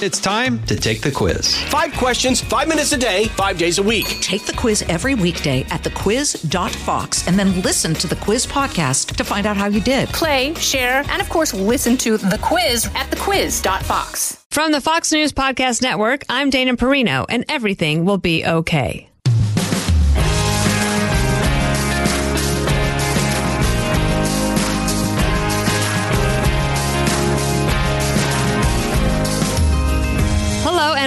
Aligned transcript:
It's 0.00 0.20
time 0.20 0.62
to 0.66 0.76
take 0.76 1.00
the 1.00 1.10
quiz. 1.10 1.56
Five 1.64 1.92
questions, 1.94 2.40
five 2.40 2.68
minutes 2.68 2.92
a 2.92 2.96
day, 2.96 3.24
five 3.28 3.58
days 3.58 3.78
a 3.78 3.82
week. 3.82 4.06
Take 4.20 4.46
the 4.46 4.52
quiz 4.52 4.82
every 4.82 5.16
weekday 5.16 5.62
at 5.70 5.82
thequiz.fox 5.82 7.26
and 7.26 7.36
then 7.36 7.60
listen 7.62 7.94
to 7.94 8.06
the 8.06 8.14
quiz 8.14 8.46
podcast 8.46 9.16
to 9.16 9.24
find 9.24 9.44
out 9.44 9.56
how 9.56 9.66
you 9.66 9.80
did. 9.80 10.08
Play, 10.10 10.54
share, 10.54 11.02
and 11.08 11.20
of 11.20 11.28
course, 11.28 11.52
listen 11.52 11.96
to 11.96 12.16
the 12.16 12.38
quiz 12.40 12.86
at 12.94 13.10
thequiz.fox. 13.10 14.46
From 14.52 14.70
the 14.70 14.80
Fox 14.80 15.10
News 15.10 15.32
Podcast 15.32 15.82
Network, 15.82 16.22
I'm 16.28 16.50
Dana 16.50 16.76
Perino, 16.76 17.26
and 17.28 17.44
everything 17.48 18.04
will 18.04 18.18
be 18.18 18.46
okay. 18.46 19.08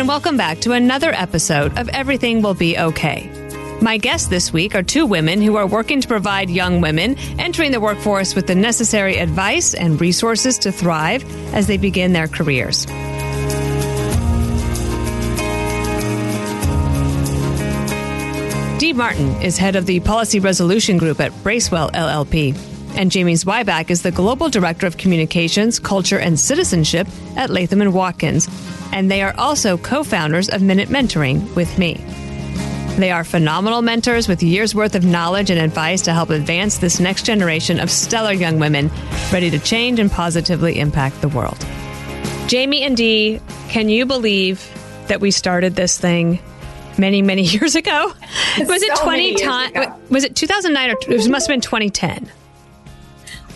And 0.01 0.07
welcome 0.07 0.35
back 0.35 0.57
to 0.61 0.71
another 0.71 1.11
episode 1.11 1.77
of 1.77 1.87
Everything 1.89 2.41
Will 2.41 2.55
Be 2.55 2.75
Okay. 2.75 3.29
My 3.83 3.97
guests 3.97 4.29
this 4.29 4.51
week 4.51 4.73
are 4.73 4.81
two 4.81 5.05
women 5.05 5.43
who 5.43 5.57
are 5.57 5.67
working 5.67 6.01
to 6.01 6.07
provide 6.07 6.49
young 6.49 6.81
women 6.81 7.19
entering 7.37 7.71
the 7.71 7.79
workforce 7.79 8.33
with 8.33 8.47
the 8.47 8.55
necessary 8.55 9.17
advice 9.17 9.75
and 9.75 10.01
resources 10.01 10.57
to 10.57 10.71
thrive 10.71 11.23
as 11.53 11.67
they 11.67 11.77
begin 11.77 12.13
their 12.13 12.27
careers. 12.27 12.87
Dee 18.79 18.93
Martin 18.93 19.39
is 19.43 19.59
head 19.59 19.75
of 19.75 19.85
the 19.85 19.99
Policy 19.99 20.39
Resolution 20.39 20.97
Group 20.97 21.19
at 21.19 21.43
Bracewell 21.43 21.91
LLP, 21.91 22.57
and 22.97 23.11
Jamie 23.11 23.35
Zuieback 23.35 23.91
is 23.91 24.01
the 24.01 24.09
Global 24.09 24.49
Director 24.49 24.87
of 24.87 24.97
Communications, 24.97 25.77
Culture, 25.77 26.17
and 26.17 26.39
Citizenship 26.39 27.07
at 27.37 27.51
Latham 27.51 27.81
and 27.81 27.93
Watkins, 27.93 28.47
and 28.91 29.09
they 29.09 29.21
are 29.21 29.33
also 29.37 29.77
co-founders 29.77 30.49
of 30.49 30.61
Minute 30.61 30.89
Mentoring 30.89 31.55
with 31.55 31.77
me. 31.77 31.95
They 32.97 33.11
are 33.11 33.23
phenomenal 33.23 33.81
mentors 33.81 34.27
with 34.27 34.43
years 34.43 34.75
worth 34.75 34.95
of 34.95 35.05
knowledge 35.05 35.49
and 35.49 35.59
advice 35.59 36.01
to 36.03 36.13
help 36.13 36.29
advance 36.29 36.77
this 36.79 36.99
next 36.99 37.25
generation 37.25 37.79
of 37.79 37.89
stellar 37.89 38.33
young 38.33 38.59
women 38.59 38.91
ready 39.31 39.49
to 39.49 39.59
change 39.59 39.99
and 39.99 40.11
positively 40.11 40.79
impact 40.79 41.21
the 41.21 41.29
world. 41.29 41.57
Jamie 42.47 42.83
and 42.83 42.97
Dee, 42.97 43.39
can 43.69 43.87
you 43.87 44.05
believe 44.05 44.69
that 45.07 45.21
we 45.21 45.31
started 45.31 45.75
this 45.75 45.97
thing 45.97 46.39
many, 46.97 47.21
many 47.21 47.43
years 47.47 47.75
ago? 47.75 48.13
Was 48.59 48.83
it 48.83 48.97
So 48.97 49.05
many 49.05 49.35
20 49.35 49.49
years 49.49 49.71
ago. 49.71 49.99
Was 50.09 50.23
it 50.25 50.35
2009 50.35 50.89
or 50.89 50.95
it 51.13 51.29
must 51.29 51.47
have 51.47 51.53
been 51.53 51.61
2010? 51.61 52.29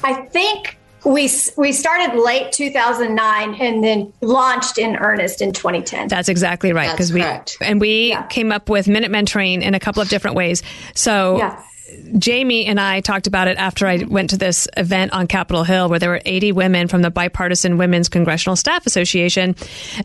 I 0.04 0.14
think 0.14 0.78
we 1.06 1.30
we 1.58 1.72
started 1.72 2.20
late 2.20 2.52
2009 2.52 3.56
and 3.62 3.84
then 3.84 4.12
launched 4.22 4.78
in 4.78 4.96
earnest 4.96 5.42
in 5.42 5.54
2010. 5.54 6.08
That's 6.08 6.30
exactly 6.30 6.74
right. 6.74 6.92
because 6.92 7.14
we 7.14 7.22
correct. 7.22 7.58
and 7.62 7.80
we 7.80 8.10
Yeah. 8.10 8.24
came 8.24 8.52
up 8.52 8.70
with 8.70 8.88
minute 8.88 9.12
mentoring 9.12 9.62
in 9.62 9.74
a 9.76 9.80
couple 9.80 10.02
of 10.02 10.10
different 10.10 10.36
ways. 10.36 10.64
So 10.96 11.38
Yes. 11.38 11.62
Jamie 12.18 12.66
and 12.66 12.80
I 12.80 13.00
talked 13.02 13.28
about 13.28 13.48
it 13.48 13.58
after 13.58 13.86
I 13.88 13.98
went 14.04 14.32
to 14.32 14.38
this 14.38 14.68
event 14.76 15.14
on 15.14 15.28
Capitol 15.28 15.64
Hill 15.64 15.88
where 15.88 16.00
there 16.00 16.10
were 16.10 16.22
80 16.26 16.52
women 16.52 16.88
from 16.88 17.02
the 17.04 17.12
Bipartisan 17.12 17.78
Women's 17.78 18.10
Congressional 18.10 18.56
Staff 18.56 18.86
Association. 18.88 19.56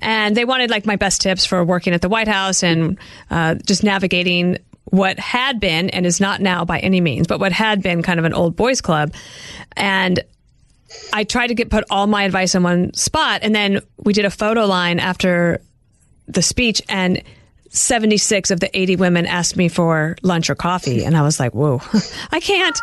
And 0.02 0.36
they 0.36 0.44
wanted 0.44 0.70
like 0.70 0.84
my 0.86 0.96
best 0.96 1.22
tips 1.22 1.46
for 1.46 1.64
working 1.64 1.94
at 1.94 2.02
the 2.02 2.08
White 2.10 2.28
House 2.28 2.62
and 2.62 2.98
uh, 3.30 3.54
just 3.54 3.82
navigating 3.82 4.58
what 4.84 5.18
had 5.18 5.58
been 5.58 5.88
and 5.90 6.04
is 6.04 6.20
not 6.20 6.40
now 6.40 6.64
by 6.64 6.78
any 6.80 7.00
means, 7.00 7.26
but 7.26 7.40
what 7.40 7.50
had 7.52 7.82
been 7.82 8.02
kind 8.02 8.18
of 8.18 8.24
an 8.26 8.34
old 8.34 8.56
boys 8.56 8.80
club. 8.80 9.14
And 9.76 10.20
I 11.12 11.24
tried 11.24 11.48
to 11.48 11.54
get 11.54 11.70
put 11.70 11.84
all 11.90 12.06
my 12.06 12.24
advice 12.24 12.54
in 12.54 12.62
one 12.62 12.94
spot. 12.94 13.40
And 13.42 13.54
then 13.54 13.80
we 13.98 14.12
did 14.12 14.24
a 14.24 14.30
photo 14.30 14.66
line 14.66 14.98
after 14.98 15.60
the 16.26 16.42
speech 16.42 16.82
and 16.88 17.22
76 17.70 18.50
of 18.50 18.60
the 18.60 18.76
80 18.76 18.96
women 18.96 19.26
asked 19.26 19.56
me 19.56 19.68
for 19.68 20.16
lunch 20.22 20.50
or 20.50 20.54
coffee. 20.54 21.04
And 21.04 21.16
I 21.16 21.22
was 21.22 21.38
like, 21.38 21.54
whoa, 21.54 21.80
I 22.32 22.40
can't. 22.40 22.78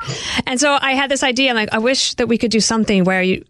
And 0.45 0.59
so 0.59 0.77
I 0.79 0.93
had 0.93 1.11
this 1.11 1.23
idea. 1.23 1.49
I'm 1.49 1.55
like, 1.55 1.73
I 1.73 1.79
wish 1.79 2.15
that 2.15 2.27
we 2.27 2.37
could 2.37 2.51
do 2.51 2.61
something 2.61 3.03
where 3.03 3.21
you, 3.21 3.43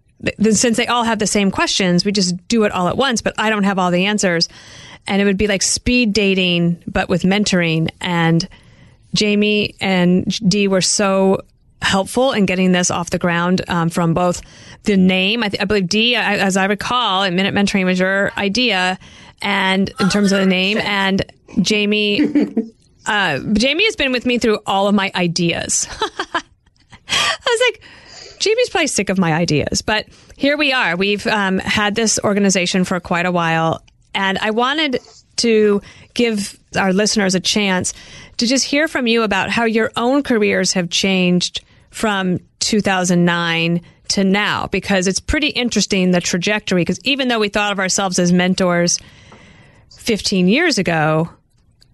since 0.52 0.78
they 0.78 0.88
all 0.88 1.04
have 1.04 1.20
the 1.20 1.28
same 1.28 1.52
questions, 1.52 2.04
we 2.04 2.12
just 2.12 2.36
do 2.48 2.64
it 2.64 2.72
all 2.72 2.88
at 2.88 2.98
once, 2.98 3.22
but 3.22 3.36
I 3.38 3.50
don't 3.50 3.64
have 3.64 3.78
all 3.78 3.92
the 3.92 4.06
answers. 4.06 4.50
And 5.06 5.22
it 5.22 5.26
would 5.26 5.38
be 5.38 5.48
like 5.48 5.62
speed 5.62 6.12
dating, 6.12 6.84
but 6.88 7.08
with 7.08 7.22
mentoring. 7.22 7.90
And 8.02 8.48
Jamie 9.14 9.76
and 9.80 10.26
Dee 10.50 10.68
were 10.68 10.81
so 10.81 11.42
helpful 11.82 12.32
in 12.32 12.46
getting 12.46 12.72
this 12.72 12.90
off 12.92 13.10
the 13.10 13.20
ground 13.20 13.62
um, 13.68 13.90
from 13.90 14.14
both 14.14 14.42
the 14.84 14.98
name. 14.98 15.44
I, 15.44 15.50
th- 15.50 15.62
I 15.62 15.66
believe 15.66 15.88
Dee, 15.88 16.16
I, 16.16 16.38
as 16.38 16.58
I 16.58 16.66
recall, 16.66 17.24
at 17.24 17.34
Minute 17.34 17.54
Mentoring 17.54 17.86
was 17.86 18.00
your 18.00 18.32
idea, 18.38 18.98
and 19.42 19.92
in 20.00 20.10
terms 20.10 20.32
of 20.32 20.40
the 20.40 20.46
name, 20.46 20.78
and 20.82 21.24
Jamie. 21.62 22.22
Uh, 23.06 23.40
Jamie 23.54 23.86
has 23.86 23.96
been 23.96 24.12
with 24.12 24.26
me 24.26 24.38
through 24.38 24.60
all 24.66 24.90
of 24.90 24.94
my 24.94 25.10
ideas. 25.16 25.88
I 27.10 27.38
was 27.46 27.62
like, 27.72 27.82
Jamie's 28.40 28.70
probably 28.70 28.88
sick 28.88 29.08
of 29.10 29.18
my 29.18 29.34
ideas, 29.34 29.82
but 29.82 30.08
here 30.36 30.58
we 30.58 30.74
are. 30.74 30.98
We've 30.98 31.26
um, 31.26 31.60
had 31.60 31.96
this 31.96 32.20
organization 32.22 32.84
for 32.84 33.00
quite 33.00 33.26
a 33.26 33.32
while, 33.32 33.82
and 34.14 34.38
I 34.40 34.52
wanted 34.52 35.00
to 35.38 35.82
give 36.14 36.60
our 36.76 36.92
listeners 36.92 37.34
a 37.34 37.40
chance 37.40 37.94
to 38.38 38.46
just 38.46 38.66
hear 38.66 38.88
from 38.88 39.08
you 39.08 39.24
about 39.24 39.50
how 39.50 39.64
your 39.64 39.92
own 39.96 40.22
careers 40.22 40.74
have 40.74 40.90
changed 40.90 41.64
from 41.97 42.38
2009 42.59 43.81
to 44.09 44.24
now, 44.24 44.68
because 44.68 45.08
it's 45.08 45.19
pretty 45.19 45.47
interesting 45.47 46.12
the 46.12 46.22
trajectory. 46.22 46.81
Because 46.81 47.00
even 47.03 47.28
though 47.28 47.40
we 47.40 47.50
thought 47.50 47.72
of 47.72 47.80
ourselves 47.80 48.19
as 48.19 48.31
mentors 48.31 49.00
15 49.97 50.47
years 50.47 50.78
ago, 50.78 51.28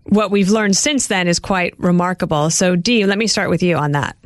what 0.03 0.29
we've 0.29 0.49
learned 0.49 0.75
since 0.75 1.07
then 1.07 1.29
is 1.29 1.39
quite 1.39 1.79
remarkable. 1.79 2.49
So, 2.49 2.75
Dee, 2.75 3.05
let 3.05 3.17
me 3.17 3.27
start 3.27 3.49
with 3.49 3.63
you 3.63 3.77
on 3.77 3.93
that. 3.93 4.17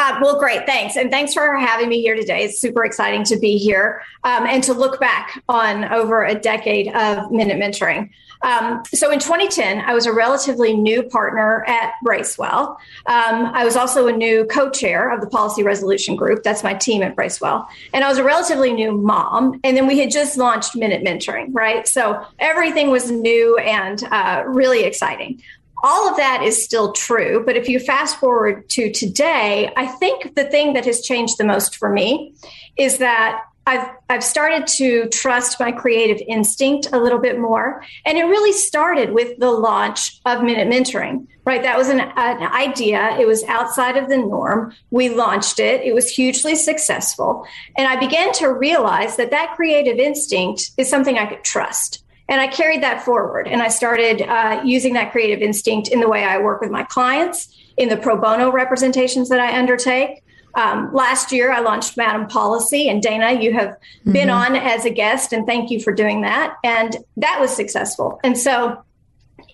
Uh, 0.00 0.18
well, 0.22 0.38
great. 0.38 0.64
Thanks. 0.64 0.96
And 0.96 1.10
thanks 1.10 1.34
for 1.34 1.58
having 1.58 1.90
me 1.90 2.00
here 2.00 2.16
today. 2.16 2.44
It's 2.44 2.58
super 2.58 2.86
exciting 2.86 3.22
to 3.24 3.38
be 3.38 3.58
here 3.58 4.00
um, 4.24 4.46
and 4.46 4.64
to 4.64 4.72
look 4.72 4.98
back 4.98 5.44
on 5.46 5.84
over 5.92 6.24
a 6.24 6.34
decade 6.34 6.88
of 6.94 7.30
Minute 7.30 7.58
Mentoring. 7.58 8.08
Um, 8.40 8.82
so 8.94 9.10
in 9.10 9.18
2010, 9.18 9.80
I 9.80 9.92
was 9.92 10.06
a 10.06 10.12
relatively 10.14 10.74
new 10.74 11.02
partner 11.02 11.66
at 11.66 11.92
Bracewell. 12.02 12.78
Um, 13.04 13.50
I 13.52 13.62
was 13.66 13.76
also 13.76 14.06
a 14.06 14.12
new 14.12 14.46
co 14.46 14.70
chair 14.70 15.12
of 15.12 15.20
the 15.20 15.26
Policy 15.26 15.62
Resolution 15.62 16.16
Group. 16.16 16.44
That's 16.44 16.62
my 16.62 16.72
team 16.72 17.02
at 17.02 17.14
Bracewell. 17.14 17.68
And 17.92 18.02
I 18.02 18.08
was 18.08 18.16
a 18.16 18.24
relatively 18.24 18.72
new 18.72 18.92
mom. 18.92 19.60
And 19.64 19.76
then 19.76 19.86
we 19.86 19.98
had 19.98 20.10
just 20.10 20.38
launched 20.38 20.74
Minute 20.74 21.04
Mentoring, 21.04 21.48
right? 21.52 21.86
So 21.86 22.24
everything 22.38 22.88
was 22.90 23.10
new 23.10 23.58
and 23.58 24.02
uh, 24.04 24.44
really 24.46 24.84
exciting 24.84 25.42
all 25.82 26.08
of 26.08 26.16
that 26.16 26.42
is 26.42 26.62
still 26.62 26.92
true. 26.92 27.42
But 27.44 27.56
if 27.56 27.68
you 27.68 27.80
fast 27.80 28.18
forward 28.18 28.68
to 28.70 28.92
today, 28.92 29.72
I 29.76 29.86
think 29.86 30.34
the 30.34 30.44
thing 30.44 30.74
that 30.74 30.84
has 30.84 31.00
changed 31.00 31.38
the 31.38 31.44
most 31.44 31.76
for 31.76 31.88
me 31.88 32.34
is 32.76 32.98
that 32.98 33.42
I've, 33.66 33.88
I've 34.08 34.24
started 34.24 34.66
to 34.78 35.08
trust 35.10 35.60
my 35.60 35.70
creative 35.70 36.20
instinct 36.26 36.88
a 36.92 36.98
little 36.98 37.18
bit 37.18 37.38
more. 37.38 37.84
And 38.04 38.18
it 38.18 38.24
really 38.24 38.52
started 38.52 39.12
with 39.12 39.38
the 39.38 39.50
launch 39.50 40.18
of 40.24 40.42
Minute 40.42 40.66
Mentoring, 40.68 41.26
right? 41.44 41.62
That 41.62 41.76
was 41.76 41.88
an, 41.88 42.00
an 42.00 42.42
idea. 42.52 43.16
It 43.20 43.26
was 43.26 43.44
outside 43.44 43.96
of 43.96 44.08
the 44.08 44.16
norm. 44.16 44.74
We 44.90 45.10
launched 45.10 45.60
it. 45.60 45.82
It 45.82 45.94
was 45.94 46.08
hugely 46.10 46.56
successful. 46.56 47.46
And 47.76 47.86
I 47.86 47.96
began 48.00 48.32
to 48.34 48.48
realize 48.48 49.16
that 49.16 49.30
that 49.30 49.54
creative 49.56 49.98
instinct 49.98 50.70
is 50.76 50.88
something 50.88 51.18
I 51.18 51.26
could 51.26 51.44
trust. 51.44 52.02
And 52.30 52.40
I 52.40 52.46
carried 52.46 52.82
that 52.82 53.04
forward 53.04 53.48
and 53.48 53.60
I 53.60 53.68
started 53.68 54.22
uh, 54.22 54.62
using 54.64 54.94
that 54.94 55.10
creative 55.10 55.40
instinct 55.40 55.88
in 55.88 56.00
the 56.00 56.08
way 56.08 56.24
I 56.24 56.38
work 56.38 56.60
with 56.60 56.70
my 56.70 56.84
clients, 56.84 57.54
in 57.76 57.88
the 57.88 57.96
pro 57.96 58.16
bono 58.16 58.50
representations 58.50 59.28
that 59.28 59.40
I 59.40 59.58
undertake. 59.58 60.22
Um, 60.54 60.90
last 60.92 61.32
year, 61.32 61.52
I 61.52 61.60
launched 61.60 61.96
Madam 61.96 62.26
Policy, 62.26 62.88
and 62.88 63.00
Dana, 63.00 63.40
you 63.40 63.52
have 63.52 63.76
been 64.04 64.30
on 64.30 64.56
as 64.56 64.84
a 64.84 64.90
guest, 64.90 65.32
and 65.32 65.46
thank 65.46 65.70
you 65.70 65.80
for 65.80 65.92
doing 65.92 66.22
that. 66.22 66.56
And 66.64 66.96
that 67.18 67.38
was 67.40 67.54
successful. 67.54 68.18
And 68.24 68.36
so 68.36 68.82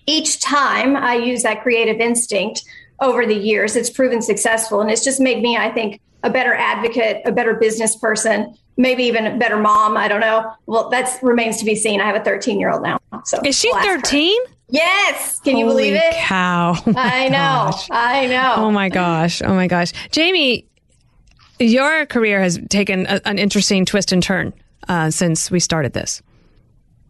each 0.07 0.41
time 0.41 0.95
I 0.95 1.15
use 1.15 1.43
that 1.43 1.61
creative 1.61 1.99
instinct 1.99 2.63
over 2.99 3.27
the 3.27 3.35
years, 3.35 3.75
it's 3.75 3.91
proven 3.91 4.21
successful. 4.23 4.81
And 4.81 4.89
it's 4.89 5.03
just 5.03 5.19
made 5.19 5.41
me, 5.41 5.55
I 5.55 5.69
think, 5.71 6.01
a 6.23 6.29
better 6.29 6.53
advocate, 6.53 7.21
a 7.25 7.31
better 7.31 7.53
business 7.53 7.95
person, 7.95 8.55
maybe 8.77 9.03
even 9.03 9.25
a 9.27 9.37
better 9.37 9.57
mom. 9.57 9.97
I 9.97 10.07
don't 10.07 10.21
know. 10.21 10.51
Well, 10.65 10.89
that 10.89 11.17
remains 11.21 11.57
to 11.59 11.65
be 11.65 11.75
seen. 11.75 12.01
I 12.01 12.05
have 12.05 12.15
a 12.19 12.23
13 12.23 12.59
year 12.59 12.71
old 12.71 12.83
now. 12.83 12.99
So 13.25 13.39
Is 13.45 13.57
she 13.57 13.69
we'll 13.69 13.77
ask 13.77 13.87
her. 13.87 13.95
13? 13.97 14.39
Yes. 14.69 15.39
Can 15.39 15.57
you 15.57 15.65
believe 15.65 15.93
it? 15.93 16.13
cow. 16.15 16.75
I 16.95 17.29
know. 17.29 17.71
I 17.91 18.27
know. 18.27 18.55
Oh 18.57 18.71
my 18.71 18.89
gosh. 18.89 19.41
Oh 19.41 19.53
my 19.53 19.67
gosh. 19.67 19.93
Jamie, 20.11 20.65
your 21.59 22.05
career 22.05 22.41
has 22.41 22.59
taken 22.69 23.05
a, 23.07 23.21
an 23.25 23.39
interesting 23.39 23.85
twist 23.85 24.11
and 24.11 24.21
turn 24.21 24.53
uh, 24.89 25.09
since 25.09 25.49
we 25.49 25.59
started 25.59 25.93
this. 25.93 26.21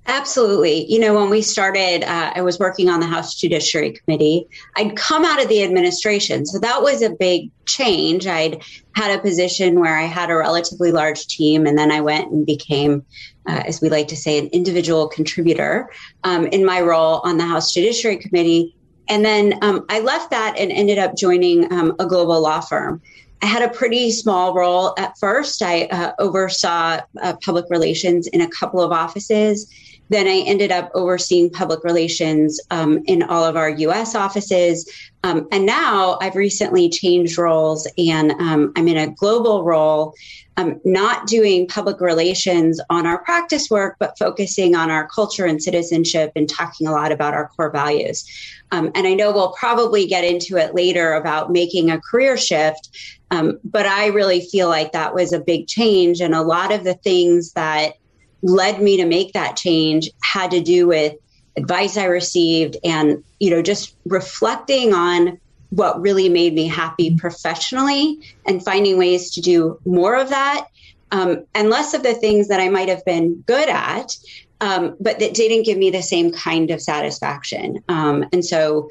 Absolutely. 0.09 0.85
You 0.89 0.99
know, 0.99 1.13
when 1.13 1.29
we 1.29 1.41
started, 1.41 2.05
uh, 2.05 2.31
I 2.33 2.41
was 2.41 2.59
working 2.59 2.87
on 2.87 3.01
the 3.01 3.05
House 3.05 3.35
Judiciary 3.35 3.91
Committee. 3.91 4.47
I'd 4.77 4.95
come 4.95 5.25
out 5.25 5.43
of 5.43 5.49
the 5.49 5.61
administration. 5.63 6.45
So 6.45 6.59
that 6.59 6.81
was 6.81 7.01
a 7.01 7.09
big 7.09 7.51
change. 7.65 8.25
I'd 8.25 8.63
had 8.95 9.19
a 9.19 9.21
position 9.21 9.81
where 9.81 9.97
I 9.97 10.03
had 10.03 10.29
a 10.29 10.37
relatively 10.37 10.93
large 10.93 11.27
team, 11.27 11.67
and 11.67 11.77
then 11.77 11.91
I 11.91 11.99
went 11.99 12.31
and 12.31 12.45
became, 12.45 13.05
uh, 13.49 13.63
as 13.65 13.81
we 13.81 13.89
like 13.89 14.07
to 14.07 14.15
say, 14.15 14.39
an 14.39 14.47
individual 14.47 15.09
contributor 15.09 15.89
um, 16.23 16.47
in 16.47 16.65
my 16.65 16.79
role 16.79 17.19
on 17.25 17.37
the 17.37 17.45
House 17.45 17.73
Judiciary 17.73 18.15
Committee. 18.15 18.73
And 19.09 19.25
then 19.25 19.59
um, 19.61 19.85
I 19.89 19.99
left 19.99 20.31
that 20.31 20.55
and 20.57 20.71
ended 20.71 20.99
up 20.99 21.17
joining 21.17 21.69
um, 21.73 21.93
a 21.99 22.05
global 22.05 22.39
law 22.41 22.61
firm. 22.61 23.01
I 23.41 23.45
had 23.45 23.61
a 23.61 23.73
pretty 23.73 24.11
small 24.11 24.53
role 24.53 24.95
at 24.97 25.17
first. 25.19 25.61
I 25.61 25.85
uh, 25.87 26.13
oversaw 26.17 27.01
uh, 27.21 27.35
public 27.43 27.65
relations 27.69 28.27
in 28.27 28.41
a 28.41 28.47
couple 28.47 28.81
of 28.81 28.91
offices 28.91 29.69
then 30.09 30.27
I 30.27 30.43
ended 30.45 30.71
up 30.71 30.91
overseeing 30.93 31.49
public 31.49 31.83
relations 31.83 32.59
um, 32.71 33.03
in 33.05 33.23
all 33.23 33.43
of 33.43 33.55
our 33.55 33.69
US 33.69 34.15
offices. 34.15 34.89
Um, 35.23 35.47
and 35.51 35.65
now 35.65 36.17
I've 36.21 36.35
recently 36.35 36.89
changed 36.89 37.37
roles 37.37 37.87
and 37.97 38.31
um, 38.33 38.71
I'm 38.75 38.87
in 38.87 38.97
a 38.97 39.13
global 39.13 39.63
role, 39.63 40.13
um, 40.55 40.79
not 40.85 41.27
doing 41.27 41.67
public 41.67 41.99
relations 41.99 42.79
on 42.89 43.05
our 43.05 43.23
practice 43.23 43.69
work, 43.69 43.97
but 43.99 44.17
focusing 44.17 44.75
on 44.75 44.89
our 44.89 45.07
culture 45.07 45.45
and 45.45 45.61
citizenship 45.61 46.31
and 46.35 46.49
talking 46.49 46.87
a 46.87 46.91
lot 46.91 47.11
about 47.11 47.33
our 47.33 47.49
core 47.49 47.71
values. 47.71 48.25
Um, 48.71 48.91
and 48.95 49.07
I 49.07 49.13
know 49.13 49.31
we'll 49.31 49.53
probably 49.53 50.07
get 50.07 50.23
into 50.23 50.57
it 50.57 50.75
later 50.75 51.13
about 51.13 51.51
making 51.51 51.89
a 51.89 52.01
career 52.01 52.37
shift. 52.37 52.89
Um, 53.29 53.59
but 53.63 53.85
I 53.85 54.07
really 54.07 54.41
feel 54.41 54.69
like 54.69 54.93
that 54.93 55.13
was 55.13 55.33
a 55.33 55.39
big 55.39 55.67
change. 55.67 56.21
And 56.21 56.33
a 56.33 56.41
lot 56.41 56.71
of 56.71 56.83
the 56.83 56.93
things 56.93 57.53
that 57.53 57.93
led 58.41 58.81
me 58.81 58.97
to 58.97 59.05
make 59.05 59.33
that 59.33 59.57
change 59.57 60.09
had 60.23 60.51
to 60.51 60.61
do 60.61 60.87
with 60.87 61.13
advice 61.57 61.97
I 61.97 62.05
received 62.05 62.77
and, 62.83 63.23
you 63.39 63.49
know, 63.49 63.61
just 63.61 63.95
reflecting 64.05 64.93
on 64.93 65.39
what 65.69 65.99
really 65.99 66.29
made 66.29 66.53
me 66.53 66.67
happy 66.67 67.15
professionally 67.17 68.19
and 68.45 68.63
finding 68.63 68.97
ways 68.97 69.31
to 69.31 69.41
do 69.41 69.79
more 69.85 70.15
of 70.15 70.29
that 70.29 70.67
um, 71.11 71.45
and 71.55 71.69
less 71.69 71.93
of 71.93 72.03
the 72.03 72.13
things 72.13 72.47
that 72.47 72.59
I 72.59 72.69
might 72.69 72.89
have 72.89 73.03
been 73.05 73.43
good 73.47 73.69
at, 73.69 74.15
um, 74.61 74.95
but 74.99 75.19
that 75.19 75.33
didn't 75.33 75.63
give 75.63 75.77
me 75.77 75.89
the 75.89 76.01
same 76.01 76.31
kind 76.31 76.71
of 76.71 76.81
satisfaction. 76.81 77.83
Um, 77.89 78.25
and 78.33 78.43
so, 78.43 78.89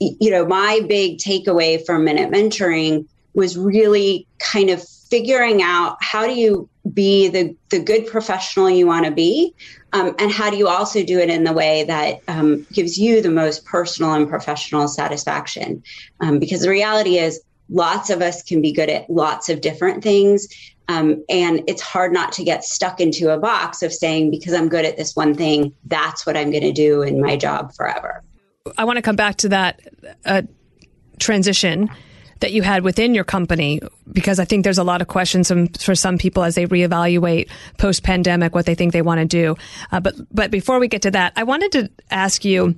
you 0.00 0.30
know, 0.30 0.46
my 0.46 0.80
big 0.88 1.18
takeaway 1.18 1.84
from 1.84 2.04
Minute 2.04 2.30
Mentoring 2.30 3.06
was 3.34 3.58
really 3.58 4.26
kind 4.38 4.70
of 4.70 4.82
figuring 5.10 5.62
out 5.62 5.96
how 6.00 6.26
do 6.26 6.34
you 6.34 6.68
be 6.92 7.28
the, 7.28 7.54
the 7.70 7.78
good 7.78 8.06
professional 8.06 8.70
you 8.70 8.86
want 8.86 9.04
to 9.04 9.10
be 9.10 9.54
um, 9.92 10.14
and 10.18 10.30
how 10.30 10.50
do 10.50 10.56
you 10.56 10.68
also 10.68 11.02
do 11.04 11.18
it 11.18 11.30
in 11.30 11.44
the 11.44 11.52
way 11.52 11.84
that 11.84 12.20
um, 12.28 12.66
gives 12.72 12.98
you 12.98 13.20
the 13.22 13.30
most 13.30 13.64
personal 13.64 14.14
and 14.14 14.28
professional 14.28 14.88
satisfaction. 14.88 15.82
Um, 16.20 16.38
because 16.38 16.62
the 16.62 16.70
reality 16.70 17.18
is 17.18 17.40
lots 17.68 18.10
of 18.10 18.22
us 18.22 18.42
can 18.42 18.62
be 18.62 18.72
good 18.72 18.88
at 18.88 19.08
lots 19.10 19.48
of 19.48 19.60
different 19.60 20.02
things 20.02 20.48
um, 20.88 21.22
and 21.28 21.62
it's 21.66 21.82
hard 21.82 22.12
not 22.12 22.32
to 22.32 22.44
get 22.44 22.64
stuck 22.64 22.98
into 22.98 23.30
a 23.30 23.38
box 23.38 23.82
of 23.82 23.92
saying 23.92 24.30
because 24.30 24.54
i'm 24.54 24.70
good 24.70 24.86
at 24.86 24.96
this 24.96 25.14
one 25.14 25.34
thing 25.34 25.74
that's 25.84 26.24
what 26.24 26.34
i'm 26.34 26.50
going 26.50 26.62
to 26.62 26.72
do 26.72 27.02
in 27.02 27.20
my 27.20 27.36
job 27.36 27.74
forever. 27.74 28.22
I 28.76 28.84
want 28.84 28.96
to 28.96 29.02
come 29.02 29.16
back 29.16 29.36
to 29.36 29.48
that 29.50 29.80
uh, 30.24 30.42
transition 31.18 31.90
that 32.40 32.52
you 32.52 32.62
had 32.62 32.82
within 32.82 33.14
your 33.14 33.24
company? 33.24 33.80
Because 34.10 34.38
I 34.38 34.44
think 34.44 34.64
there's 34.64 34.78
a 34.78 34.84
lot 34.84 35.00
of 35.02 35.08
questions 35.08 35.50
for 35.80 35.94
some 35.94 36.18
people 36.18 36.42
as 36.44 36.54
they 36.54 36.66
reevaluate 36.66 37.48
post 37.78 38.02
pandemic 38.02 38.54
what 38.54 38.66
they 38.66 38.74
think 38.74 38.92
they 38.92 39.02
want 39.02 39.20
to 39.20 39.26
do. 39.26 39.56
Uh, 39.92 40.00
but 40.00 40.14
but 40.32 40.50
before 40.50 40.78
we 40.78 40.88
get 40.88 41.02
to 41.02 41.10
that, 41.12 41.32
I 41.36 41.44
wanted 41.44 41.72
to 41.72 41.90
ask 42.10 42.44
you 42.44 42.74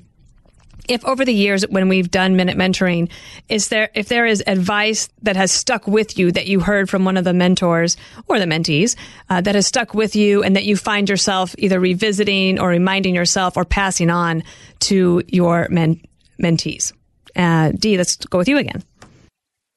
if 0.89 1.05
over 1.05 1.25
the 1.25 1.33
years 1.33 1.67
when 1.69 1.89
we've 1.89 2.11
done 2.11 2.37
minute 2.37 2.57
mentoring 2.57 3.11
is 3.49 3.69
there 3.69 3.91
if 3.95 4.09
there 4.09 4.27
is 4.27 4.43
advice 4.47 5.09
that 5.23 5.37
has 5.37 5.53
stuck 5.53 5.87
with 5.87 6.19
you 6.19 6.33
that 6.33 6.47
you 6.47 6.61
heard 6.61 6.91
from 6.91 7.05
one 7.05 7.17
of 7.17 7.25
the 7.25 7.33
mentors 7.33 7.97
or 8.29 8.39
the 8.39 8.45
mentees 8.45 8.97
uh, 9.29 9.41
that 9.41 9.55
has 9.55 9.67
stuck 9.67 9.95
with 9.95 10.17
you 10.17 10.43
and 10.43 10.57
that 10.57 10.65
you 10.65 10.77
find 10.77 11.09
yourself 11.09 11.55
either 11.59 11.79
revisiting 11.79 12.59
or 12.59 12.69
reminding 12.69 13.15
yourself 13.15 13.57
or 13.57 13.65
passing 13.65 14.11
on 14.11 14.43
to 14.81 15.23
your 15.29 15.69
men- 15.71 16.01
mentees 16.43 16.93
uh, 17.37 17.71
dee 17.79 17.97
let's 17.97 18.17
go 18.17 18.39
with 18.39 18.49
you 18.49 18.59
again 18.59 18.83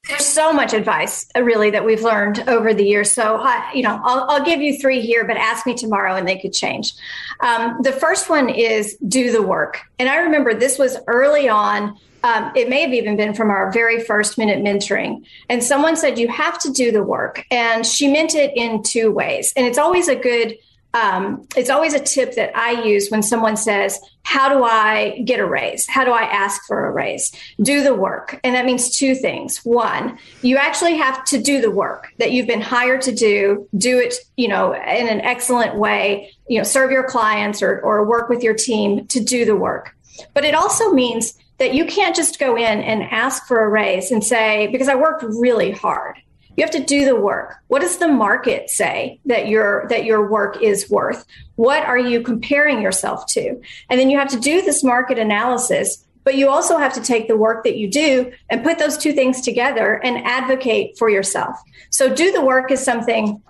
there's 0.07 0.25
so 0.25 0.51
much 0.51 0.73
advice, 0.73 1.25
uh, 1.35 1.41
really, 1.41 1.69
that 1.69 1.85
we've 1.85 2.01
learned 2.01 2.43
over 2.49 2.73
the 2.73 2.83
years. 2.83 3.09
So, 3.09 3.37
uh, 3.37 3.63
you 3.73 3.83
know, 3.83 4.01
I'll, 4.03 4.29
I'll, 4.29 4.43
give 4.43 4.61
you 4.61 4.77
three 4.77 4.99
here, 4.99 5.25
but 5.25 5.37
ask 5.37 5.65
me 5.65 5.75
tomorrow 5.75 6.15
and 6.15 6.27
they 6.27 6.37
could 6.37 6.51
change. 6.51 6.93
Um, 7.39 7.77
the 7.81 7.93
first 7.93 8.29
one 8.29 8.49
is 8.49 8.97
do 9.07 9.31
the 9.31 9.41
work. 9.41 9.79
And 9.99 10.09
I 10.09 10.17
remember 10.17 10.53
this 10.53 10.77
was 10.77 10.97
early 11.07 11.47
on. 11.47 11.97
Um, 12.23 12.51
it 12.53 12.69
may 12.69 12.81
have 12.81 12.93
even 12.93 13.15
been 13.15 13.33
from 13.33 13.49
our 13.49 13.71
very 13.71 14.03
first 14.03 14.37
minute 14.37 14.61
mentoring. 14.61 15.25
And 15.47 15.63
someone 15.63 15.95
said, 15.95 16.19
you 16.19 16.27
have 16.27 16.59
to 16.59 16.71
do 16.71 16.91
the 16.91 17.03
work. 17.03 17.45
And 17.49 17.85
she 17.85 18.11
meant 18.11 18.35
it 18.35 18.51
in 18.57 18.83
two 18.83 19.09
ways. 19.09 19.53
And 19.55 19.65
it's 19.65 19.77
always 19.77 20.09
a 20.09 20.15
good 20.15 20.57
um, 20.93 21.47
it's 21.57 21.69
always 21.69 21.93
a 21.93 21.99
tip 21.99 22.35
that 22.35 22.55
I 22.55 22.83
use 22.83 23.09
when 23.09 23.23
someone 23.23 23.57
says, 23.57 23.99
How 24.23 24.47
do 24.49 24.63
I 24.63 25.21
get 25.25 25.39
a 25.39 25.45
raise? 25.45 25.87
How 25.87 26.05
do 26.05 26.11
I 26.11 26.23
ask 26.23 26.65
for 26.67 26.85
a 26.85 26.91
raise? 26.91 27.31
Do 27.61 27.83
the 27.83 27.95
work. 27.95 28.39
And 28.43 28.55
that 28.55 28.65
means 28.65 28.95
two 28.95 29.15
things. 29.15 29.57
One, 29.63 30.19
you 30.43 30.57
actually 30.57 30.95
have 30.97 31.23
to 31.25 31.41
do 31.41 31.61
the 31.61 31.71
work 31.71 32.09
that 32.19 32.31
you've 32.31 32.47
been 32.47 32.61
hired 32.61 33.01
to 33.03 33.11
do, 33.11 33.67
do 33.77 33.99
it, 33.99 34.13
you 34.37 34.47
know, 34.47 34.73
in 34.73 35.07
an 35.07 35.21
excellent 35.21 35.75
way, 35.75 36.31
you 36.47 36.59
know, 36.59 36.63
serve 36.63 36.91
your 36.91 37.07
clients 37.07 37.63
or, 37.63 37.79
or 37.81 38.05
work 38.05 38.29
with 38.29 38.43
your 38.43 38.53
team 38.53 39.07
to 39.07 39.19
do 39.19 39.45
the 39.45 39.55
work. 39.55 39.95
But 40.35 40.45
it 40.45 40.53
also 40.53 40.91
means 40.91 41.33
that 41.57 41.73
you 41.73 41.85
can't 41.85 42.15
just 42.15 42.39
go 42.39 42.55
in 42.55 42.81
and 42.81 43.03
ask 43.03 43.47
for 43.47 43.63
a 43.63 43.69
raise 43.69 44.11
and 44.11 44.23
say, 44.23 44.67
because 44.67 44.89
I 44.89 44.95
worked 44.95 45.23
really 45.23 45.71
hard 45.71 46.17
you 46.55 46.63
have 46.63 46.71
to 46.71 46.83
do 46.83 47.05
the 47.05 47.15
work. 47.15 47.55
What 47.67 47.81
does 47.81 47.97
the 47.97 48.07
market 48.07 48.69
say 48.69 49.19
that 49.25 49.47
your 49.47 49.87
that 49.89 50.05
your 50.05 50.29
work 50.29 50.61
is 50.61 50.89
worth? 50.89 51.25
What 51.55 51.83
are 51.83 51.97
you 51.97 52.21
comparing 52.21 52.81
yourself 52.81 53.25
to? 53.27 53.59
And 53.89 53.99
then 53.99 54.09
you 54.09 54.17
have 54.19 54.29
to 54.29 54.39
do 54.39 54.61
this 54.61 54.83
market 54.83 55.17
analysis 55.17 56.05
but 56.23 56.35
you 56.35 56.49
also 56.49 56.77
have 56.77 56.93
to 56.93 57.01
take 57.01 57.27
the 57.27 57.37
work 57.37 57.63
that 57.63 57.77
you 57.77 57.89
do 57.89 58.31
and 58.49 58.63
put 58.63 58.79
those 58.79 58.97
two 58.97 59.13
things 59.13 59.41
together 59.41 59.95
and 60.03 60.25
advocate 60.25 60.97
for 60.97 61.09
yourself. 61.09 61.57
So 61.89 62.13
do 62.13 62.31
the 62.31 62.41
work 62.41 62.71
is 62.71 62.83
something 62.83 63.41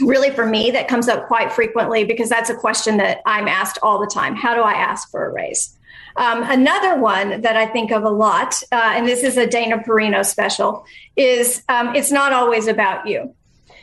really 0.00 0.30
for 0.30 0.46
me 0.46 0.70
that 0.70 0.88
comes 0.88 1.08
up 1.08 1.26
quite 1.26 1.52
frequently 1.52 2.04
because 2.04 2.28
that's 2.28 2.50
a 2.50 2.54
question 2.54 2.96
that 2.96 3.20
i'm 3.26 3.46
asked 3.46 3.78
all 3.82 4.00
the 4.00 4.06
time. 4.06 4.34
How 4.34 4.54
do 4.54 4.60
i 4.60 4.72
ask 4.72 5.10
for 5.10 5.26
a 5.26 5.32
raise 5.32 5.76
um, 6.16 6.42
another 6.42 6.98
one 7.00 7.40
that 7.40 7.56
I 7.56 7.66
think 7.66 7.90
of 7.90 8.04
a 8.04 8.10
lot, 8.10 8.54
uh, 8.72 8.92
and 8.94 9.06
this 9.06 9.22
is 9.22 9.36
a 9.36 9.46
Dana 9.46 9.78
Perino 9.78 10.24
special, 10.24 10.84
is 11.16 11.62
um, 11.68 11.94
it's 11.94 12.12
not 12.12 12.32
always 12.32 12.66
about 12.66 13.06
you. 13.06 13.34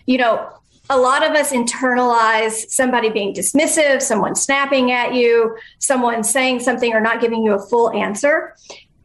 You 0.06 0.18
know, 0.18 0.50
a 0.90 0.98
lot 0.98 1.24
of 1.24 1.36
us 1.36 1.52
internalize 1.52 2.70
somebody 2.70 3.10
being 3.10 3.34
dismissive, 3.34 4.02
someone 4.02 4.36
snapping 4.36 4.92
at 4.92 5.14
you, 5.14 5.56
someone 5.78 6.24
saying 6.24 6.62
something 6.62 6.94
or 6.94 7.00
not 7.00 7.22
giving 7.22 7.44
you 7.44 7.54
a 7.54 7.60
full 7.60 7.92
answer. 7.92 8.56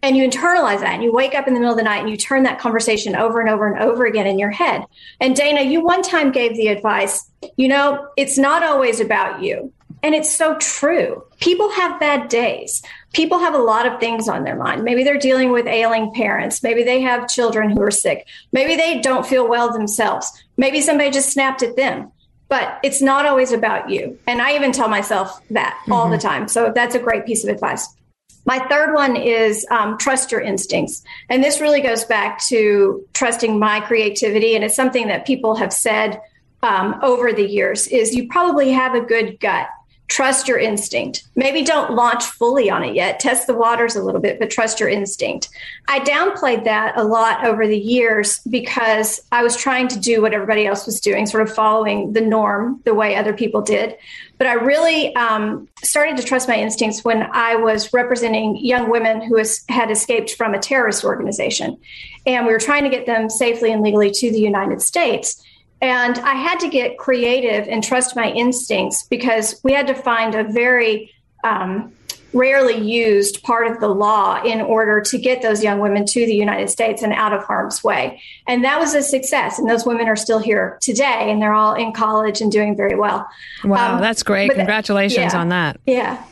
And 0.03 0.17
you 0.19 0.29
internalize 0.29 0.81
that 0.81 0.93
and 0.93 1.03
you 1.03 1.13
wake 1.13 1.35
up 1.35 1.49
in 1.49 1.55
the 1.55 1.61
middle 1.61 1.73
of 1.73 1.79
the 1.79 1.85
night 1.85 2.01
and 2.01 2.11
you 2.11 2.17
turn 2.19 2.43
that 2.43 2.59
conversation 2.59 3.17
over 3.17 3.41
and 3.41 3.49
over 3.49 3.67
and 3.67 3.83
over 3.83 4.05
again 4.05 4.27
in 4.27 4.39
your 4.39 4.51
head. 4.51 4.85
And 5.19 5.35
Dana, 5.35 5.63
you 5.63 5.83
one 5.83 6.03
time 6.03 6.31
gave 6.31 6.57
the 6.57 6.69
advice, 6.69 7.31
you 7.57 7.69
know, 7.69 8.07
it's 8.17 8.37
not 8.37 8.63
always 8.63 9.01
about 9.01 9.43
you. 9.43 9.73
And 10.03 10.15
it's 10.15 10.35
so 10.35 10.57
true. 10.59 11.25
People 11.41 11.71
have 11.71 11.99
bad 11.99 12.29
days. 12.29 12.83
People 13.15 13.39
have 13.39 13.55
a 13.55 13.59
lot 13.59 13.87
of 13.87 13.99
things 14.01 14.29
on 14.29 14.45
their 14.45 14.57
mind. 14.57 14.85
Maybe 14.85 15.05
they're 15.05 15.19
dealing 15.19 15.51
with 15.51 15.67
ailing 15.67 16.13
parents. 16.13 16.63
Maybe 16.63 16.83
they 16.83 17.01
have 17.01 17.29
children 17.29 17.71
who 17.71 17.81
are 17.81 17.91
sick. 17.91 18.27
Maybe 18.53 18.77
they 18.77 19.01
don't 19.01 19.27
feel 19.27 19.49
well 19.49 19.73
themselves. 19.73 20.31
Maybe 20.57 20.81
somebody 20.81 21.11
just 21.11 21.31
snapped 21.31 21.63
at 21.63 21.77
them. 21.77 22.11
But 22.49 22.79
it's 22.83 23.01
not 23.01 23.25
always 23.25 23.53
about 23.53 23.89
you. 23.89 24.19
And 24.27 24.43
I 24.43 24.55
even 24.55 24.73
tell 24.73 24.89
myself 24.89 25.41
that 25.51 25.79
mm-hmm. 25.83 25.93
all 25.93 26.11
the 26.11 26.17
mm-hmm. 26.17 26.29
time. 26.29 26.49
So 26.49 26.73
that's 26.75 26.95
a 26.95 27.01
great 27.01 27.25
piece 27.25 27.43
of 27.45 27.51
advice. 27.51 27.89
My 28.47 28.59
third 28.69 28.93
one 28.95 29.17
is 29.17 29.67
um, 29.71 29.97
trust 29.97 30.31
your 30.31 30.41
instincts. 30.41 31.03
And 31.31 31.43
this 31.43 31.61
really 31.61 31.81
goes 31.81 32.05
back 32.05 32.45
to 32.47 33.07
trusting 33.15 33.59
my 33.59 33.81
creativity. 33.81 34.55
And 34.55 34.65
it's 34.65 34.77
something 34.77 35.07
that 35.07 35.27
people 35.27 35.57
have 35.57 35.73
said 35.73 36.21
um, 36.63 36.99
over 37.03 37.33
the 37.33 37.47
years 37.47 37.87
is 37.89 38.15
you 38.15 38.29
probably 38.29 38.71
have 38.73 38.95
a 38.95 39.01
good 39.01 39.39
gut 39.41 39.69
trust 40.09 40.47
your 40.47 40.59
instinct. 40.59 41.25
Maybe 41.35 41.63
don't 41.63 41.95
launch 41.95 42.25
fully 42.25 42.71
on 42.71 42.85
it 42.85 42.95
yet. 42.95 43.21
Test 43.21 43.47
the 43.47 43.55
waters 43.55 43.97
a 43.97 44.03
little 44.03 44.21
bit, 44.21 44.39
but 44.39 44.51
trust 44.51 44.79
your 44.79 44.89
instinct. 44.89 45.49
I 45.89 46.01
downplayed 46.01 46.65
that 46.65 46.97
a 46.97 47.05
lot 47.05 47.45
over 47.45 47.67
the 47.67 47.79
years 47.79 48.41
because 48.41 49.21
I 49.33 49.43
was 49.43 49.57
trying 49.57 49.89
to 49.89 49.99
do 49.99 50.21
what 50.21 50.35
everybody 50.35 50.67
else 50.67 50.85
was 50.85 51.01
doing, 51.01 51.27
sort 51.27 51.49
of 51.49 51.55
following 51.55 52.13
the 52.13 52.21
norm 52.21 52.83
the 52.85 52.95
way 52.95 53.17
other 53.17 53.33
people 53.33 53.63
did. 53.63 53.97
But 54.37 54.47
I 54.47 54.55
really 54.55 55.15
um, 55.17 55.69
started 55.83 56.17
to 56.19 56.23
trust 56.23 56.49
my 56.49 56.57
instincts 56.57 57.03
when 57.03 57.23
I 57.33 57.57
was 57.57 57.93
representing 57.93 58.57
young 58.57 58.91
women 58.91 59.23
who 59.23 59.39
has, 59.39 59.65
had 59.69 59.91
escaped 59.91 60.35
from 60.35 60.53
a 60.53 60.59
terrorist 60.59 61.05
organization. 61.05 61.79
And 62.27 62.47
we 62.47 62.53
were 62.53 62.59
trying 62.59 62.85
to 62.85 62.91
get 62.91 63.07
them 63.07 63.31
safely 63.31 63.73
and 63.73 63.83
legally 63.83 64.11
to 64.11 64.31
the 64.31 64.41
United 64.41 64.83
States. 64.83 65.43
And 65.85 66.19
I 66.21 66.33
had 66.33 66.61
to 66.61 66.69
get 66.71 66.97
creative 66.97 67.69
and 67.69 67.85
trust 67.85 68.17
my 68.17 68.31
instincts 68.31 69.03
because 69.03 69.61
we 69.63 69.75
had 69.75 69.87
to 69.89 69.95
find 69.95 70.35
a 70.35 70.43
very 70.43 71.13
um, 71.45 71.93
rarely 72.33 72.79
used 72.79 73.43
part 73.43 73.71
of 73.71 73.81
the 73.81 73.89
law 73.89 74.43
in 74.43 74.63
order 74.63 75.03
to 75.03 75.19
get 75.19 75.43
those 75.43 75.63
young 75.63 75.81
women 75.81 76.07
to 76.07 76.25
the 76.25 76.35
United 76.35 76.71
States 76.71 77.03
and 77.03 77.13
out 77.13 77.35
of 77.35 77.45
harm's 77.45 77.85
way. 77.85 78.19
And 78.49 78.65
that 78.65 78.81
was 78.81 78.95
a 78.95 79.03
success. 79.03 79.59
And 79.59 79.69
those 79.69 79.85
women 79.85 80.09
are 80.09 80.17
still 80.17 80.39
here 80.39 80.79
today 80.81 81.31
and 81.31 81.43
they're 81.43 81.53
all 81.53 81.75
in 81.75 81.93
college 81.93 82.41
and 82.41 82.51
doing 82.51 82.75
very 82.75 82.97
well. 82.97 83.29
Wow, 83.63 83.97
um, 83.97 84.01
that's 84.01 84.23
great. 84.23 84.53
Congratulations 84.53 85.35
yeah, 85.35 85.39
on 85.39 85.51
that. 85.51 85.79
Yeah. 85.85 86.25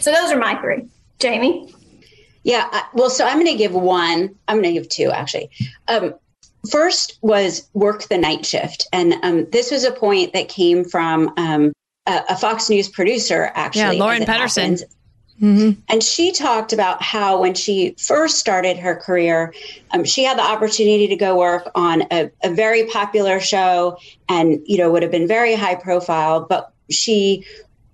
So 0.00 0.12
those 0.12 0.30
are 0.30 0.38
my 0.38 0.60
three. 0.60 0.86
Jamie? 1.18 1.74
Yeah. 2.44 2.82
Well, 2.92 3.08
so 3.08 3.24
I'm 3.24 3.38
going 3.38 3.46
to 3.46 3.56
give 3.56 3.72
one. 3.72 4.34
I'm 4.48 4.60
going 4.60 4.74
to 4.74 4.78
give 4.78 4.90
two, 4.90 5.10
actually. 5.10 5.48
Um, 5.88 6.12
first 6.70 7.18
was 7.22 7.68
work 7.72 8.04
the 8.08 8.18
night 8.18 8.46
shift. 8.46 8.88
And 8.92 9.14
um, 9.22 9.50
this 9.50 9.70
was 9.70 9.84
a 9.84 9.92
point 9.92 10.32
that 10.32 10.48
came 10.48 10.84
from 10.84 11.32
um, 11.36 11.72
a, 12.06 12.20
a, 12.30 12.36
Fox 12.36 12.70
News 12.70 12.88
producer, 12.88 13.50
actually. 13.54 13.96
Yeah, 13.96 14.04
Lauren 14.04 14.22
Petterson. 14.22 14.82
Mm-hmm. 15.40 15.80
And 15.88 16.02
she 16.02 16.30
talked 16.30 16.72
about 16.72 17.02
how 17.02 17.40
when 17.40 17.54
she 17.54 17.96
first 17.98 18.38
started 18.38 18.76
her 18.78 18.94
career, 18.94 19.52
um, 19.90 20.04
she 20.04 20.22
had 20.22 20.38
the 20.38 20.42
opportunity 20.42 21.08
to 21.08 21.16
go 21.16 21.36
work 21.36 21.68
on 21.74 22.02
a, 22.12 22.30
a, 22.44 22.50
very 22.50 22.86
popular 22.86 23.40
show 23.40 23.96
and, 24.28 24.60
you 24.66 24.78
know, 24.78 24.90
would 24.92 25.02
have 25.02 25.10
been 25.10 25.26
very 25.26 25.56
high 25.56 25.74
profile, 25.74 26.46
but 26.48 26.72
she 26.90 27.44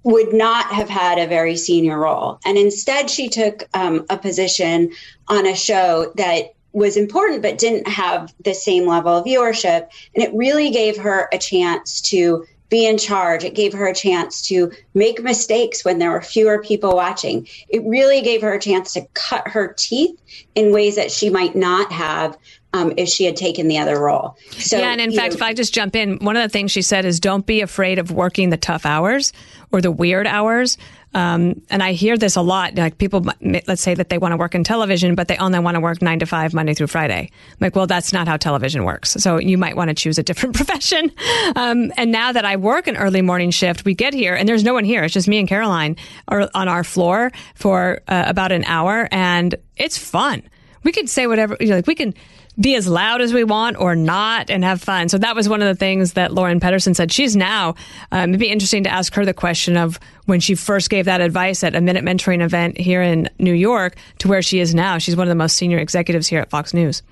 would 0.03 0.35
not 0.35 0.67
have 0.67 0.91
had 0.91 1.19
a 1.19 1.27
very 1.27 1.57
senior 1.57 1.99
role. 1.99 2.39
And 2.45 2.59
instead, 2.59 3.09
she 3.09 3.29
took 3.29 3.65
um, 3.73 4.05
a 4.11 4.19
position 4.19 4.93
on 5.29 5.47
a 5.47 5.55
show 5.55 6.13
that 6.17 6.55
was 6.73 6.97
important 6.97 7.43
but 7.43 7.59
didn't 7.59 7.89
have 7.89 8.33
the 8.45 8.55
same 8.55 8.87
level 8.87 9.17
of 9.17 9.25
viewership. 9.25 9.89
And 10.15 10.25
it 10.25 10.35
really 10.35 10.71
gave 10.71 10.97
her 10.99 11.29
a 11.33 11.39
chance 11.39 12.01
to 12.03 12.45
be 12.69 12.87
in 12.87 12.99
charge. 12.99 13.45
It 13.45 13.55
gave 13.55 13.73
her 13.73 13.87
a 13.87 13.95
chance 13.95 14.43
to 14.49 14.71
make 14.95 15.23
mistakes 15.23 15.85
when 15.85 15.99
there 15.99 16.11
were 16.11 16.21
fewer 16.21 16.63
people 16.63 16.95
watching. 16.95 17.49
It 17.69 17.83
really 17.85 18.21
gave 18.21 18.43
her 18.43 18.53
a 18.53 18.61
chance 18.61 18.93
to 18.93 19.07
cut 19.15 19.49
her 19.49 19.75
teeth 19.77 20.21
in 20.55 20.73
ways 20.73 20.97
that 20.97 21.11
she 21.11 21.31
might 21.31 21.57
not 21.57 21.91
have 21.93 22.37
um, 22.75 22.93
if 22.97 23.09
she 23.09 23.25
had 23.25 23.37
taken 23.37 23.69
the 23.69 23.79
other 23.79 23.99
role. 23.99 24.37
So, 24.51 24.79
yeah, 24.79 24.93
and 24.93 25.01
in 25.01 25.13
fact, 25.13 25.33
know, 25.33 25.37
if 25.37 25.43
I 25.43 25.55
just 25.55 25.73
jump 25.73 25.97
in, 25.97 26.19
one 26.19 26.37
of 26.37 26.43
the 26.43 26.49
things 26.49 26.71
she 26.71 26.83
said 26.83 27.05
is 27.05 27.21
don't 27.21 27.47
be 27.47 27.61
afraid 27.61 27.99
of 27.99 28.11
working 28.11 28.51
the 28.51 28.57
tough 28.57 28.85
hours 28.85 29.33
or 29.73 29.81
the 29.81 29.91
weird 29.91 30.27
hours. 30.27 30.77
Um, 31.15 31.63
and 31.71 31.83
I 31.83 31.93
hear 31.93 32.19
this 32.19 32.37
a 32.37 32.43
lot. 32.43 32.75
Like 32.75 32.99
people, 32.99 33.25
let's 33.41 33.81
say 33.81 33.95
that 33.95 34.11
they 34.11 34.19
want 34.19 34.33
to 34.33 34.37
work 34.37 34.55
in 34.55 34.63
television, 34.63 35.15
but 35.15 35.29
they 35.29 35.39
only 35.39 35.59
want 35.59 35.77
to 35.77 35.81
work 35.81 36.03
nine 36.03 36.19
to 36.19 36.27
five, 36.27 36.53
Monday 36.53 36.75
through 36.75 36.89
Friday. 36.89 37.31
I'm 37.31 37.57
like, 37.61 37.75
well, 37.75 37.87
that's 37.87 38.13
not 38.13 38.29
how 38.29 38.37
television 38.37 38.85
works. 38.85 39.13
So 39.13 39.39
you 39.39 39.57
might 39.57 39.75
want 39.75 39.89
to 39.89 39.95
choose 39.95 40.19
a 40.19 40.23
different 40.23 40.55
profession. 40.57 41.11
Um, 41.57 41.93
and 41.97 42.13
now 42.13 42.33
that 42.33 42.45
I 42.45 42.57
work 42.57 42.87
an 42.87 42.97
early 42.97 43.23
morning 43.23 43.51
shift, 43.51 43.87
we 43.87 43.95
get 43.95 44.13
here 44.13 44.35
and 44.35 44.47
there's 44.47 44.65
no 44.65 44.75
one 44.75 44.85
here. 44.85 45.03
It's 45.03 45.15
just 45.15 45.29
me 45.29 45.39
and 45.39 45.49
Caroline 45.49 45.97
are 46.29 46.51
on 46.55 46.69
our 46.69 46.85
floor 46.85 47.33
for 47.55 48.03
uh, 48.09 48.25
about 48.27 48.53
an 48.53 48.65
hour 48.65 49.09
and 49.11 49.55
it's 49.77 49.97
fun. 49.97 50.43
We 50.85 50.93
can 50.93 51.07
say 51.07 51.27
whatever, 51.27 51.57
you 51.59 51.69
know, 51.69 51.77
like 51.77 51.87
we 51.87 51.95
can 51.95 52.15
be 52.61 52.75
as 52.75 52.89
loud 52.89 53.21
as 53.21 53.33
we 53.33 53.45
want 53.45 53.77
or 53.79 53.95
not 53.95 54.51
and 54.51 54.65
have 54.65 54.83
fun. 54.83 55.09
So 55.09 55.19
that 55.19 55.37
was 55.37 55.49
one 55.49 55.63
of 55.63 55.69
the 55.69 55.75
things 55.75 56.15
that 56.15 56.33
Lauren 56.33 56.61
Petterson 56.61 56.95
said. 56.95 57.13
She's 57.13 57.37
now, 57.37 57.75
um, 58.11 58.31
it'd 58.31 58.41
be 58.41 58.51
interesting 58.51 58.85
to 58.85 58.91
ask 58.91 59.15
her 59.15 59.25
the 59.25 59.35
question 59.35 59.77
of 59.77 60.01
when 60.27 60.41
she 60.41 60.55
first 60.55 60.91
gave 60.91 61.05
that 61.05 61.21
advice 61.21 61.63
at 61.63 61.75
a 61.75 61.81
Minute 61.81 62.05
Mentoring 62.05 62.43
event 62.43 62.79
here 62.79 63.03
in 63.03 63.29
New 63.39 63.53
York 63.53 63.97
to 64.19 64.29
where 64.29 64.43
she 64.43 64.61
is 64.61 64.75
now. 64.75 64.99
She's 64.99 65.17
one 65.17 65.27
of 65.27 65.31
the 65.31 65.37
most 65.37 65.57
senior 65.57 65.79
executives 65.79 66.27
here 66.27 66.41
at 66.41 66.51
Fox 66.51 66.75
News. 66.75 67.03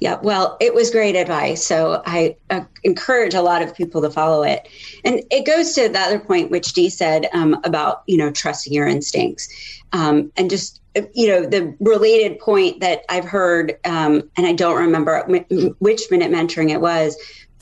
Yeah, 0.00 0.18
well, 0.22 0.58
it 0.60 0.74
was 0.74 0.90
great 0.90 1.16
advice. 1.16 1.64
So 1.64 2.02
I 2.04 2.36
uh, 2.50 2.64
encourage 2.84 3.34
a 3.34 3.40
lot 3.40 3.62
of 3.62 3.74
people 3.74 4.02
to 4.02 4.10
follow 4.10 4.42
it. 4.42 4.68
And 5.04 5.22
it 5.30 5.46
goes 5.46 5.72
to 5.74 5.88
the 5.88 5.98
other 5.98 6.18
point, 6.18 6.50
which 6.50 6.74
Dee 6.74 6.90
said 6.90 7.26
um, 7.32 7.58
about, 7.64 8.02
you 8.06 8.18
know, 8.18 8.30
trusting 8.30 8.74
your 8.74 8.86
instincts 8.86 9.48
um, 9.92 10.32
and 10.36 10.50
just 10.50 10.80
you 11.14 11.28
know 11.28 11.44
the 11.44 11.76
related 11.78 12.38
point 12.38 12.80
that 12.80 13.02
i've 13.10 13.24
heard 13.24 13.78
um, 13.84 14.30
and 14.36 14.46
i 14.46 14.52
don't 14.52 14.78
remember 14.78 15.22
which 15.78 16.10
minute 16.10 16.30
mentoring 16.30 16.70
it 16.70 16.80
was 16.80 17.16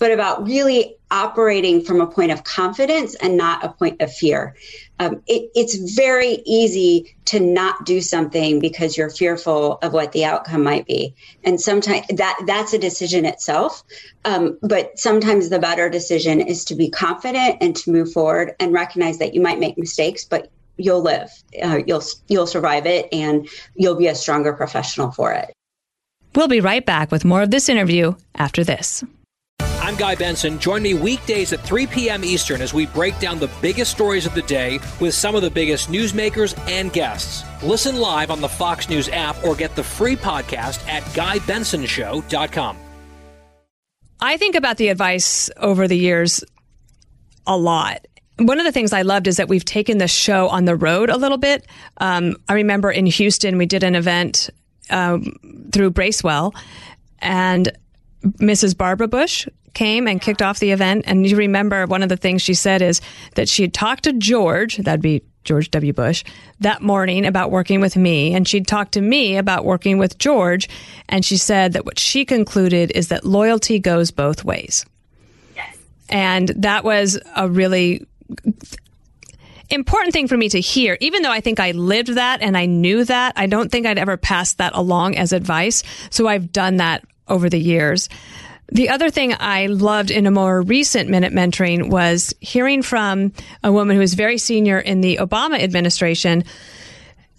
but 0.04 0.12
about 0.12 0.44
really 0.44 0.96
operating 1.10 1.82
from 1.82 1.98
a 1.98 2.06
point 2.06 2.30
of 2.30 2.44
confidence 2.44 3.14
and 3.14 3.38
not 3.38 3.64
a 3.64 3.70
point 3.70 4.02
of 4.02 4.12
fear 4.12 4.54
um, 5.00 5.22
it, 5.26 5.50
it's 5.54 5.94
very 5.96 6.42
easy 6.44 7.16
to 7.24 7.40
not 7.40 7.86
do 7.86 8.02
something 8.02 8.60
because 8.60 8.98
you're 8.98 9.08
fearful 9.08 9.78
of 9.80 9.94
what 9.94 10.12
the 10.12 10.22
outcome 10.22 10.62
might 10.62 10.84
be 10.86 11.14
and 11.42 11.58
sometimes 11.58 12.06
that 12.08 12.38
that's 12.46 12.74
a 12.74 12.78
decision 12.78 13.24
itself 13.24 13.82
um, 14.26 14.58
but 14.60 14.98
sometimes 14.98 15.48
the 15.48 15.58
better 15.58 15.88
decision 15.88 16.38
is 16.38 16.66
to 16.66 16.74
be 16.74 16.90
confident 16.90 17.56
and 17.62 17.74
to 17.74 17.90
move 17.90 18.12
forward 18.12 18.54
and 18.60 18.74
recognize 18.74 19.16
that 19.16 19.32
you 19.32 19.40
might 19.40 19.58
make 19.58 19.78
mistakes 19.78 20.26
but 20.26 20.50
you'll 20.76 21.02
live. 21.02 21.30
Uh, 21.62 21.78
you'll 21.86 22.02
you'll 22.26 22.48
survive 22.48 22.84
it, 22.84 23.08
and 23.12 23.48
you'll 23.76 23.94
be 23.94 24.08
a 24.08 24.14
stronger 24.16 24.52
professional 24.52 25.12
for 25.12 25.32
it. 25.32 25.54
We'll 26.34 26.48
be 26.48 26.60
right 26.60 26.84
back 26.84 27.12
with 27.12 27.24
more 27.24 27.42
of 27.42 27.52
this 27.52 27.68
interview 27.68 28.14
after 28.34 28.64
this. 28.64 29.04
I'm 29.84 29.96
Guy 29.96 30.14
Benson. 30.14 30.58
Join 30.58 30.80
me 30.82 30.94
weekdays 30.94 31.52
at 31.52 31.60
3 31.60 31.86
p.m. 31.86 32.24
Eastern 32.24 32.62
as 32.62 32.72
we 32.72 32.86
break 32.86 33.18
down 33.18 33.38
the 33.38 33.50
biggest 33.60 33.90
stories 33.90 34.24
of 34.24 34.34
the 34.34 34.40
day 34.40 34.80
with 34.98 35.12
some 35.12 35.34
of 35.34 35.42
the 35.42 35.50
biggest 35.50 35.90
newsmakers 35.90 36.58
and 36.70 36.90
guests. 36.90 37.44
Listen 37.62 37.96
live 37.96 38.30
on 38.30 38.40
the 38.40 38.48
Fox 38.48 38.88
News 38.88 39.10
app 39.10 39.36
or 39.44 39.54
get 39.54 39.76
the 39.76 39.84
free 39.84 40.16
podcast 40.16 40.88
at 40.88 41.02
GuyBensonShow.com. 41.12 42.78
I 44.20 44.38
think 44.38 44.54
about 44.54 44.78
the 44.78 44.88
advice 44.88 45.50
over 45.58 45.86
the 45.86 45.98
years 45.98 46.42
a 47.46 47.54
lot 47.54 48.06
one 48.38 48.58
of 48.58 48.64
the 48.64 48.72
things 48.72 48.92
I 48.92 49.02
loved 49.02 49.28
is 49.28 49.36
that 49.36 49.48
we've 49.48 49.64
taken 49.64 49.98
the 49.98 50.08
show 50.08 50.48
on 50.48 50.64
the 50.64 50.74
road 50.74 51.08
a 51.08 51.16
little 51.16 51.38
bit. 51.38 51.66
Um, 51.98 52.34
I 52.48 52.54
remember 52.54 52.90
in 52.90 53.06
Houston, 53.06 53.58
we 53.58 53.66
did 53.66 53.84
an 53.84 53.94
event 53.94 54.50
um, 54.90 55.68
through 55.72 55.90
Bracewell, 55.90 56.52
and 57.20 57.70
Mrs. 58.40 58.76
Barbara 58.76 59.06
Bush 59.06 59.46
came 59.74 60.08
and 60.08 60.20
kicked 60.20 60.42
off 60.42 60.58
the 60.58 60.70
event. 60.70 61.04
And 61.06 61.26
you 61.26 61.36
remember 61.36 61.86
one 61.86 62.02
of 62.02 62.08
the 62.08 62.16
things 62.16 62.42
she 62.42 62.54
said 62.54 62.82
is 62.82 63.00
that 63.34 63.48
she 63.48 63.62
had 63.62 63.74
talked 63.74 64.04
to 64.04 64.12
George, 64.12 64.76
that'd 64.78 65.02
be 65.02 65.22
George 65.44 65.70
W. 65.72 65.92
Bush, 65.92 66.24
that 66.60 66.80
morning 66.80 67.26
about 67.26 67.50
working 67.50 67.80
with 67.80 67.96
me. 67.96 68.34
And 68.34 68.48
she'd 68.48 68.66
talked 68.66 68.92
to 68.92 69.00
me 69.00 69.36
about 69.36 69.64
working 69.64 69.98
with 69.98 70.18
George. 70.18 70.68
And 71.08 71.24
she 71.24 71.36
said 71.36 71.74
that 71.74 71.84
what 71.84 71.98
she 71.98 72.24
concluded 72.24 72.92
is 72.94 73.08
that 73.08 73.26
loyalty 73.26 73.78
goes 73.78 74.10
both 74.10 74.44
ways. 74.44 74.86
Yes. 75.54 75.76
And 76.08 76.48
that 76.56 76.84
was 76.84 77.18
a 77.36 77.48
really 77.48 78.06
important 79.70 80.12
thing 80.12 80.28
for 80.28 80.36
me 80.36 80.48
to 80.48 80.60
hear, 80.60 80.96
even 81.00 81.22
though 81.22 81.30
I 81.30 81.40
think 81.40 81.60
I 81.60 81.72
lived 81.72 82.14
that 82.14 82.42
and 82.42 82.56
I 82.56 82.66
knew 82.66 83.04
that, 83.04 83.32
I 83.36 83.46
don't 83.46 83.70
think 83.70 83.86
I'd 83.86 83.98
ever 83.98 84.16
passed 84.16 84.58
that 84.58 84.74
along 84.74 85.16
as 85.16 85.32
advice. 85.32 85.82
So 86.10 86.26
I've 86.28 86.52
done 86.52 86.76
that 86.76 87.04
over 87.28 87.48
the 87.48 87.58
years. 87.58 88.08
The 88.74 88.90
other 88.90 89.08
thing 89.08 89.34
I 89.38 89.66
loved 89.66 90.10
in 90.10 90.26
a 90.26 90.30
more 90.30 90.60
recent 90.62 91.08
minute 91.08 91.32
mentoring 91.32 91.90
was 91.90 92.34
hearing 92.40 92.82
from 92.82 93.32
a 93.62 93.72
woman 93.72 93.96
who 93.96 94.00
was 94.00 94.14
very 94.14 94.36
senior 94.36 94.78
in 94.78 95.00
the 95.00 95.18
Obama 95.18 95.60
administration 95.60 96.44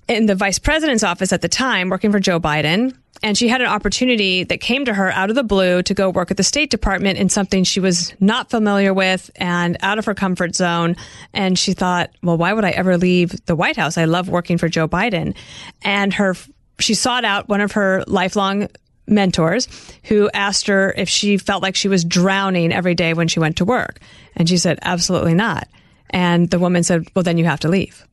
in 0.08 0.26
the 0.26 0.36
vice 0.36 0.60
president's 0.60 1.04
office 1.04 1.34
at 1.34 1.42
the 1.42 1.50
time, 1.50 1.90
working 1.90 2.12
for 2.12 2.20
Joe 2.20 2.40
Biden 2.40 2.96
and 3.24 3.38
she 3.38 3.48
had 3.48 3.62
an 3.62 3.68
opportunity 3.68 4.44
that 4.44 4.60
came 4.60 4.86
to 4.86 4.94
her 4.94 5.12
out 5.12 5.30
of 5.30 5.36
the 5.36 5.44
blue 5.44 5.82
to 5.84 5.94
go 5.94 6.10
work 6.10 6.32
at 6.32 6.38
the 6.38 6.44
State 6.44 6.70
Department 6.70 7.18
in 7.18 7.30
something 7.30 7.64
she 7.64 7.80
was 7.80 8.14
not 8.20 8.50
familiar 8.50 8.94
with 8.94 9.32
and 9.36 9.78
out 9.82 9.98
of 9.98 10.06
her 10.06 10.14
comfort 10.14 10.56
zone. 10.56 10.96
And 11.34 11.58
she 11.58 11.74
thought, 11.74 12.12
well, 12.22 12.38
why 12.38 12.54
would 12.54 12.66
I 12.66 12.72
ever 12.72 12.98
leave 12.98 13.34
the 13.46 13.56
White 13.56 13.78
House? 13.78 13.98
I 13.98 14.06
love 14.06 14.30
working 14.30 14.58
for 14.58 14.68
Joe 14.68 14.88
Biden. 14.88 15.36
And 15.82 16.14
her, 16.14 16.36
she 16.80 16.94
sought 16.94 17.26
out 17.26 17.48
one 17.48 17.62
of 17.62 17.72
her 17.74 18.04
lifelong 18.06 18.68
mentors 19.08 19.68
who 20.04 20.30
asked 20.34 20.68
her 20.68 20.94
if 20.98 21.10
she 21.10 21.38
felt 21.38 21.62
like 21.64 21.76
she 21.76 21.88
was 21.88 22.04
drowning 22.04 22.74
every 22.74 22.96
day 22.96 23.14
when 23.14 23.28
she 23.28 23.40
went 23.40 23.58
to 23.58 23.66
work. 23.66 24.00
And 24.36 24.48
she 24.50 24.58
said, 24.58 24.80
absolutely 24.82 25.34
not. 25.34 25.68
And 26.10 26.50
the 26.50 26.60
woman 26.60 26.84
said, 26.84 27.08
well, 27.16 27.24
then 27.24 27.38
you 27.38 27.46
have 27.46 27.60
to 27.62 27.68
leave 27.68 28.06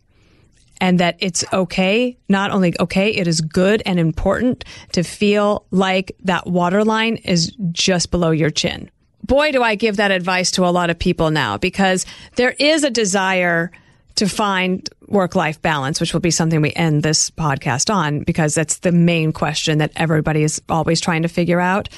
and 0.82 0.98
that 0.98 1.16
it's 1.20 1.44
okay, 1.52 2.18
not 2.28 2.50
only 2.50 2.74
okay, 2.80 3.14
it 3.14 3.28
is 3.28 3.40
good 3.40 3.84
and 3.86 4.00
important 4.00 4.64
to 4.90 5.04
feel 5.04 5.64
like 5.70 6.16
that 6.24 6.48
waterline 6.48 7.16
is 7.18 7.56
just 7.70 8.10
below 8.10 8.32
your 8.32 8.50
chin. 8.50 8.90
Boy, 9.22 9.52
do 9.52 9.62
I 9.62 9.76
give 9.76 9.98
that 9.98 10.10
advice 10.10 10.50
to 10.52 10.66
a 10.66 10.74
lot 10.74 10.90
of 10.90 10.98
people 10.98 11.30
now 11.30 11.56
because 11.56 12.04
there 12.34 12.56
is 12.58 12.82
a 12.82 12.90
desire 12.90 13.70
to 14.16 14.28
find 14.28 14.88
work 15.08 15.34
life 15.34 15.60
balance, 15.60 16.00
which 16.00 16.12
will 16.12 16.20
be 16.20 16.30
something 16.30 16.60
we 16.60 16.72
end 16.72 17.02
this 17.02 17.30
podcast 17.30 17.92
on 17.92 18.20
because 18.20 18.54
that's 18.54 18.78
the 18.78 18.92
main 18.92 19.32
question 19.32 19.78
that 19.78 19.92
everybody 19.96 20.42
is 20.42 20.60
always 20.68 21.00
trying 21.00 21.22
to 21.22 21.28
figure 21.28 21.60
out. 21.60 21.88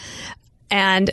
And 0.70 1.10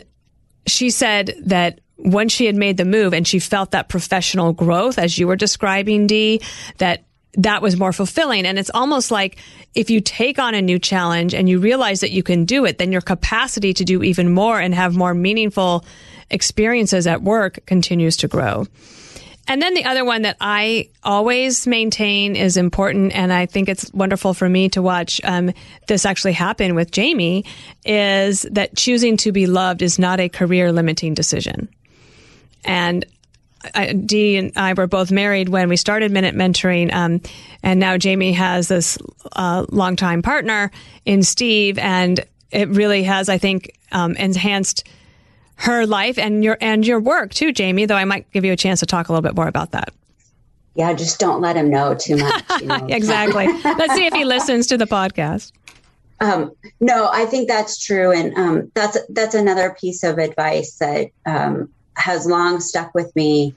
she 0.66 0.90
said 0.90 1.34
that 1.44 1.80
when 1.96 2.28
she 2.28 2.46
had 2.46 2.56
made 2.56 2.76
the 2.76 2.84
move 2.84 3.14
and 3.14 3.26
she 3.26 3.38
felt 3.38 3.72
that 3.72 3.88
professional 3.88 4.52
growth, 4.52 4.98
as 4.98 5.18
you 5.18 5.26
were 5.26 5.36
describing, 5.36 6.06
Dee, 6.06 6.40
that 6.78 7.04
that 7.34 7.62
was 7.62 7.78
more 7.78 7.92
fulfilling. 7.92 8.44
And 8.44 8.58
it's 8.58 8.70
almost 8.74 9.10
like 9.10 9.38
if 9.74 9.88
you 9.88 10.00
take 10.00 10.38
on 10.38 10.54
a 10.54 10.60
new 10.60 10.78
challenge 10.78 11.34
and 11.34 11.48
you 11.48 11.60
realize 11.60 12.00
that 12.00 12.10
you 12.10 12.22
can 12.22 12.44
do 12.44 12.66
it, 12.66 12.78
then 12.78 12.92
your 12.92 13.00
capacity 13.00 13.72
to 13.74 13.84
do 13.84 14.02
even 14.02 14.30
more 14.30 14.60
and 14.60 14.74
have 14.74 14.94
more 14.94 15.14
meaningful 15.14 15.84
experiences 16.30 17.06
at 17.06 17.22
work 17.22 17.60
continues 17.66 18.18
to 18.18 18.28
grow. 18.28 18.66
And 19.48 19.60
then 19.60 19.74
the 19.74 19.84
other 19.84 20.04
one 20.04 20.22
that 20.22 20.36
I 20.40 20.88
always 21.02 21.66
maintain 21.66 22.36
is 22.36 22.56
important, 22.56 23.12
and 23.12 23.32
I 23.32 23.46
think 23.46 23.68
it's 23.68 23.92
wonderful 23.92 24.34
for 24.34 24.48
me 24.48 24.68
to 24.70 24.82
watch 24.82 25.20
um, 25.24 25.52
this 25.88 26.06
actually 26.06 26.32
happen 26.32 26.74
with 26.74 26.92
Jamie, 26.92 27.44
is 27.84 28.42
that 28.42 28.76
choosing 28.76 29.16
to 29.18 29.32
be 29.32 29.46
loved 29.46 29.82
is 29.82 29.98
not 29.98 30.20
a 30.20 30.28
career 30.28 30.70
limiting 30.70 31.14
decision. 31.14 31.68
And 32.64 33.04
I, 33.74 33.92
Dee 33.92 34.36
and 34.36 34.52
I 34.56 34.74
were 34.74 34.86
both 34.86 35.10
married 35.10 35.48
when 35.48 35.68
we 35.68 35.76
started 35.76 36.12
Minute 36.12 36.36
Mentoring, 36.36 36.92
um, 36.92 37.20
and 37.62 37.80
now 37.80 37.98
Jamie 37.98 38.32
has 38.32 38.68
this 38.68 38.96
uh, 39.32 39.66
longtime 39.70 40.22
partner 40.22 40.70
in 41.04 41.22
Steve, 41.24 41.78
and 41.78 42.24
it 42.52 42.68
really 42.68 43.02
has, 43.02 43.28
I 43.28 43.38
think, 43.38 43.76
um, 43.90 44.14
enhanced 44.16 44.84
her 45.62 45.86
life 45.86 46.18
and 46.18 46.42
your 46.42 46.58
and 46.60 46.86
your 46.86 47.00
work 47.00 47.32
too, 47.32 47.52
Jamie. 47.52 47.86
Though 47.86 47.96
I 47.96 48.04
might 48.04 48.30
give 48.32 48.44
you 48.44 48.52
a 48.52 48.56
chance 48.56 48.80
to 48.80 48.86
talk 48.86 49.08
a 49.08 49.12
little 49.12 49.22
bit 49.22 49.36
more 49.36 49.46
about 49.46 49.70
that. 49.70 49.94
Yeah, 50.74 50.92
just 50.92 51.20
don't 51.20 51.40
let 51.40 51.56
him 51.56 51.70
know 51.70 51.94
too 51.94 52.16
much. 52.16 52.44
You 52.60 52.66
know? 52.66 52.86
exactly. 52.88 53.46
Let's 53.46 53.94
see 53.94 54.06
if 54.06 54.14
he 54.14 54.24
listens 54.24 54.66
to 54.68 54.76
the 54.76 54.86
podcast. 54.86 55.52
Um, 56.20 56.52
no, 56.80 57.08
I 57.12 57.26
think 57.26 57.48
that's 57.48 57.84
true, 57.84 58.12
and 58.12 58.34
um, 58.36 58.72
that's 58.74 58.98
that's 59.08 59.34
another 59.34 59.76
piece 59.80 60.02
of 60.02 60.18
advice 60.18 60.78
that 60.78 61.10
um, 61.26 61.68
has 61.96 62.26
long 62.26 62.60
stuck 62.60 62.94
with 62.94 63.14
me. 63.16 63.54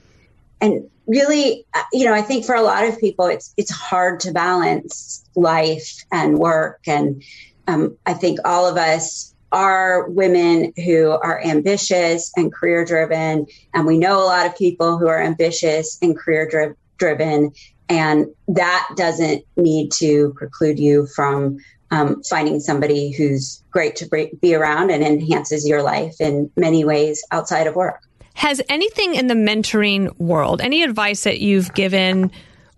And 0.60 0.88
really, 1.06 1.64
uh, 1.74 1.82
you 1.92 2.04
know, 2.04 2.14
I 2.14 2.22
think 2.22 2.44
for 2.44 2.54
a 2.54 2.62
lot 2.62 2.84
of 2.84 2.98
people, 2.98 3.26
it's 3.26 3.52
it's 3.56 3.70
hard 3.70 4.20
to 4.20 4.32
balance 4.32 5.24
life 5.34 6.04
and 6.10 6.38
work, 6.38 6.80
and 6.86 7.22
um, 7.68 7.96
I 8.06 8.14
think 8.14 8.40
all 8.44 8.66
of 8.66 8.76
us 8.76 9.34
are 9.52 10.08
women 10.08 10.72
who 10.84 11.10
are 11.10 11.42
ambitious 11.44 12.32
and 12.36 12.52
career 12.52 12.84
driven. 12.84 13.46
And 13.74 13.86
we 13.86 13.98
know 13.98 14.22
a 14.22 14.24
lot 14.26 14.46
of 14.46 14.56
people 14.56 14.98
who 14.98 15.08
are 15.08 15.22
ambitious 15.22 15.98
and 16.02 16.16
career 16.16 16.48
dri- 16.48 16.74
driven. 16.98 17.52
And 17.88 18.26
that 18.48 18.88
doesn't 18.96 19.44
need 19.56 19.92
to 19.92 20.34
preclude 20.36 20.78
you 20.78 21.06
from 21.14 21.58
um, 21.90 22.22
finding 22.24 22.58
somebody 22.60 23.12
who's 23.12 23.62
great 23.70 23.96
to 23.96 24.28
be 24.40 24.54
around 24.54 24.90
and 24.90 25.04
enhances 25.04 25.66
your 25.68 25.82
life 25.82 26.20
in 26.20 26.50
many 26.56 26.84
ways 26.84 27.24
outside 27.30 27.66
of 27.66 27.76
work. 27.76 28.02
Has 28.34 28.60
anything 28.68 29.14
in 29.14 29.28
the 29.28 29.34
mentoring 29.34 30.14
world, 30.18 30.60
any 30.60 30.82
advice 30.82 31.24
that 31.24 31.40
you've 31.40 31.72
given 31.74 32.32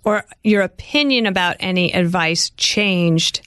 or 0.04 0.24
your 0.44 0.62
opinion 0.62 1.26
about 1.26 1.56
any 1.58 1.92
advice 1.92 2.50
changed 2.50 3.46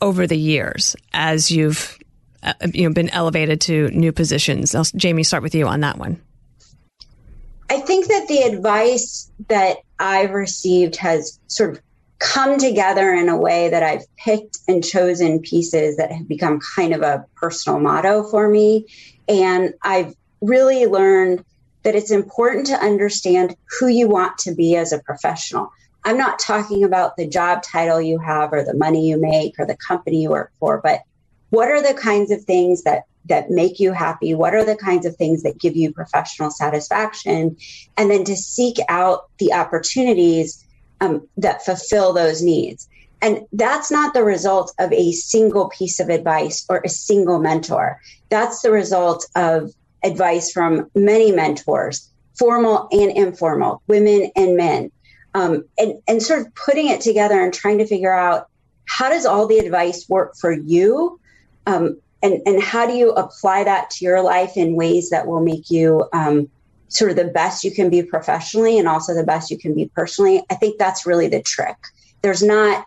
over 0.00 0.26
the 0.26 0.36
years 0.36 0.96
as 1.12 1.50
you've 1.50 1.98
uh, 2.42 2.54
you 2.72 2.88
know, 2.88 2.94
been 2.94 3.10
elevated 3.10 3.60
to 3.62 3.88
new 3.88 4.12
positions. 4.12 4.74
I'll, 4.74 4.84
Jamie, 4.84 5.22
start 5.22 5.42
with 5.42 5.54
you 5.54 5.66
on 5.66 5.80
that 5.80 5.98
one. 5.98 6.20
I 7.68 7.80
think 7.80 8.08
that 8.08 8.26
the 8.28 8.42
advice 8.42 9.30
that 9.48 9.78
I've 9.98 10.32
received 10.32 10.96
has 10.96 11.38
sort 11.46 11.70
of 11.76 11.82
come 12.18 12.58
together 12.58 13.14
in 13.14 13.28
a 13.28 13.36
way 13.36 13.70
that 13.70 13.82
I've 13.82 14.04
picked 14.16 14.58
and 14.68 14.84
chosen 14.84 15.40
pieces 15.40 15.96
that 15.96 16.12
have 16.12 16.28
become 16.28 16.60
kind 16.76 16.94
of 16.94 17.02
a 17.02 17.24
personal 17.36 17.80
motto 17.80 18.24
for 18.24 18.48
me. 18.48 18.86
And 19.28 19.74
I've 19.82 20.14
really 20.40 20.86
learned 20.86 21.44
that 21.82 21.94
it's 21.94 22.10
important 22.10 22.66
to 22.66 22.74
understand 22.74 23.56
who 23.78 23.86
you 23.86 24.08
want 24.08 24.36
to 24.38 24.54
be 24.54 24.76
as 24.76 24.92
a 24.92 24.98
professional. 24.98 25.72
I'm 26.04 26.18
not 26.18 26.38
talking 26.38 26.84
about 26.84 27.16
the 27.16 27.26
job 27.26 27.62
title 27.62 28.00
you 28.00 28.18
have 28.18 28.52
or 28.52 28.64
the 28.64 28.74
money 28.74 29.08
you 29.08 29.18
make 29.18 29.58
or 29.58 29.66
the 29.66 29.76
company 29.76 30.22
you 30.22 30.30
work 30.30 30.52
for, 30.58 30.80
but 30.82 31.00
what 31.50 31.68
are 31.68 31.82
the 31.82 31.94
kinds 31.94 32.30
of 32.30 32.42
things 32.44 32.82
that 32.82 33.04
that 33.26 33.50
make 33.50 33.78
you 33.78 33.92
happy? 33.92 34.34
What 34.34 34.54
are 34.54 34.64
the 34.64 34.76
kinds 34.76 35.04
of 35.04 35.14
things 35.16 35.42
that 35.42 35.58
give 35.58 35.76
you 35.76 35.92
professional 35.92 36.50
satisfaction? 36.50 37.56
And 37.96 38.10
then 38.10 38.24
to 38.24 38.36
seek 38.36 38.78
out 38.88 39.28
the 39.38 39.52
opportunities 39.52 40.64
um, 41.00 41.28
that 41.36 41.64
fulfill 41.64 42.12
those 42.12 42.42
needs. 42.42 42.88
And 43.22 43.46
that's 43.52 43.90
not 43.90 44.14
the 44.14 44.24
result 44.24 44.74
of 44.78 44.92
a 44.92 45.12
single 45.12 45.68
piece 45.68 46.00
of 46.00 46.08
advice 46.08 46.64
or 46.70 46.80
a 46.82 46.88
single 46.88 47.38
mentor. 47.38 48.00
That's 48.30 48.62
the 48.62 48.70
result 48.70 49.26
of 49.36 49.70
advice 50.02 50.50
from 50.50 50.90
many 50.94 51.30
mentors 51.30 52.10
formal 52.38 52.88
and 52.90 53.12
informal 53.12 53.82
women 53.86 54.30
and 54.34 54.56
men. 54.56 54.90
Um, 55.34 55.64
and, 55.78 56.00
and 56.08 56.22
sort 56.22 56.40
of 56.40 56.54
putting 56.54 56.88
it 56.88 57.02
together 57.02 57.38
and 57.38 57.52
trying 57.52 57.78
to 57.78 57.86
figure 57.86 58.12
out 58.12 58.48
how 58.86 59.10
does 59.10 59.26
all 59.26 59.46
the 59.46 59.58
advice 59.58 60.08
work 60.08 60.34
for 60.40 60.50
you 60.50 61.19
um, 61.66 62.00
and 62.22 62.40
and 62.46 62.62
how 62.62 62.86
do 62.86 62.92
you 62.92 63.12
apply 63.12 63.64
that 63.64 63.90
to 63.90 64.04
your 64.04 64.22
life 64.22 64.56
in 64.56 64.74
ways 64.74 65.10
that 65.10 65.26
will 65.26 65.40
make 65.40 65.70
you 65.70 66.04
um, 66.12 66.48
sort 66.88 67.10
of 67.10 67.16
the 67.16 67.24
best 67.24 67.64
you 67.64 67.70
can 67.70 67.88
be 67.88 68.02
professionally 68.02 68.78
and 68.78 68.88
also 68.88 69.14
the 69.14 69.24
best 69.24 69.50
you 69.50 69.58
can 69.58 69.74
be 69.74 69.90
personally? 69.94 70.42
I 70.50 70.54
think 70.54 70.78
that's 70.78 71.06
really 71.06 71.28
the 71.28 71.42
trick. 71.42 71.76
There's 72.22 72.42
not 72.42 72.86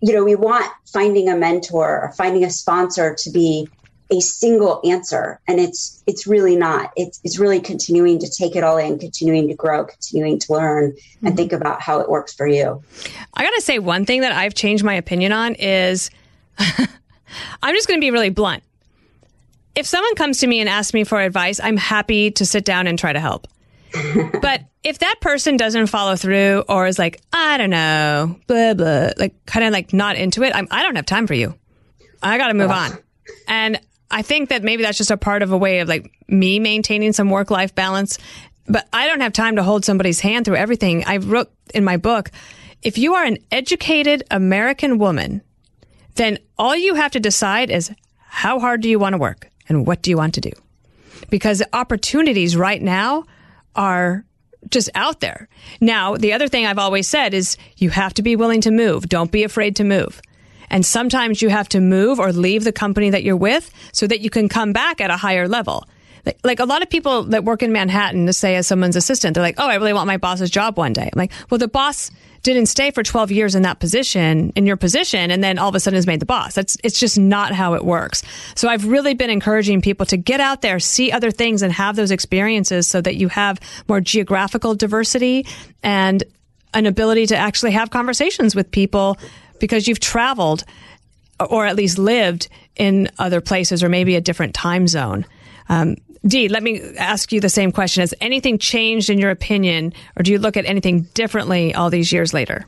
you 0.00 0.12
know 0.12 0.24
we 0.24 0.34
want 0.34 0.70
finding 0.92 1.28
a 1.28 1.36
mentor 1.36 2.02
or 2.02 2.12
finding 2.16 2.44
a 2.44 2.50
sponsor 2.50 3.14
to 3.18 3.30
be 3.30 3.68
a 4.12 4.20
single 4.20 4.80
answer. 4.84 5.40
And 5.48 5.58
it's 5.58 6.02
it's 6.06 6.26
really 6.26 6.54
not. 6.54 6.92
It's, 6.96 7.20
it's 7.24 7.38
really 7.38 7.60
continuing 7.60 8.18
to 8.18 8.30
take 8.30 8.54
it 8.54 8.62
all 8.62 8.76
in 8.76 8.98
continuing 8.98 9.48
to 9.48 9.54
grow 9.54 9.84
continuing 9.84 10.38
to 10.40 10.52
learn 10.52 10.92
mm-hmm. 10.92 11.26
and 11.26 11.36
think 11.36 11.52
about 11.52 11.80
how 11.80 12.00
it 12.00 12.10
works 12.10 12.34
for 12.34 12.46
you. 12.46 12.82
I 13.34 13.42
gotta 13.42 13.60
say 13.62 13.78
one 13.78 14.04
thing 14.04 14.20
that 14.20 14.32
i've 14.32 14.54
changed 14.54 14.84
my 14.84 14.94
opinion 14.94 15.32
on 15.32 15.54
is 15.54 16.10
I'm 17.62 17.74
just 17.74 17.88
going 17.88 18.00
to 18.00 18.04
be 18.04 18.10
really 18.10 18.30
blunt. 18.30 18.62
If 19.74 19.86
someone 19.86 20.14
comes 20.14 20.40
to 20.40 20.46
me 20.46 20.60
and 20.60 20.68
asks 20.68 20.92
me 20.92 21.04
for 21.04 21.20
advice, 21.20 21.60
I'm 21.62 21.76
happy 21.76 22.30
to 22.32 22.44
sit 22.44 22.64
down 22.64 22.86
and 22.86 22.98
try 22.98 23.12
to 23.12 23.20
help. 23.20 23.46
but 24.40 24.62
if 24.84 24.98
that 24.98 25.16
person 25.20 25.56
doesn't 25.56 25.86
follow 25.86 26.16
through 26.16 26.64
or 26.68 26.86
is 26.86 26.98
like, 26.98 27.20
I 27.32 27.56
don't 27.58 27.70
know, 27.70 28.36
blah, 28.46 28.74
blah, 28.74 29.10
like 29.16 29.46
kind 29.46 29.64
of 29.64 29.72
like 29.72 29.92
not 29.92 30.16
into 30.16 30.42
it, 30.42 30.54
I'm, 30.54 30.68
I 30.70 30.82
don't 30.82 30.96
have 30.96 31.06
time 31.06 31.26
for 31.26 31.34
you. 31.34 31.54
I 32.22 32.38
got 32.38 32.48
to 32.48 32.54
move 32.54 32.70
on. 32.70 32.92
And 33.46 33.80
I 34.10 34.22
think 34.22 34.50
that 34.50 34.62
maybe 34.62 34.82
that's 34.82 34.98
just 34.98 35.10
a 35.10 35.16
part 35.16 35.42
of 35.42 35.52
a 35.52 35.56
way 35.56 35.78
of 35.78 35.88
like 35.88 36.12
me 36.28 36.58
maintaining 36.58 37.12
some 37.12 37.30
work 37.30 37.50
life 37.50 37.74
balance. 37.74 38.18
But 38.66 38.88
I 38.92 39.06
don't 39.06 39.20
have 39.20 39.32
time 39.32 39.56
to 39.56 39.62
hold 39.62 39.84
somebody's 39.84 40.20
hand 40.20 40.44
through 40.44 40.56
everything. 40.56 41.04
I 41.06 41.18
wrote 41.18 41.50
in 41.72 41.84
my 41.84 41.96
book 41.96 42.30
if 42.82 42.98
you 42.98 43.14
are 43.14 43.24
an 43.24 43.38
educated 43.50 44.24
American 44.30 44.98
woman 44.98 45.40
then 46.14 46.38
all 46.58 46.76
you 46.76 46.94
have 46.94 47.12
to 47.12 47.20
decide 47.20 47.70
is 47.70 47.90
how 48.18 48.60
hard 48.60 48.80
do 48.80 48.88
you 48.88 48.98
want 48.98 49.14
to 49.14 49.18
work 49.18 49.50
and 49.68 49.86
what 49.86 50.02
do 50.02 50.10
you 50.10 50.16
want 50.16 50.34
to 50.34 50.40
do? 50.40 50.52
Because 51.30 51.62
opportunities 51.72 52.56
right 52.56 52.82
now 52.82 53.24
are 53.74 54.24
just 54.70 54.90
out 54.94 55.20
there. 55.20 55.48
Now, 55.80 56.16
the 56.16 56.32
other 56.32 56.48
thing 56.48 56.66
I've 56.66 56.78
always 56.78 57.08
said 57.08 57.34
is 57.34 57.56
you 57.76 57.90
have 57.90 58.14
to 58.14 58.22
be 58.22 58.36
willing 58.36 58.60
to 58.62 58.70
move. 58.70 59.08
Don't 59.08 59.30
be 59.30 59.44
afraid 59.44 59.76
to 59.76 59.84
move. 59.84 60.20
And 60.70 60.86
sometimes 60.86 61.42
you 61.42 61.50
have 61.50 61.68
to 61.70 61.80
move 61.80 62.18
or 62.18 62.32
leave 62.32 62.64
the 62.64 62.72
company 62.72 63.10
that 63.10 63.22
you're 63.22 63.36
with 63.36 63.70
so 63.92 64.06
that 64.06 64.20
you 64.20 64.30
can 64.30 64.48
come 64.48 64.72
back 64.72 65.00
at 65.00 65.10
a 65.10 65.16
higher 65.16 65.46
level. 65.46 65.84
Like, 66.24 66.38
like 66.44 66.60
a 66.60 66.64
lot 66.64 66.82
of 66.82 66.88
people 66.88 67.24
that 67.24 67.44
work 67.44 67.62
in 67.62 67.72
Manhattan, 67.72 68.26
to 68.26 68.32
say 68.32 68.56
as 68.56 68.66
someone's 68.66 68.96
assistant, 68.96 69.34
they're 69.34 69.42
like, 69.42 69.56
oh, 69.58 69.68
I 69.68 69.74
really 69.74 69.92
want 69.92 70.06
my 70.06 70.16
boss's 70.16 70.50
job 70.50 70.78
one 70.78 70.92
day. 70.92 71.10
I'm 71.12 71.18
like, 71.18 71.32
well, 71.50 71.58
the 71.58 71.68
boss 71.68 72.10
didn't 72.42 72.66
stay 72.66 72.90
for 72.90 73.02
12 73.02 73.30
years 73.30 73.54
in 73.54 73.62
that 73.62 73.78
position, 73.78 74.52
in 74.56 74.66
your 74.66 74.76
position, 74.76 75.30
and 75.30 75.42
then 75.42 75.58
all 75.58 75.68
of 75.68 75.74
a 75.74 75.80
sudden 75.80 75.96
is 75.96 76.06
made 76.06 76.20
the 76.20 76.26
boss. 76.26 76.54
That's, 76.54 76.76
it's 76.82 76.98
just 76.98 77.18
not 77.18 77.52
how 77.52 77.74
it 77.74 77.84
works. 77.84 78.22
So 78.56 78.68
I've 78.68 78.86
really 78.86 79.14
been 79.14 79.30
encouraging 79.30 79.80
people 79.80 80.06
to 80.06 80.16
get 80.16 80.40
out 80.40 80.62
there, 80.62 80.80
see 80.80 81.12
other 81.12 81.30
things 81.30 81.62
and 81.62 81.72
have 81.72 81.94
those 81.94 82.10
experiences 82.10 82.88
so 82.88 83.00
that 83.00 83.16
you 83.16 83.28
have 83.28 83.60
more 83.88 84.00
geographical 84.00 84.74
diversity 84.74 85.46
and 85.82 86.24
an 86.74 86.86
ability 86.86 87.26
to 87.26 87.36
actually 87.36 87.72
have 87.72 87.90
conversations 87.90 88.54
with 88.54 88.70
people 88.70 89.18
because 89.60 89.86
you've 89.86 90.00
traveled 90.00 90.64
or 91.50 91.66
at 91.66 91.76
least 91.76 91.98
lived 91.98 92.48
in 92.76 93.08
other 93.18 93.40
places 93.40 93.82
or 93.82 93.88
maybe 93.88 94.16
a 94.16 94.20
different 94.20 94.54
time 94.54 94.88
zone. 94.88 95.26
Um, 95.68 95.96
Dee, 96.24 96.48
let 96.48 96.62
me 96.62 96.80
ask 96.96 97.32
you 97.32 97.40
the 97.40 97.48
same 97.48 97.72
question. 97.72 98.00
Has 98.00 98.14
anything 98.20 98.58
changed 98.58 99.10
in 99.10 99.18
your 99.18 99.30
opinion, 99.30 99.92
or 100.16 100.22
do 100.22 100.30
you 100.30 100.38
look 100.38 100.56
at 100.56 100.64
anything 100.66 101.02
differently 101.14 101.74
all 101.74 101.90
these 101.90 102.12
years 102.12 102.32
later? 102.32 102.66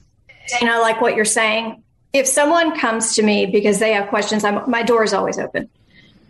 Dana, 0.48 0.80
like 0.80 1.00
what 1.00 1.14
you're 1.14 1.24
saying. 1.24 1.82
If 2.12 2.26
someone 2.26 2.78
comes 2.78 3.14
to 3.16 3.22
me 3.22 3.46
because 3.46 3.78
they 3.78 3.92
have 3.92 4.08
questions, 4.08 4.44
I'm, 4.44 4.68
my 4.70 4.82
door 4.82 5.04
is 5.04 5.14
always 5.14 5.38
open. 5.38 5.68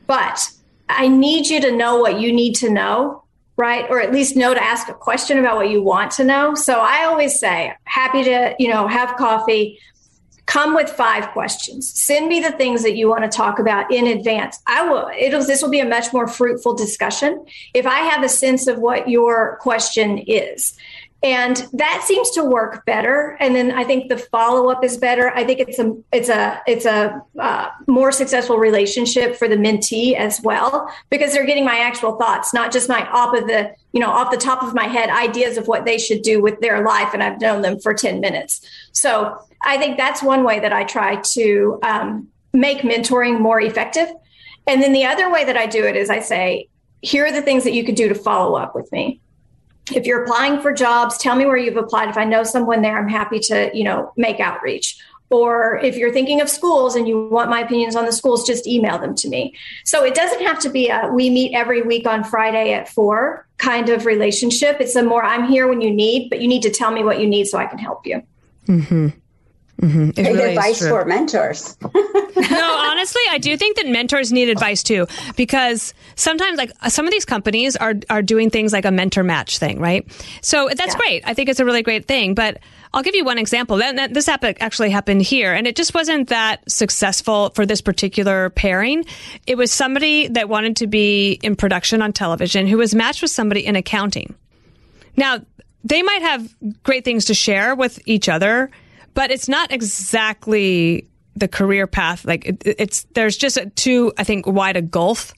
But 0.06 0.50
I 0.88 1.08
need 1.08 1.46
you 1.46 1.60
to 1.62 1.72
know 1.72 1.96
what 1.96 2.20
you 2.20 2.32
need 2.32 2.54
to 2.56 2.70
know, 2.70 3.24
right? 3.56 3.86
Or 3.88 4.00
at 4.00 4.12
least 4.12 4.36
know 4.36 4.54
to 4.54 4.62
ask 4.62 4.88
a 4.88 4.94
question 4.94 5.38
about 5.38 5.56
what 5.56 5.70
you 5.70 5.82
want 5.82 6.10
to 6.12 6.24
know. 6.24 6.54
So 6.54 6.80
I 6.80 7.04
always 7.04 7.38
say, 7.38 7.72
happy 7.84 8.24
to, 8.24 8.54
you 8.58 8.68
know, 8.68 8.86
have 8.86 9.16
coffee 9.16 9.78
come 10.46 10.74
with 10.74 10.90
five 10.90 11.28
questions. 11.30 11.90
Send 11.90 12.28
me 12.28 12.40
the 12.40 12.52
things 12.52 12.82
that 12.82 12.96
you 12.96 13.08
want 13.08 13.24
to 13.24 13.34
talk 13.34 13.58
about 13.58 13.90
in 13.92 14.06
advance. 14.06 14.58
I 14.66 14.86
will 14.88 15.10
it'll 15.18 15.44
this 15.44 15.62
will 15.62 15.70
be 15.70 15.80
a 15.80 15.88
much 15.88 16.12
more 16.12 16.26
fruitful 16.26 16.74
discussion 16.74 17.44
if 17.72 17.86
i 17.86 17.98
have 18.00 18.22
a 18.22 18.28
sense 18.28 18.66
of 18.66 18.78
what 18.78 19.08
your 19.08 19.56
question 19.60 20.18
is. 20.18 20.74
And 21.22 21.66
that 21.72 22.02
seems 22.04 22.30
to 22.32 22.44
work 22.44 22.84
better. 22.84 23.38
And 23.40 23.54
then 23.54 23.72
i 23.72 23.84
think 23.84 24.08
the 24.08 24.18
follow-up 24.18 24.84
is 24.84 24.98
better. 24.98 25.30
I 25.34 25.44
think 25.44 25.60
it's 25.60 25.78
a 25.78 25.96
it's 26.12 26.28
a 26.28 26.62
it's 26.66 26.84
a 26.84 27.22
uh, 27.38 27.68
more 27.86 28.12
successful 28.12 28.58
relationship 28.58 29.36
for 29.36 29.48
the 29.48 29.56
mentee 29.56 30.14
as 30.14 30.40
well 30.42 30.92
because 31.08 31.32
they're 31.32 31.46
getting 31.46 31.64
my 31.64 31.78
actual 31.78 32.16
thoughts 32.16 32.52
not 32.52 32.72
just 32.72 32.88
my 32.88 33.08
off 33.10 33.36
of 33.36 33.46
the 33.46 33.74
you 33.94 34.00
know 34.00 34.10
off 34.10 34.30
the 34.30 34.36
top 34.36 34.62
of 34.62 34.74
my 34.74 34.84
head 34.84 35.08
ideas 35.08 35.56
of 35.56 35.68
what 35.68 35.86
they 35.86 35.96
should 35.96 36.20
do 36.20 36.42
with 36.42 36.60
their 36.60 36.84
life 36.84 37.14
and 37.14 37.22
i've 37.22 37.40
known 37.40 37.62
them 37.62 37.78
for 37.80 37.94
10 37.94 38.20
minutes. 38.20 38.60
So 38.92 39.38
i 39.62 39.78
think 39.78 39.96
that's 39.96 40.22
one 40.22 40.44
way 40.44 40.60
that 40.60 40.72
i 40.72 40.84
try 40.84 41.16
to 41.16 41.78
um, 41.82 42.28
make 42.52 42.78
mentoring 42.78 43.40
more 43.40 43.60
effective. 43.60 44.08
And 44.66 44.82
then 44.82 44.92
the 44.92 45.04
other 45.04 45.30
way 45.32 45.44
that 45.44 45.56
i 45.56 45.66
do 45.66 45.86
it 45.86 45.96
is 45.96 46.10
i 46.10 46.18
say 46.18 46.68
here 47.00 47.24
are 47.24 47.32
the 47.32 47.42
things 47.42 47.64
that 47.64 47.72
you 47.72 47.84
could 47.84 47.94
do 47.94 48.08
to 48.08 48.14
follow 48.14 48.56
up 48.56 48.74
with 48.74 48.90
me. 48.90 49.20
If 49.92 50.06
you're 50.06 50.24
applying 50.24 50.60
for 50.60 50.72
jobs 50.72 51.16
tell 51.16 51.36
me 51.36 51.46
where 51.46 51.56
you've 51.56 51.76
applied. 51.76 52.08
If 52.08 52.18
i 52.18 52.24
know 52.24 52.42
someone 52.42 52.82
there 52.82 52.98
i'm 52.98 53.08
happy 53.08 53.38
to 53.50 53.70
you 53.72 53.84
know 53.84 54.12
make 54.16 54.40
outreach 54.40 54.98
or 55.30 55.78
if 55.82 55.96
you're 55.96 56.12
thinking 56.12 56.40
of 56.40 56.48
schools 56.48 56.94
and 56.94 57.08
you 57.08 57.28
want 57.28 57.50
my 57.50 57.60
opinions 57.60 57.96
on 57.96 58.04
the 58.04 58.12
schools 58.12 58.46
just 58.46 58.66
email 58.66 58.98
them 58.98 59.14
to 59.16 59.28
me. 59.28 59.54
So 59.84 60.04
it 60.04 60.14
doesn't 60.14 60.42
have 60.42 60.58
to 60.60 60.68
be 60.68 60.88
a 60.88 61.08
we 61.12 61.30
meet 61.30 61.54
every 61.54 61.82
week 61.82 62.06
on 62.06 62.24
friday 62.24 62.72
at 62.72 62.88
four 62.88 63.46
kind 63.58 63.88
of 63.88 64.06
relationship. 64.06 64.80
It's 64.80 64.96
a 64.96 65.02
more 65.02 65.24
i'm 65.24 65.44
here 65.44 65.66
when 65.68 65.80
you 65.80 65.92
need 65.92 66.28
but 66.30 66.40
you 66.40 66.48
need 66.48 66.62
to 66.62 66.70
tell 66.70 66.90
me 66.90 67.02
what 67.02 67.20
you 67.20 67.26
need 67.26 67.46
so 67.46 67.58
i 67.58 67.66
can 67.66 67.78
help 67.78 68.06
you. 68.06 68.22
Mm-hmm. 68.66 69.08
Mm-hmm. 69.80 70.10
It 70.10 70.22
really 70.22 70.50
advice 70.50 70.86
for 70.86 71.04
mentors. 71.04 71.76
no, 71.84 72.76
honestly, 72.78 73.22
I 73.30 73.38
do 73.38 73.56
think 73.56 73.76
that 73.76 73.86
mentors 73.86 74.32
need 74.32 74.48
advice 74.48 74.82
too, 74.82 75.06
because 75.36 75.92
sometimes, 76.14 76.58
like 76.58 76.70
some 76.88 77.06
of 77.06 77.10
these 77.10 77.24
companies 77.24 77.76
are 77.76 77.94
are 78.08 78.22
doing 78.22 78.50
things 78.50 78.72
like 78.72 78.84
a 78.84 78.90
mentor 78.90 79.24
match 79.24 79.58
thing, 79.58 79.80
right? 79.80 80.06
So 80.42 80.68
that's 80.68 80.94
yeah. 80.94 80.98
great. 80.98 81.22
I 81.26 81.34
think 81.34 81.48
it's 81.48 81.60
a 81.60 81.64
really 81.64 81.82
great 81.82 82.06
thing. 82.06 82.34
But 82.34 82.60
I'll 82.94 83.02
give 83.02 83.16
you 83.16 83.24
one 83.24 83.38
example. 83.38 83.78
That, 83.78 83.96
that, 83.96 84.14
this 84.14 84.28
actually 84.28 84.90
happened 84.90 85.22
here, 85.22 85.52
and 85.52 85.66
it 85.66 85.74
just 85.74 85.92
wasn't 85.92 86.28
that 86.28 86.70
successful 86.70 87.50
for 87.50 87.66
this 87.66 87.80
particular 87.80 88.50
pairing. 88.50 89.04
It 89.48 89.56
was 89.56 89.72
somebody 89.72 90.28
that 90.28 90.48
wanted 90.48 90.76
to 90.76 90.86
be 90.86 91.32
in 91.42 91.56
production 91.56 92.00
on 92.00 92.12
television 92.12 92.68
who 92.68 92.78
was 92.78 92.94
matched 92.94 93.22
with 93.22 93.32
somebody 93.32 93.66
in 93.66 93.74
accounting. 93.74 94.34
Now, 95.16 95.40
they 95.82 96.02
might 96.02 96.22
have 96.22 96.54
great 96.84 97.04
things 97.04 97.24
to 97.26 97.34
share 97.34 97.74
with 97.74 98.00
each 98.06 98.28
other 98.28 98.70
but 99.14 99.30
it's 99.30 99.48
not 99.48 99.72
exactly 99.72 101.08
the 101.36 101.48
career 101.48 101.86
path. 101.86 102.24
Like 102.24 102.46
it, 102.46 102.62
it's 102.64 103.04
there's 103.14 103.36
just 103.36 103.56
a 103.56 103.70
too 103.70 104.12
I 104.18 104.24
think 104.24 104.46
wide 104.46 104.76
a 104.76 104.82
gulf 104.82 105.34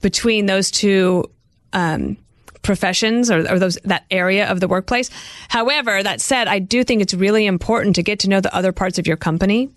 between 0.00 0.46
those 0.46 0.70
two 0.70 1.24
um, 1.72 2.16
professions 2.62 3.30
or, 3.30 3.40
or, 3.50 3.58
those 3.58 3.76
that 3.84 4.04
area 4.10 4.50
of 4.50 4.60
the 4.60 4.68
workplace. 4.68 5.10
However, 5.48 6.02
that 6.02 6.20
said, 6.20 6.48
I 6.48 6.58
do 6.58 6.84
think 6.84 7.02
it's 7.02 7.14
really 7.14 7.46
important 7.46 7.96
to 7.96 8.02
get 8.02 8.20
to 8.20 8.28
know 8.28 8.40
the 8.40 8.54
other 8.54 8.72
parts 8.72 8.98
of 8.98 9.06
your 9.06 9.16
company. 9.16 9.70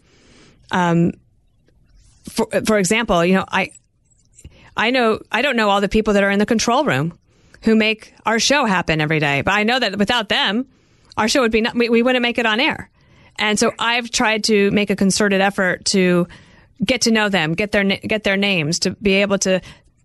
Um, 0.71 1.13
for 2.29 2.47
for 2.65 2.77
example, 2.77 3.25
you 3.25 3.35
know, 3.35 3.45
I 3.47 3.71
I 4.77 4.91
know 4.91 5.19
I 5.31 5.41
don't 5.41 5.55
know 5.55 5.69
all 5.69 5.81
the 5.81 5.89
people 5.89 6.13
that 6.13 6.23
are 6.23 6.31
in 6.31 6.39
the 6.39 6.45
control 6.45 6.85
room 6.85 7.17
who 7.63 7.75
make 7.75 8.13
our 8.25 8.39
show 8.39 8.65
happen 8.65 9.01
every 9.01 9.19
day, 9.19 9.41
but 9.41 9.51
I 9.51 9.63
know 9.63 9.79
that 9.79 9.97
without 9.97 10.29
them, 10.29 10.65
our 11.17 11.27
show 11.27 11.41
would 11.41 11.51
be 11.51 11.61
not, 11.61 11.75
we, 11.75 11.89
we 11.89 12.01
wouldn't 12.01 12.23
make 12.23 12.39
it 12.39 12.45
on 12.45 12.59
air. 12.59 12.89
And 13.37 13.57
so 13.57 13.71
I've 13.79 14.09
tried 14.11 14.43
to 14.45 14.71
make 14.71 14.89
a 14.89 14.95
concerted 14.95 15.41
effort 15.41 15.85
to 15.85 16.27
get 16.83 17.01
to 17.01 17.11
know 17.11 17.29
them, 17.29 17.53
get 17.53 17.71
their 17.71 17.83
get 17.83 18.23
their 18.23 18.37
names, 18.37 18.79
to 18.79 18.91
be 18.91 19.13
able 19.13 19.37
to 19.39 19.61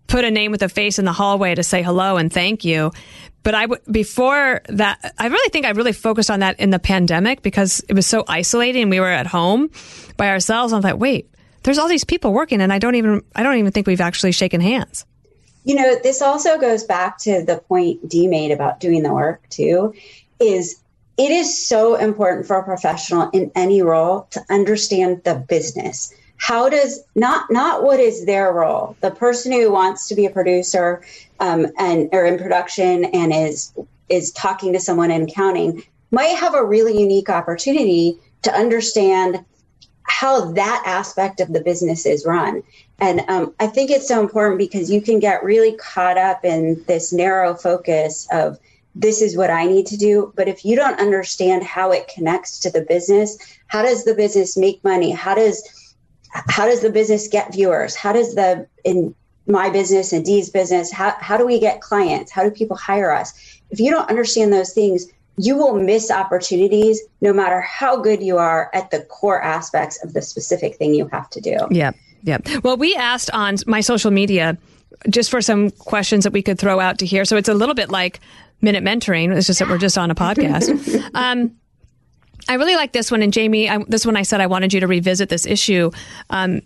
put 0.07 0.23
a 0.25 0.31
name 0.31 0.51
with 0.51 0.61
a 0.61 0.69
face 0.69 0.99
in 0.99 1.05
the 1.05 1.11
hallway 1.11 1.53
to 1.55 1.63
say 1.63 1.81
hello 1.83 2.17
and 2.17 2.31
thank 2.31 2.63
you. 2.65 2.91
But 3.43 3.55
I 3.55 3.67
before 3.89 4.61
that, 4.69 5.13
I 5.17 5.27
really 5.27 5.49
think 5.49 5.65
I 5.65 5.69
really 5.69 5.93
focused 5.93 6.29
on 6.29 6.41
that 6.41 6.59
in 6.59 6.69
the 6.69 6.79
pandemic 6.79 7.41
because 7.41 7.83
it 7.87 7.93
was 7.93 8.05
so 8.05 8.23
isolating. 8.27 8.89
We 8.89 8.99
were 8.99 9.07
at 9.07 9.27
home 9.27 9.69
by 10.17 10.29
ourselves. 10.29 10.73
I 10.73 10.77
was 10.77 10.83
like, 10.83 10.97
wait, 10.97 11.29
there's 11.63 11.77
all 11.77 11.87
these 11.87 12.03
people 12.03 12.33
working, 12.33 12.61
and 12.61 12.73
I 12.73 12.79
don't 12.79 12.95
even 12.95 13.23
I 13.35 13.43
don't 13.43 13.57
even 13.57 13.71
think 13.71 13.87
we've 13.87 14.01
actually 14.01 14.31
shaken 14.31 14.61
hands. 14.61 15.05
You 15.63 15.75
know, 15.75 15.97
this 16.01 16.21
also 16.21 16.57
goes 16.57 16.83
back 16.83 17.17
to 17.19 17.43
the 17.43 17.57
point 17.57 18.07
Dee 18.07 18.27
made 18.27 18.51
about 18.51 18.79
doing 18.79 19.03
the 19.03 19.13
work 19.13 19.47
too. 19.49 19.93
Is 20.39 20.79
it 21.17 21.31
is 21.31 21.67
so 21.67 21.95
important 21.95 22.45
for 22.45 22.57
a 22.57 22.63
professional 22.63 23.29
in 23.31 23.51
any 23.55 23.81
role 23.81 24.27
to 24.31 24.43
understand 24.49 25.23
the 25.23 25.35
business. 25.35 26.13
How 26.37 26.69
does 26.69 27.03
not 27.15 27.51
not 27.51 27.83
what 27.83 27.99
is 27.99 28.25
their 28.25 28.53
role. 28.53 28.95
The 29.01 29.09
person 29.09 29.51
who 29.51 29.71
wants 29.71 30.07
to 30.09 30.15
be 30.15 30.27
a 30.27 30.29
producer 30.29 31.03
um, 31.39 31.65
and 31.79 32.09
or 32.11 32.25
in 32.25 32.37
production 32.37 33.05
and 33.05 33.33
is 33.33 33.73
is 34.09 34.31
talking 34.31 34.73
to 34.73 34.79
someone 34.79 35.09
in 35.09 35.23
accounting 35.23 35.83
might 36.11 36.37
have 36.37 36.53
a 36.53 36.63
really 36.63 36.99
unique 36.99 37.29
opportunity 37.29 38.17
to 38.43 38.53
understand 38.53 39.43
how 40.03 40.51
that 40.51 40.83
aspect 40.85 41.41
of 41.41 41.51
the 41.51 41.61
business 41.61 42.05
is 42.05 42.25
run. 42.25 42.61
And 42.99 43.21
um, 43.27 43.53
i 43.59 43.67
think 43.67 43.89
it's 43.89 44.07
so 44.07 44.21
important 44.21 44.59
because 44.59 44.91
you 44.91 45.01
can 45.01 45.19
get 45.19 45.43
really 45.43 45.75
caught 45.77 46.17
up 46.17 46.45
in 46.45 46.83
this 46.87 47.11
narrow 47.11 47.55
focus 47.55 48.27
of 48.31 48.59
this 48.99 49.21
is 49.21 49.37
what 49.37 49.49
I 49.49 49.65
need 49.65 49.85
to 49.87 49.97
do. 49.97 50.33
But 50.35 50.47
if 50.47 50.65
you 50.65 50.75
don't 50.75 50.99
understand 50.99 51.63
how 51.63 51.91
it 51.91 52.07
connects 52.07 52.59
to 52.59 52.71
the 52.71 52.81
business, 52.81 53.37
how 53.67 53.83
does 53.83 54.05
the 54.05 54.15
business 54.15 54.57
make 54.57 54.83
money? 54.83 55.11
How 55.11 55.35
does 55.35 55.63
how 56.49 56.65
does 56.65 56.81
the 56.81 56.89
business 56.89 57.27
get 57.27 57.53
viewers? 57.53 57.95
How 57.95 58.13
does 58.13 58.35
the 58.35 58.67
in 58.83 59.15
my 59.47 59.69
business 59.69 60.11
and 60.13 60.25
Dee's 60.25 60.49
business, 60.49 60.91
how, 60.91 61.15
how 61.19 61.37
do 61.37 61.45
we 61.45 61.59
get 61.59 61.81
clients? 61.81 62.31
How 62.31 62.43
do 62.43 62.51
people 62.51 62.75
hire 62.75 63.11
us? 63.11 63.33
If 63.71 63.79
you 63.79 63.91
don't 63.91 64.09
understand 64.09 64.51
those 64.51 64.73
things, 64.73 65.07
you 65.37 65.55
will 65.55 65.75
miss 65.75 66.11
opportunities 66.11 67.01
no 67.21 67.31
matter 67.31 67.61
how 67.61 67.97
good 67.97 68.21
you 68.21 68.37
are 68.37 68.69
at 68.73 68.91
the 68.91 69.01
core 69.01 69.41
aspects 69.41 70.03
of 70.03 70.13
the 70.13 70.21
specific 70.21 70.75
thing 70.75 70.93
you 70.93 71.07
have 71.07 71.29
to 71.31 71.41
do. 71.41 71.57
Yeah. 71.71 71.91
Yeah. 72.23 72.39
Well, 72.63 72.77
we 72.77 72.95
asked 72.95 73.29
on 73.31 73.57
my 73.67 73.79
social 73.79 74.11
media 74.11 74.57
just 75.09 75.29
for 75.29 75.41
some 75.41 75.69
questions 75.71 76.23
that 76.23 76.33
we 76.33 76.41
could 76.41 76.57
throw 76.57 76.79
out 76.79 76.97
to 76.99 77.05
here. 77.05 77.23
So 77.23 77.37
it's 77.37 77.47
a 77.47 77.53
little 77.53 77.75
bit 77.75 77.89
like 77.89 78.19
minute 78.61 78.83
mentoring. 78.83 79.35
It's 79.35 79.47
just 79.47 79.59
that 79.59 79.69
we're 79.69 79.77
just 79.77 79.97
on 79.97 80.11
a 80.11 80.15
podcast. 80.15 81.09
um, 81.13 81.55
I 82.49 82.55
really 82.55 82.75
like 82.75 82.93
this 82.93 83.11
one. 83.11 83.21
And 83.21 83.33
Jamie, 83.33 83.69
I, 83.69 83.83
this 83.87 84.05
one 84.05 84.15
I 84.15 84.23
said 84.23 84.41
I 84.41 84.47
wanted 84.47 84.73
you 84.73 84.79
to 84.79 84.87
revisit 84.87 85.29
this 85.29 85.45
issue. 85.45 85.91
Um, 86.29 86.61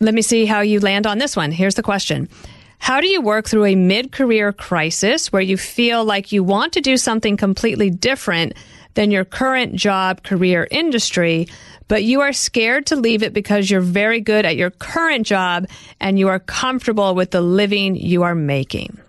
let 0.00 0.14
me 0.14 0.22
see 0.22 0.46
how 0.46 0.60
you 0.60 0.80
land 0.80 1.06
on 1.06 1.18
this 1.18 1.36
one. 1.36 1.50
Here's 1.50 1.74
the 1.74 1.82
question. 1.82 2.28
How 2.78 3.00
do 3.00 3.08
you 3.08 3.20
work 3.20 3.48
through 3.48 3.64
a 3.64 3.74
mid 3.74 4.12
career 4.12 4.52
crisis 4.52 5.32
where 5.32 5.42
you 5.42 5.56
feel 5.56 6.04
like 6.04 6.30
you 6.30 6.44
want 6.44 6.74
to 6.74 6.80
do 6.80 6.96
something 6.96 7.36
completely 7.36 7.90
different 7.90 8.54
than 8.94 9.10
your 9.10 9.24
current 9.24 9.74
job, 9.74 10.22
career, 10.22 10.68
industry, 10.70 11.48
but 11.88 12.04
you 12.04 12.20
are 12.20 12.32
scared 12.32 12.86
to 12.86 12.96
leave 12.96 13.22
it 13.22 13.32
because 13.32 13.70
you're 13.70 13.80
very 13.80 14.20
good 14.20 14.44
at 14.44 14.56
your 14.56 14.70
current 14.70 15.26
job 15.26 15.66
and 16.00 16.18
you 16.18 16.28
are 16.28 16.38
comfortable 16.38 17.14
with 17.14 17.30
the 17.30 17.40
living 17.40 17.96
you 17.96 18.22
are 18.22 18.34
making? 18.34 19.00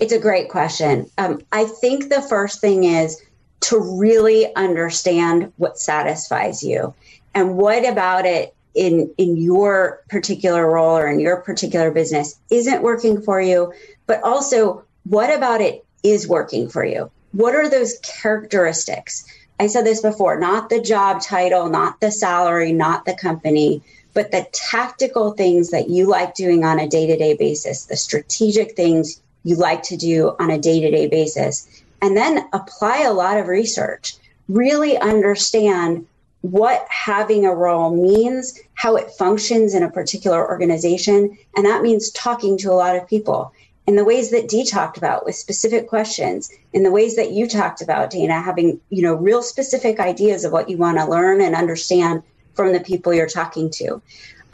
It's 0.00 0.12
a 0.12 0.18
great 0.18 0.48
question. 0.48 1.08
Um, 1.18 1.42
I 1.52 1.64
think 1.64 2.08
the 2.08 2.22
first 2.22 2.60
thing 2.60 2.84
is 2.84 3.22
to 3.60 3.78
really 3.78 4.54
understand 4.56 5.52
what 5.56 5.78
satisfies 5.78 6.62
you. 6.62 6.94
And 7.34 7.56
what 7.56 7.88
about 7.88 8.26
it 8.26 8.54
in 8.74 9.12
in 9.18 9.36
your 9.36 10.02
particular 10.08 10.70
role 10.70 10.96
or 10.96 11.08
in 11.08 11.20
your 11.20 11.38
particular 11.38 11.90
business 11.90 12.38
isn't 12.50 12.82
working 12.82 13.22
for 13.22 13.40
you? 13.40 13.72
But 14.06 14.22
also 14.22 14.84
what 15.04 15.34
about 15.34 15.60
it 15.60 15.84
is 16.02 16.28
working 16.28 16.68
for 16.68 16.84
you? 16.84 17.10
What 17.32 17.54
are 17.54 17.68
those 17.68 17.98
characteristics? 18.00 19.24
I 19.58 19.68
said 19.68 19.86
this 19.86 20.02
before 20.02 20.38
not 20.38 20.68
the 20.68 20.80
job 20.80 21.22
title 21.22 21.68
not 21.68 22.00
the 22.00 22.10
salary 22.10 22.72
not 22.72 23.04
the 23.04 23.14
company 23.14 23.82
but 24.12 24.30
the 24.30 24.46
tactical 24.52 25.32
things 25.32 25.70
that 25.70 25.88
you 25.88 26.06
like 26.06 26.34
doing 26.34 26.64
on 26.64 26.78
a 26.78 26.88
day-to-day 26.88 27.36
basis 27.36 27.84
the 27.84 27.96
strategic 27.96 28.74
things 28.74 29.20
you 29.44 29.56
like 29.56 29.82
to 29.84 29.96
do 29.96 30.34
on 30.38 30.50
a 30.50 30.58
day 30.58 30.80
to 30.80 30.90
day 30.90 31.06
basis. 31.06 31.68
And 32.02 32.16
then 32.16 32.46
apply 32.52 33.02
a 33.02 33.12
lot 33.12 33.38
of 33.38 33.46
research. 33.46 34.14
Really 34.48 34.98
understand 34.98 36.06
what 36.42 36.86
having 36.90 37.46
a 37.46 37.54
role 37.54 37.94
means, 37.94 38.60
how 38.74 38.96
it 38.96 39.10
functions 39.12 39.74
in 39.74 39.82
a 39.82 39.90
particular 39.90 40.46
organization. 40.46 41.38
And 41.56 41.64
that 41.64 41.82
means 41.82 42.10
talking 42.10 42.58
to 42.58 42.70
a 42.70 42.74
lot 42.74 42.96
of 42.96 43.08
people 43.08 43.52
in 43.86 43.96
the 43.96 44.04
ways 44.04 44.30
that 44.30 44.48
Dee 44.48 44.64
talked 44.64 44.96
about 44.96 45.24
with 45.24 45.34
specific 45.34 45.88
questions, 45.88 46.50
in 46.72 46.82
the 46.82 46.90
ways 46.90 47.16
that 47.16 47.32
you 47.32 47.46
talked 47.46 47.82
about, 47.82 48.10
Dana, 48.10 48.40
having, 48.40 48.80
you 48.88 49.02
know, 49.02 49.14
real 49.14 49.42
specific 49.42 50.00
ideas 50.00 50.44
of 50.44 50.52
what 50.52 50.70
you 50.70 50.78
want 50.78 50.98
to 50.98 51.06
learn 51.06 51.40
and 51.40 51.54
understand 51.54 52.22
from 52.54 52.72
the 52.72 52.80
people 52.80 53.12
you're 53.12 53.26
talking 53.26 53.70
to. 53.70 54.00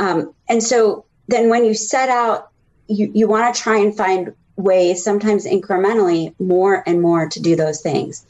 Um, 0.00 0.34
and 0.48 0.62
so 0.62 1.04
then 1.28 1.48
when 1.48 1.64
you 1.64 1.74
set 1.74 2.08
out, 2.08 2.50
you, 2.88 3.10
you 3.14 3.28
want 3.28 3.54
to 3.54 3.60
try 3.60 3.78
and 3.78 3.96
find 3.96 4.34
ways, 4.56 5.02
sometimes 5.02 5.46
incrementally, 5.46 6.34
more 6.38 6.82
and 6.86 7.00
more 7.00 7.28
to 7.28 7.40
do 7.40 7.56
those 7.56 7.80
things. 7.80 8.26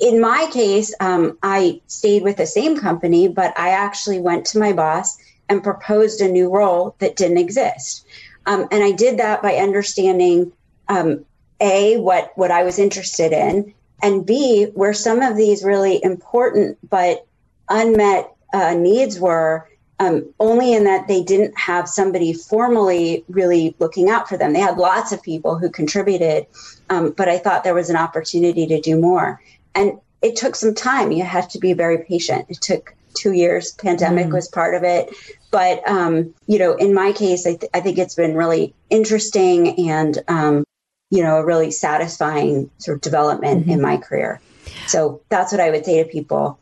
In 0.00 0.20
my 0.20 0.48
case, 0.52 0.94
um, 1.00 1.36
I 1.42 1.80
stayed 1.88 2.22
with 2.22 2.36
the 2.36 2.46
same 2.46 2.78
company, 2.78 3.28
but 3.28 3.58
I 3.58 3.70
actually 3.70 4.20
went 4.20 4.46
to 4.46 4.58
my 4.58 4.72
boss 4.72 5.18
and 5.48 5.62
proposed 5.62 6.20
a 6.20 6.28
new 6.28 6.50
role 6.54 6.94
that 6.98 7.16
didn't 7.16 7.38
exist. 7.38 8.06
Um, 8.46 8.68
and 8.70 8.82
I 8.82 8.92
did 8.92 9.18
that 9.18 9.42
by 9.42 9.54
understanding 9.56 10.52
um, 10.88 11.24
a 11.60 11.96
what 11.98 12.32
what 12.36 12.50
I 12.50 12.62
was 12.62 12.78
interested 12.78 13.32
in, 13.32 13.74
and 14.02 14.24
B, 14.24 14.66
where 14.74 14.94
some 14.94 15.20
of 15.20 15.36
these 15.36 15.64
really 15.64 16.02
important 16.02 16.78
but 16.88 17.26
unmet 17.68 18.32
uh, 18.52 18.74
needs 18.74 19.18
were, 19.18 19.68
um, 20.00 20.32
only 20.38 20.74
in 20.74 20.84
that 20.84 21.08
they 21.08 21.22
didn't 21.22 21.58
have 21.58 21.88
somebody 21.88 22.32
formally 22.32 23.24
really 23.28 23.74
looking 23.78 24.08
out 24.08 24.28
for 24.28 24.36
them. 24.36 24.52
They 24.52 24.60
had 24.60 24.78
lots 24.78 25.12
of 25.12 25.22
people 25.22 25.58
who 25.58 25.70
contributed, 25.70 26.46
um, 26.88 27.10
but 27.10 27.28
I 27.28 27.38
thought 27.38 27.64
there 27.64 27.74
was 27.74 27.90
an 27.90 27.96
opportunity 27.96 28.66
to 28.66 28.80
do 28.80 28.98
more. 28.98 29.40
And 29.74 29.98
it 30.22 30.36
took 30.36 30.56
some 30.56 30.74
time. 30.74 31.12
You 31.12 31.24
have 31.24 31.48
to 31.50 31.58
be 31.58 31.72
very 31.72 31.98
patient. 31.98 32.46
It 32.48 32.60
took 32.60 32.94
two 33.14 33.32
years. 33.32 33.72
Pandemic 33.72 34.28
mm. 34.28 34.32
was 34.32 34.48
part 34.48 34.74
of 34.74 34.84
it. 34.84 35.14
But, 35.50 35.86
um, 35.88 36.34
you 36.46 36.58
know, 36.58 36.74
in 36.74 36.94
my 36.94 37.12
case, 37.12 37.46
I, 37.46 37.54
th- 37.54 37.70
I, 37.72 37.80
think 37.80 37.98
it's 37.98 38.14
been 38.14 38.34
really 38.34 38.74
interesting 38.90 39.88
and, 39.88 40.18
um, 40.28 40.64
you 41.10 41.22
know, 41.22 41.38
a 41.38 41.44
really 41.44 41.70
satisfying 41.70 42.70
sort 42.78 42.96
of 42.96 43.00
development 43.00 43.62
mm-hmm. 43.62 43.70
in 43.70 43.80
my 43.80 43.96
career. 43.96 44.40
So 44.86 45.22
that's 45.30 45.52
what 45.52 45.60
I 45.60 45.70
would 45.70 45.84
say 45.84 46.02
to 46.02 46.08
people. 46.08 46.58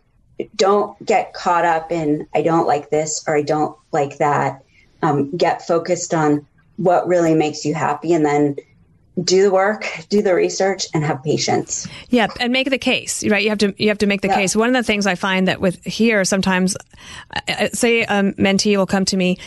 Don't 0.54 1.04
get 1.04 1.32
caught 1.32 1.64
up 1.64 1.90
in, 1.90 2.26
I 2.34 2.42
don't 2.42 2.66
like 2.66 2.90
this 2.90 3.24
or 3.26 3.36
I 3.36 3.42
don't 3.42 3.76
like 3.92 4.18
that. 4.18 4.62
Um, 5.02 5.36
get 5.36 5.66
focused 5.66 6.14
on 6.14 6.46
what 6.76 7.06
really 7.06 7.34
makes 7.34 7.64
you 7.64 7.74
happy 7.74 8.12
and 8.12 8.24
then 8.24 8.56
do 9.22 9.42
the 9.42 9.50
work, 9.50 9.88
do 10.10 10.20
the 10.20 10.34
research, 10.34 10.86
and 10.92 11.02
have 11.02 11.22
patience. 11.22 11.88
Yeah, 12.10 12.28
and 12.38 12.52
make 12.52 12.68
the 12.68 12.78
case. 12.78 13.26
Right, 13.26 13.42
you 13.42 13.48
have 13.48 13.58
to 13.58 13.74
you 13.78 13.88
have 13.88 13.98
to 13.98 14.06
make 14.06 14.20
the 14.20 14.28
yeah. 14.28 14.34
case. 14.34 14.54
One 14.54 14.68
of 14.68 14.74
the 14.74 14.82
things 14.82 15.06
I 15.06 15.14
find 15.14 15.48
that 15.48 15.60
with 15.60 15.82
here 15.84 16.24
sometimes, 16.24 16.76
say 17.72 18.02
a 18.02 18.06
mentee 18.06 18.76
will 18.76 18.86
come 18.86 19.06
to 19.06 19.16
me. 19.16 19.38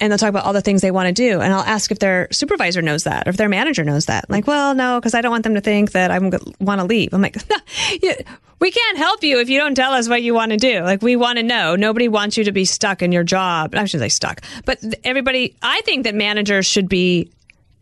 And 0.00 0.10
they'll 0.10 0.18
talk 0.18 0.30
about 0.30 0.44
all 0.44 0.52
the 0.52 0.60
things 0.60 0.80
they 0.80 0.90
want 0.90 1.06
to 1.08 1.12
do. 1.12 1.40
And 1.40 1.52
I'll 1.52 1.60
ask 1.60 1.90
if 1.90 1.98
their 1.98 2.28
supervisor 2.32 2.82
knows 2.82 3.04
that 3.04 3.26
or 3.26 3.30
if 3.30 3.36
their 3.36 3.48
manager 3.48 3.84
knows 3.84 4.06
that. 4.06 4.24
I'm 4.28 4.32
like, 4.32 4.46
well, 4.46 4.74
no, 4.74 4.98
because 4.98 5.14
I 5.14 5.20
don't 5.20 5.30
want 5.30 5.44
them 5.44 5.54
to 5.54 5.60
think 5.60 5.92
that 5.92 6.10
I 6.10 6.18
want 6.18 6.80
to 6.80 6.84
leave. 6.84 7.12
I'm 7.12 7.22
like, 7.22 7.36
yeah, 8.02 8.14
we 8.58 8.70
can't 8.70 8.98
help 8.98 9.22
you 9.22 9.38
if 9.40 9.48
you 9.48 9.58
don't 9.58 9.74
tell 9.74 9.92
us 9.92 10.08
what 10.08 10.22
you 10.22 10.34
want 10.34 10.52
to 10.52 10.56
do. 10.56 10.80
Like, 10.80 11.02
we 11.02 11.14
want 11.14 11.38
to 11.38 11.42
know. 11.42 11.76
Nobody 11.76 12.08
wants 12.08 12.36
you 12.36 12.44
to 12.44 12.52
be 12.52 12.64
stuck 12.64 13.02
in 13.02 13.12
your 13.12 13.24
job. 13.24 13.74
I 13.74 13.84
shouldn't 13.84 14.10
say 14.10 14.14
stuck, 14.14 14.40
but 14.64 14.78
everybody, 15.04 15.56
I 15.62 15.80
think 15.82 16.04
that 16.04 16.14
managers 16.14 16.66
should 16.66 16.88
be 16.88 17.30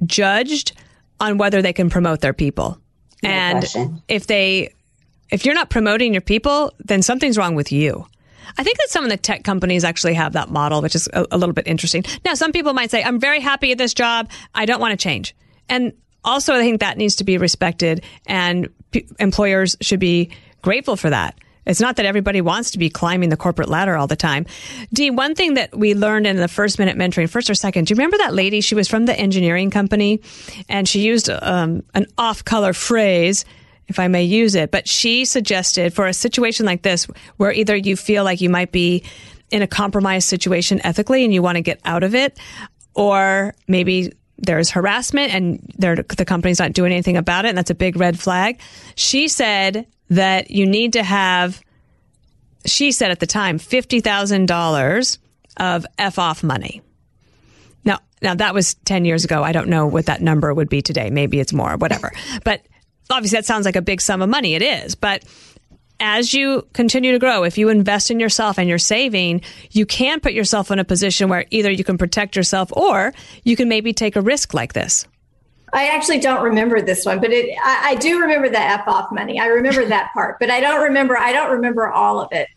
judged 0.04 0.72
on 1.20 1.38
whether 1.38 1.62
they 1.62 1.72
can 1.72 1.90
promote 1.90 2.20
their 2.20 2.32
people. 2.32 2.78
No 3.22 3.30
and 3.30 3.58
question. 3.58 4.02
if 4.08 4.26
they 4.26 4.72
if 5.30 5.44
you're 5.44 5.54
not 5.54 5.70
promoting 5.70 6.12
your 6.12 6.22
people, 6.22 6.72
then 6.80 7.02
something's 7.02 7.38
wrong 7.38 7.54
with 7.54 7.70
you. 7.72 8.06
I 8.58 8.64
think 8.64 8.78
that 8.78 8.88
some 8.90 9.04
of 9.04 9.10
the 9.10 9.16
tech 9.16 9.44
companies 9.44 9.84
actually 9.84 10.14
have 10.14 10.32
that 10.34 10.50
model, 10.50 10.82
which 10.82 10.94
is 10.94 11.08
a, 11.12 11.26
a 11.30 11.38
little 11.38 11.52
bit 11.52 11.66
interesting. 11.66 12.04
Now, 12.24 12.34
some 12.34 12.52
people 12.52 12.72
might 12.72 12.90
say, 12.90 13.02
I'm 13.02 13.20
very 13.20 13.40
happy 13.40 13.72
at 13.72 13.78
this 13.78 13.94
job. 13.94 14.30
I 14.54 14.66
don't 14.66 14.80
want 14.80 14.92
to 14.92 14.96
change. 14.96 15.34
And 15.68 15.92
also, 16.24 16.54
I 16.54 16.60
think 16.60 16.80
that 16.80 16.98
needs 16.98 17.16
to 17.16 17.24
be 17.24 17.38
respected, 17.38 18.04
and 18.26 18.68
p- 18.90 19.06
employers 19.18 19.76
should 19.80 20.00
be 20.00 20.30
grateful 20.62 20.96
for 20.96 21.08
that. 21.10 21.38
It's 21.66 21.80
not 21.80 21.96
that 21.96 22.06
everybody 22.06 22.40
wants 22.40 22.72
to 22.72 22.78
be 22.78 22.90
climbing 22.90 23.28
the 23.28 23.36
corporate 23.36 23.68
ladder 23.68 23.96
all 23.96 24.06
the 24.06 24.16
time. 24.16 24.46
Dean, 24.92 25.14
one 25.14 25.34
thing 25.34 25.54
that 25.54 25.76
we 25.76 25.94
learned 25.94 26.26
in 26.26 26.36
the 26.36 26.48
first 26.48 26.78
minute 26.78 26.96
mentoring, 26.96 27.28
first 27.28 27.48
or 27.48 27.54
second, 27.54 27.86
do 27.86 27.92
you 27.92 27.96
remember 27.96 28.18
that 28.18 28.34
lady? 28.34 28.60
She 28.60 28.74
was 28.74 28.88
from 28.88 29.06
the 29.06 29.18
engineering 29.18 29.70
company 29.70 30.20
and 30.68 30.88
she 30.88 31.00
used 31.00 31.28
um, 31.30 31.84
an 31.94 32.06
off 32.18 32.44
color 32.44 32.72
phrase, 32.72 33.44
if 33.90 33.98
I 33.98 34.08
may 34.08 34.24
use 34.24 34.54
it, 34.54 34.70
but 34.70 34.88
she 34.88 35.24
suggested 35.24 35.92
for 35.92 36.06
a 36.06 36.14
situation 36.14 36.64
like 36.64 36.82
this 36.82 37.04
where 37.36 37.52
either 37.52 37.76
you 37.76 37.96
feel 37.96 38.24
like 38.24 38.40
you 38.40 38.48
might 38.48 38.72
be 38.72 39.04
in 39.50 39.62
a 39.62 39.66
compromised 39.66 40.28
situation 40.28 40.80
ethically 40.84 41.24
and 41.24 41.34
you 41.34 41.42
want 41.42 41.56
to 41.56 41.60
get 41.60 41.80
out 41.84 42.02
of 42.02 42.14
it, 42.14 42.38
or 42.94 43.54
maybe 43.68 44.12
there's 44.38 44.70
harassment 44.70 45.34
and 45.34 45.60
the 45.76 46.24
company's 46.24 46.58
not 46.58 46.72
doing 46.72 46.92
anything 46.92 47.16
about 47.16 47.44
it, 47.44 47.48
and 47.48 47.58
that's 47.58 47.70
a 47.70 47.74
big 47.74 47.96
red 47.96 48.18
flag. 48.18 48.58
She 48.94 49.28
said 49.28 49.86
that 50.08 50.50
you 50.50 50.66
need 50.66 50.94
to 50.94 51.02
have, 51.02 51.60
she 52.64 52.92
said 52.92 53.10
at 53.10 53.20
the 53.20 53.26
time, 53.26 53.58
$50,000 53.58 55.18
of 55.56 55.86
F 55.98 56.18
off 56.18 56.42
money. 56.42 56.80
Now, 57.84 57.98
now 58.22 58.34
that 58.34 58.54
was 58.54 58.74
10 58.74 59.04
years 59.04 59.24
ago. 59.24 59.42
I 59.42 59.52
don't 59.52 59.68
know 59.68 59.86
what 59.86 60.06
that 60.06 60.22
number 60.22 60.54
would 60.54 60.68
be 60.68 60.80
today. 60.80 61.10
Maybe 61.10 61.40
it's 61.40 61.52
more, 61.52 61.76
whatever. 61.76 62.12
But 62.44 62.62
obviously 63.10 63.36
that 63.36 63.46
sounds 63.46 63.64
like 63.64 63.76
a 63.76 63.82
big 63.82 64.00
sum 64.00 64.22
of 64.22 64.28
money. 64.28 64.54
It 64.54 64.62
is. 64.62 64.94
But 64.94 65.24
as 66.00 66.32
you 66.32 66.66
continue 66.72 67.12
to 67.12 67.18
grow, 67.18 67.44
if 67.44 67.58
you 67.58 67.68
invest 67.68 68.10
in 68.10 68.18
yourself 68.18 68.58
and 68.58 68.68
you're 68.68 68.78
saving, 68.78 69.42
you 69.70 69.84
can 69.84 70.20
put 70.20 70.32
yourself 70.32 70.70
in 70.70 70.78
a 70.78 70.84
position 70.84 71.28
where 71.28 71.44
either 71.50 71.70
you 71.70 71.84
can 71.84 71.98
protect 71.98 72.34
yourself 72.34 72.72
or 72.72 73.12
you 73.44 73.54
can 73.54 73.68
maybe 73.68 73.92
take 73.92 74.16
a 74.16 74.20
risk 74.20 74.54
like 74.54 74.72
this. 74.72 75.06
I 75.72 75.86
actually 75.88 76.18
don't 76.18 76.42
remember 76.42 76.80
this 76.80 77.04
one, 77.04 77.20
but 77.20 77.30
it, 77.30 77.56
I, 77.62 77.90
I, 77.90 77.94
do 77.94 78.20
remember 78.20 78.48
the 78.48 78.58
F 78.58 78.88
off 78.88 79.12
money. 79.12 79.38
I 79.38 79.46
remember 79.46 79.84
that 79.84 80.10
part, 80.14 80.40
but 80.40 80.50
I 80.50 80.60
don't 80.60 80.82
remember. 80.82 81.16
I 81.16 81.32
don't 81.32 81.52
remember 81.52 81.88
all 81.88 82.20
of 82.20 82.32
it. 82.32 82.48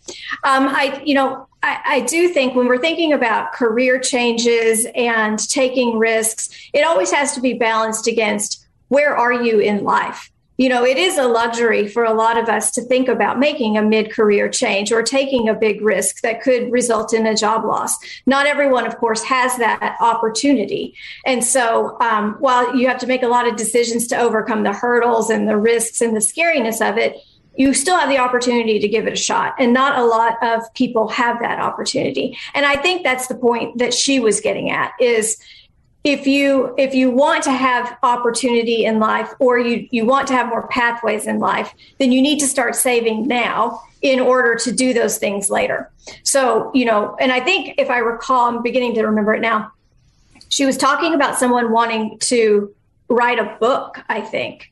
Um, 0.43 0.67
I, 0.69 0.99
you 1.05 1.13
know, 1.13 1.47
I, 1.61 1.79
I 1.85 1.99
do 1.99 2.29
think 2.29 2.55
when 2.55 2.65
we're 2.67 2.79
thinking 2.79 3.13
about 3.13 3.53
career 3.53 3.99
changes 3.99 4.87
and 4.95 5.37
taking 5.47 5.99
risks, 5.99 6.49
it 6.73 6.83
always 6.83 7.11
has 7.11 7.33
to 7.33 7.41
be 7.41 7.53
balanced 7.53 8.07
against 8.07 8.65
where 8.87 9.15
are 9.15 9.33
you 9.33 9.59
in 9.59 9.83
life 9.83 10.31
you 10.57 10.69
know, 10.69 10.85
it 10.85 10.97
is 10.97 11.17
a 11.17 11.27
luxury 11.27 11.87
for 11.87 12.03
a 12.03 12.13
lot 12.13 12.37
of 12.37 12.47
us 12.47 12.71
to 12.71 12.81
think 12.81 13.07
about 13.07 13.39
making 13.39 13.77
a 13.77 13.81
mid 13.81 14.11
career 14.11 14.49
change 14.49 14.91
or 14.91 15.01
taking 15.01 15.49
a 15.49 15.53
big 15.53 15.81
risk 15.81 16.21
that 16.21 16.41
could 16.41 16.71
result 16.71 17.13
in 17.13 17.25
a 17.25 17.35
job 17.35 17.65
loss. 17.65 17.97
Not 18.25 18.45
everyone, 18.45 18.85
of 18.85 18.97
course, 18.97 19.23
has 19.23 19.57
that 19.57 19.97
opportunity. 19.99 20.95
And 21.25 21.43
so, 21.43 21.97
um, 22.01 22.35
while 22.39 22.75
you 22.75 22.87
have 22.87 22.99
to 22.99 23.07
make 23.07 23.23
a 23.23 23.27
lot 23.27 23.47
of 23.47 23.55
decisions 23.55 24.07
to 24.07 24.17
overcome 24.17 24.63
the 24.63 24.73
hurdles 24.73 25.29
and 25.29 25.47
the 25.47 25.57
risks 25.57 26.01
and 26.01 26.15
the 26.15 26.19
scariness 26.19 26.87
of 26.87 26.97
it, 26.97 27.17
you 27.55 27.73
still 27.73 27.97
have 27.97 28.09
the 28.09 28.17
opportunity 28.17 28.79
to 28.79 28.87
give 28.87 29.05
it 29.07 29.13
a 29.13 29.17
shot. 29.17 29.53
And 29.59 29.73
not 29.73 29.97
a 29.97 30.05
lot 30.05 30.41
of 30.41 30.61
people 30.73 31.07
have 31.09 31.39
that 31.39 31.59
opportunity. 31.59 32.37
And 32.53 32.65
I 32.65 32.75
think 32.75 33.03
that's 33.03 33.27
the 33.27 33.35
point 33.35 33.77
that 33.77 33.93
she 33.93 34.19
was 34.19 34.41
getting 34.41 34.71
at 34.71 34.91
is, 34.99 35.37
if 36.03 36.27
you 36.27 36.73
if 36.77 36.93
you 36.93 37.09
want 37.09 37.43
to 37.43 37.51
have 37.51 37.97
opportunity 38.03 38.85
in 38.85 38.99
life 38.99 39.31
or 39.39 39.57
you 39.57 39.87
you 39.91 40.05
want 40.05 40.27
to 40.27 40.33
have 40.33 40.47
more 40.47 40.67
pathways 40.67 41.25
in 41.25 41.39
life 41.39 41.73
then 41.97 42.11
you 42.11 42.21
need 42.21 42.39
to 42.39 42.47
start 42.47 42.75
saving 42.75 43.27
now 43.27 43.81
in 44.01 44.19
order 44.19 44.55
to 44.55 44.71
do 44.71 44.93
those 44.93 45.17
things 45.17 45.49
later. 45.49 45.89
So 46.23 46.71
you 46.73 46.85
know 46.85 47.15
and 47.19 47.31
i 47.31 47.39
think 47.39 47.75
if 47.77 47.89
i 47.89 47.99
recall 47.99 48.49
i'm 48.49 48.61
beginning 48.61 48.93
to 48.95 49.03
remember 49.03 49.33
it 49.33 49.41
now 49.41 49.71
she 50.49 50.65
was 50.65 50.77
talking 50.77 51.13
about 51.13 51.37
someone 51.39 51.71
wanting 51.71 52.19
to 52.19 52.73
write 53.09 53.39
a 53.39 53.55
book 53.59 53.99
i 54.09 54.21
think. 54.21 54.69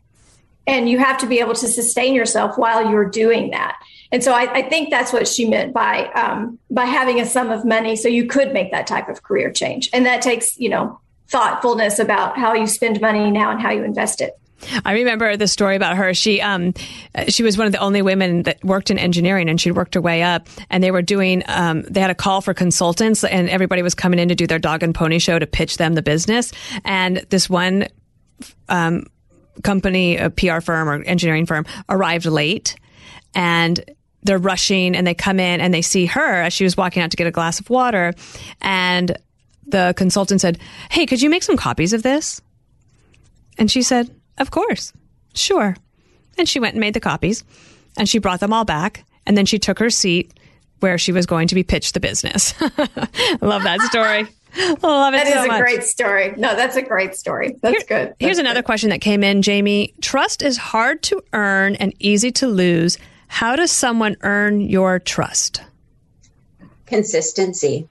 And 0.67 0.87
you 0.87 0.99
have 0.99 1.17
to 1.17 1.25
be 1.25 1.39
able 1.39 1.55
to 1.55 1.67
sustain 1.67 2.13
yourself 2.13 2.55
while 2.55 2.89
you're 2.89 3.09
doing 3.09 3.49
that. 3.49 3.77
And 4.11 4.23
so 4.23 4.31
I, 4.31 4.43
I 4.53 4.61
think 4.61 4.91
that's 4.91 5.11
what 5.11 5.27
she 5.27 5.49
meant 5.49 5.73
by 5.73 6.05
um, 6.11 6.59
by 6.69 6.85
having 6.85 7.19
a 7.19 7.25
sum 7.25 7.49
of 7.49 7.65
money 7.65 7.95
so 7.95 8.07
you 8.07 8.27
could 8.27 8.53
make 8.53 8.71
that 8.71 8.85
type 8.85 9.09
of 9.09 9.23
career 9.23 9.51
change. 9.51 9.89
And 9.91 10.05
that 10.05 10.21
takes 10.21 10.59
you 10.59 10.69
know 10.69 10.99
thoughtfulness 11.31 11.99
about 11.99 12.37
how 12.37 12.53
you 12.53 12.67
spend 12.67 13.01
money 13.01 13.31
now 13.31 13.51
and 13.51 13.61
how 13.61 13.71
you 13.71 13.83
invest 13.83 14.21
it. 14.21 14.37
I 14.85 14.93
remember 14.93 15.37
the 15.37 15.47
story 15.47 15.75
about 15.75 15.97
her. 15.97 16.13
She 16.13 16.41
um, 16.41 16.73
she 17.27 17.43
was 17.43 17.57
one 17.57 17.67
of 17.67 17.73
the 17.73 17.79
only 17.79 18.01
women 18.01 18.43
that 18.43 18.63
worked 18.63 18.91
in 18.91 18.97
engineering, 18.99 19.49
and 19.49 19.59
she 19.59 19.71
worked 19.71 19.95
her 19.95 20.01
way 20.01 20.21
up. 20.23 20.47
And 20.69 20.83
they 20.83 20.91
were 20.91 21.01
doing 21.01 21.43
um, 21.47 21.83
they 21.83 21.99
had 21.99 22.11
a 22.11 22.15
call 22.15 22.41
for 22.41 22.53
consultants, 22.53 23.23
and 23.23 23.49
everybody 23.49 23.81
was 23.81 23.95
coming 23.95 24.19
in 24.19 24.29
to 24.29 24.35
do 24.35 24.47
their 24.47 24.59
dog 24.59 24.83
and 24.83 24.93
pony 24.93 25.19
show 25.19 25.39
to 25.39 25.47
pitch 25.47 25.77
them 25.77 25.93
the 25.93 26.01
business. 26.01 26.51
And 26.85 27.17
this 27.29 27.49
one 27.49 27.87
um, 28.69 29.07
company, 29.63 30.17
a 30.17 30.29
PR 30.29 30.59
firm 30.59 30.87
or 30.89 31.01
engineering 31.03 31.45
firm, 31.45 31.65
arrived 31.89 32.25
late, 32.25 32.75
and 33.33 33.83
they're 34.23 34.37
rushing, 34.37 34.95
and 34.95 35.07
they 35.07 35.15
come 35.15 35.39
in 35.39 35.61
and 35.61 35.73
they 35.73 35.81
see 35.81 36.05
her 36.05 36.41
as 36.41 36.53
she 36.53 36.63
was 36.63 36.77
walking 36.77 37.01
out 37.01 37.09
to 37.11 37.17
get 37.17 37.25
a 37.25 37.31
glass 37.31 37.59
of 37.59 37.69
water, 37.69 38.13
and 38.61 39.17
the 39.71 39.93
consultant 39.97 40.41
said, 40.41 40.59
Hey, 40.89 41.05
could 41.05 41.21
you 41.21 41.29
make 41.29 41.43
some 41.43 41.57
copies 41.57 41.93
of 41.93 42.03
this? 42.03 42.41
And 43.57 43.69
she 43.71 43.81
said, 43.81 44.09
Of 44.37 44.51
course, 44.51 44.93
sure. 45.33 45.75
And 46.37 46.47
she 46.47 46.59
went 46.59 46.73
and 46.75 46.79
made 46.81 46.93
the 46.93 46.99
copies 46.99 47.43
and 47.97 48.07
she 48.07 48.19
brought 48.19 48.39
them 48.39 48.53
all 48.53 48.65
back. 48.65 49.03
And 49.25 49.37
then 49.37 49.45
she 49.45 49.59
took 49.59 49.79
her 49.79 49.89
seat 49.89 50.33
where 50.79 50.97
she 50.97 51.11
was 51.11 51.25
going 51.25 51.47
to 51.49 51.55
be 51.55 51.63
pitched 51.63 51.93
the 51.93 51.99
business. 51.99 52.53
I 52.59 53.37
love 53.41 53.63
that 53.63 53.81
story. 53.81 54.27
Love 54.81 55.13
it 55.13 55.17
That 55.23 55.27
so 55.31 55.39
is 55.39 55.45
a 55.45 55.47
much. 55.47 55.61
great 55.61 55.83
story. 55.83 56.33
No, 56.37 56.55
that's 56.55 56.75
a 56.75 56.81
great 56.81 57.15
story. 57.15 57.55
That's 57.61 57.83
Here, 57.83 57.85
good. 57.87 58.07
That's 58.09 58.15
here's 58.19 58.37
good. 58.37 58.45
another 58.45 58.63
question 58.63 58.89
that 58.89 58.99
came 58.99 59.23
in, 59.23 59.41
Jamie. 59.43 59.93
Trust 60.01 60.41
is 60.41 60.57
hard 60.57 61.03
to 61.03 61.21
earn 61.33 61.75
and 61.75 61.93
easy 61.99 62.31
to 62.33 62.47
lose. 62.47 62.97
How 63.27 63.55
does 63.55 63.71
someone 63.71 64.17
earn 64.21 64.59
your 64.61 64.97
trust? 64.99 65.61
Consistency 66.85 67.87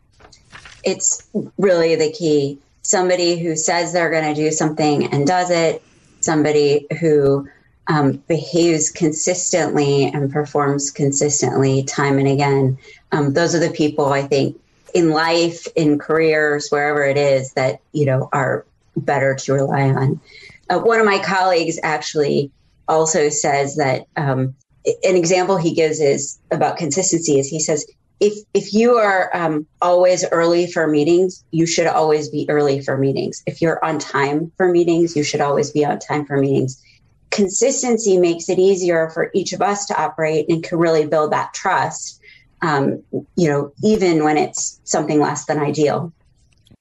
it's 0.84 1.28
really 1.58 1.94
the 1.94 2.12
key. 2.12 2.58
Somebody 2.82 3.38
who 3.38 3.56
says 3.56 3.92
they're 3.92 4.10
going 4.10 4.34
to 4.34 4.40
do 4.40 4.50
something 4.50 5.12
and 5.12 5.26
does 5.26 5.50
it, 5.50 5.82
somebody 6.20 6.86
who 7.00 7.48
um, 7.86 8.12
behaves 8.28 8.90
consistently 8.90 10.04
and 10.04 10.32
performs 10.32 10.90
consistently 10.90 11.82
time 11.84 12.18
and 12.18 12.28
again. 12.28 12.78
Um, 13.12 13.32
those 13.32 13.54
are 13.54 13.58
the 13.58 13.70
people 13.70 14.06
I 14.12 14.22
think 14.22 14.60
in 14.94 15.10
life, 15.10 15.66
in 15.76 15.98
careers, 15.98 16.68
wherever 16.70 17.04
it 17.04 17.16
is 17.16 17.52
that, 17.54 17.80
you 17.92 18.06
know, 18.06 18.28
are 18.32 18.64
better 18.96 19.34
to 19.34 19.52
rely 19.52 19.82
on. 19.82 20.20
Uh, 20.68 20.78
one 20.78 21.00
of 21.00 21.06
my 21.06 21.18
colleagues 21.18 21.78
actually 21.82 22.50
also 22.88 23.28
says 23.28 23.76
that 23.76 24.06
um, 24.16 24.54
an 24.86 25.16
example 25.16 25.56
he 25.56 25.74
gives 25.74 26.00
is 26.00 26.38
about 26.50 26.76
consistency. 26.76 27.38
Is 27.38 27.48
he 27.48 27.60
says 27.60 27.86
if 28.20 28.34
if 28.52 28.74
you 28.74 28.96
are 28.96 29.34
um, 29.34 29.66
always 29.80 30.24
early 30.30 30.70
for 30.70 30.86
meetings, 30.86 31.42
you 31.50 31.66
should 31.66 31.86
always 31.86 32.28
be 32.28 32.46
early 32.48 32.80
for 32.80 32.96
meetings. 32.96 33.42
If 33.46 33.62
you're 33.62 33.82
on 33.84 33.98
time 33.98 34.52
for 34.56 34.70
meetings, 34.70 35.16
you 35.16 35.24
should 35.24 35.40
always 35.40 35.70
be 35.70 35.84
on 35.84 35.98
time 35.98 36.26
for 36.26 36.36
meetings. 36.36 36.80
Consistency 37.30 38.18
makes 38.18 38.48
it 38.48 38.58
easier 38.58 39.08
for 39.10 39.30
each 39.34 39.52
of 39.52 39.62
us 39.62 39.86
to 39.86 40.00
operate 40.00 40.46
and 40.48 40.62
can 40.62 40.78
really 40.78 41.06
build 41.06 41.32
that 41.32 41.54
trust. 41.54 42.20
Um, 42.62 43.02
you 43.36 43.48
know, 43.48 43.72
even 43.82 44.22
when 44.22 44.36
it's 44.36 44.80
something 44.84 45.18
less 45.18 45.46
than 45.46 45.58
ideal. 45.58 46.12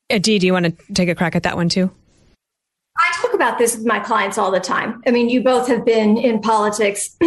Dee, 0.10 0.40
do 0.40 0.46
you 0.46 0.52
want 0.52 0.66
to 0.66 0.94
take 0.94 1.08
a 1.08 1.16
crack 1.16 1.36
at 1.36 1.44
that 1.44 1.56
one 1.56 1.70
too? 1.70 1.90
I 2.98 3.22
talk 3.22 3.34
about 3.34 3.58
this 3.58 3.78
with 3.78 3.86
my 3.86 4.00
clients 4.00 4.38
all 4.38 4.52
the 4.52 4.60
time. 4.60 5.02
I 5.08 5.12
mean, 5.12 5.30
you 5.30 5.42
both 5.42 5.68
have 5.68 5.86
been 5.86 6.18
in 6.18 6.42
politics. 6.42 7.16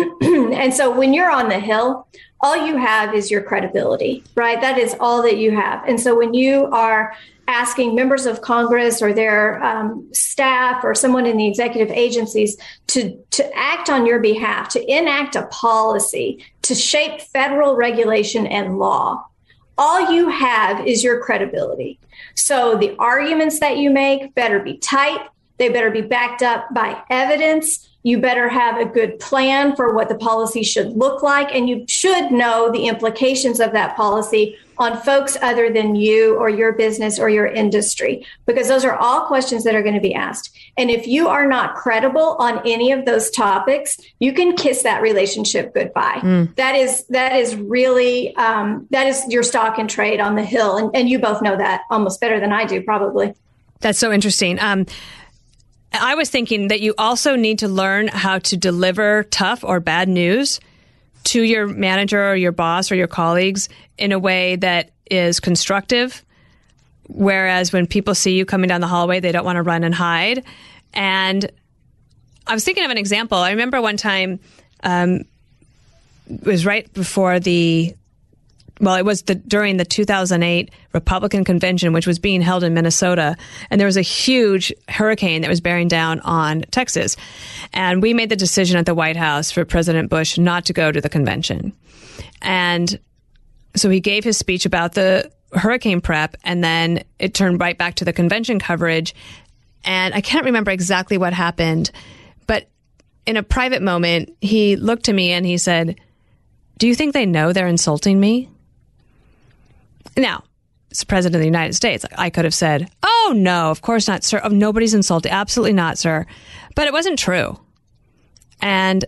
and 0.52 0.72
so 0.74 0.90
when 0.90 1.12
you're 1.12 1.30
on 1.30 1.48
the 1.48 1.60
Hill, 1.60 2.06
all 2.40 2.66
you 2.66 2.76
have 2.76 3.14
is 3.14 3.30
your 3.30 3.42
credibility, 3.42 4.24
right? 4.34 4.60
That 4.60 4.76
is 4.78 4.96
all 4.98 5.22
that 5.22 5.36
you 5.36 5.52
have. 5.52 5.86
And 5.86 6.00
so 6.00 6.16
when 6.16 6.34
you 6.34 6.66
are 6.66 7.14
asking 7.46 7.94
members 7.94 8.26
of 8.26 8.40
Congress 8.40 9.00
or 9.00 9.12
their 9.12 9.62
um, 9.62 10.08
staff 10.12 10.82
or 10.82 10.94
someone 10.94 11.26
in 11.26 11.36
the 11.36 11.46
executive 11.46 11.90
agencies 11.90 12.56
to, 12.88 13.16
to 13.30 13.56
act 13.56 13.90
on 13.90 14.06
your 14.06 14.18
behalf, 14.18 14.68
to 14.70 14.92
enact 14.92 15.36
a 15.36 15.46
policy, 15.46 16.44
to 16.62 16.74
shape 16.74 17.20
federal 17.20 17.76
regulation 17.76 18.46
and 18.46 18.78
law, 18.78 19.24
all 19.78 20.12
you 20.12 20.28
have 20.28 20.86
is 20.86 21.02
your 21.04 21.20
credibility. 21.20 21.98
So 22.34 22.76
the 22.76 22.96
arguments 22.98 23.60
that 23.60 23.76
you 23.76 23.90
make 23.90 24.34
better 24.34 24.60
be 24.60 24.78
tight, 24.78 25.20
they 25.58 25.68
better 25.68 25.90
be 25.90 26.02
backed 26.02 26.42
up 26.42 26.72
by 26.74 27.02
evidence. 27.10 27.88
You 28.04 28.18
better 28.18 28.48
have 28.48 28.78
a 28.78 28.84
good 28.84 29.20
plan 29.20 29.76
for 29.76 29.94
what 29.94 30.08
the 30.08 30.16
policy 30.16 30.64
should 30.64 30.96
look 30.96 31.22
like, 31.22 31.54
and 31.54 31.68
you 31.68 31.84
should 31.86 32.32
know 32.32 32.70
the 32.72 32.88
implications 32.88 33.60
of 33.60 33.72
that 33.72 33.96
policy 33.96 34.56
on 34.78 35.00
folks 35.02 35.36
other 35.40 35.72
than 35.72 35.94
you 35.94 36.36
or 36.36 36.50
your 36.50 36.72
business 36.72 37.20
or 37.20 37.30
your 37.30 37.46
industry, 37.46 38.26
because 38.44 38.66
those 38.66 38.84
are 38.84 38.96
all 38.96 39.26
questions 39.26 39.62
that 39.62 39.76
are 39.76 39.82
going 39.82 39.94
to 39.94 40.00
be 40.00 40.14
asked. 40.14 40.50
And 40.76 40.90
if 40.90 41.06
you 41.06 41.28
are 41.28 41.46
not 41.46 41.76
credible 41.76 42.34
on 42.40 42.60
any 42.66 42.90
of 42.90 43.04
those 43.04 43.30
topics, 43.30 44.00
you 44.18 44.32
can 44.32 44.56
kiss 44.56 44.82
that 44.82 45.00
relationship 45.00 45.72
goodbye. 45.72 46.18
Mm. 46.22 46.56
That 46.56 46.74
is 46.74 47.06
that 47.08 47.36
is 47.36 47.54
really 47.54 48.34
um, 48.34 48.88
that 48.90 49.06
is 49.06 49.22
your 49.28 49.44
stock 49.44 49.78
and 49.78 49.88
trade 49.88 50.18
on 50.18 50.34
the 50.34 50.44
hill, 50.44 50.76
and, 50.76 50.90
and 50.96 51.08
you 51.08 51.20
both 51.20 51.40
know 51.40 51.56
that 51.56 51.82
almost 51.88 52.20
better 52.20 52.40
than 52.40 52.52
I 52.52 52.64
do, 52.64 52.82
probably. 52.82 53.32
That's 53.78 53.98
so 53.98 54.10
interesting. 54.10 54.58
Um, 54.58 54.86
I 55.92 56.14
was 56.14 56.30
thinking 56.30 56.68
that 56.68 56.80
you 56.80 56.94
also 56.96 57.36
need 57.36 57.60
to 57.60 57.68
learn 57.68 58.08
how 58.08 58.38
to 58.40 58.56
deliver 58.56 59.24
tough 59.24 59.64
or 59.64 59.80
bad 59.80 60.08
news 60.08 60.60
to 61.24 61.42
your 61.42 61.66
manager 61.66 62.30
or 62.30 62.34
your 62.34 62.52
boss 62.52 62.90
or 62.90 62.94
your 62.94 63.06
colleagues 63.06 63.68
in 63.98 64.12
a 64.12 64.18
way 64.18 64.56
that 64.56 64.90
is 65.10 65.40
constructive. 65.40 66.24
Whereas 67.08 67.72
when 67.72 67.86
people 67.86 68.14
see 68.14 68.36
you 68.36 68.44
coming 68.44 68.68
down 68.68 68.80
the 68.80 68.86
hallway, 68.86 69.20
they 69.20 69.32
don't 69.32 69.44
want 69.44 69.56
to 69.56 69.62
run 69.62 69.84
and 69.84 69.94
hide. 69.94 70.44
And 70.94 71.50
I 72.46 72.54
was 72.54 72.64
thinking 72.64 72.84
of 72.84 72.90
an 72.90 72.98
example. 72.98 73.38
I 73.38 73.50
remember 73.50 73.80
one 73.80 73.96
time, 73.96 74.40
um, 74.82 75.24
it 76.28 76.44
was 76.46 76.64
right 76.64 76.92
before 76.92 77.38
the 77.38 77.94
well, 78.82 78.96
it 78.96 79.04
was 79.04 79.22
the, 79.22 79.36
during 79.36 79.76
the 79.76 79.84
2008 79.84 80.70
Republican 80.92 81.44
convention, 81.44 81.92
which 81.92 82.06
was 82.06 82.18
being 82.18 82.42
held 82.42 82.64
in 82.64 82.74
Minnesota, 82.74 83.36
and 83.70 83.80
there 83.80 83.86
was 83.86 83.96
a 83.96 84.02
huge 84.02 84.72
hurricane 84.88 85.42
that 85.42 85.48
was 85.48 85.60
bearing 85.60 85.86
down 85.86 86.18
on 86.20 86.62
Texas. 86.72 87.16
And 87.72 88.02
we 88.02 88.12
made 88.12 88.28
the 88.28 88.36
decision 88.36 88.76
at 88.76 88.84
the 88.84 88.94
White 88.94 89.16
House 89.16 89.52
for 89.52 89.64
President 89.64 90.10
Bush 90.10 90.36
not 90.36 90.64
to 90.66 90.72
go 90.72 90.90
to 90.90 91.00
the 91.00 91.08
convention. 91.08 91.72
And 92.42 92.98
so 93.76 93.88
he 93.88 94.00
gave 94.00 94.24
his 94.24 94.36
speech 94.36 94.66
about 94.66 94.94
the 94.94 95.30
hurricane 95.52 96.00
prep, 96.00 96.36
and 96.42 96.64
then 96.64 97.04
it 97.20 97.34
turned 97.34 97.60
right 97.60 97.78
back 97.78 97.94
to 97.96 98.04
the 98.04 98.12
convention 98.12 98.58
coverage. 98.58 99.14
And 99.84 100.12
I 100.12 100.20
can't 100.20 100.44
remember 100.44 100.72
exactly 100.72 101.18
what 101.18 101.32
happened, 101.32 101.92
but 102.48 102.68
in 103.26 103.36
a 103.36 103.44
private 103.44 103.80
moment, 103.80 104.36
he 104.40 104.74
looked 104.74 105.04
to 105.04 105.12
me 105.12 105.30
and 105.30 105.46
he 105.46 105.56
said, 105.56 106.00
Do 106.78 106.88
you 106.88 106.96
think 106.96 107.12
they 107.12 107.26
know 107.26 107.52
they're 107.52 107.68
insulting 107.68 108.18
me? 108.18 108.48
Now, 110.16 110.44
as 110.90 111.04
president 111.04 111.36
of 111.36 111.40
the 111.40 111.46
United 111.46 111.74
States, 111.74 112.04
I 112.16 112.30
could 112.30 112.44
have 112.44 112.54
said, 112.54 112.90
"Oh 113.02 113.32
no, 113.34 113.70
of 113.70 113.80
course 113.80 114.08
not, 114.08 114.24
sir. 114.24 114.40
Oh, 114.44 114.48
nobody's 114.48 114.94
insulted. 114.94 115.32
Absolutely 115.32 115.72
not, 115.72 115.98
sir." 115.98 116.26
But 116.74 116.86
it 116.86 116.92
wasn't 116.92 117.18
true, 117.18 117.58
and 118.60 119.04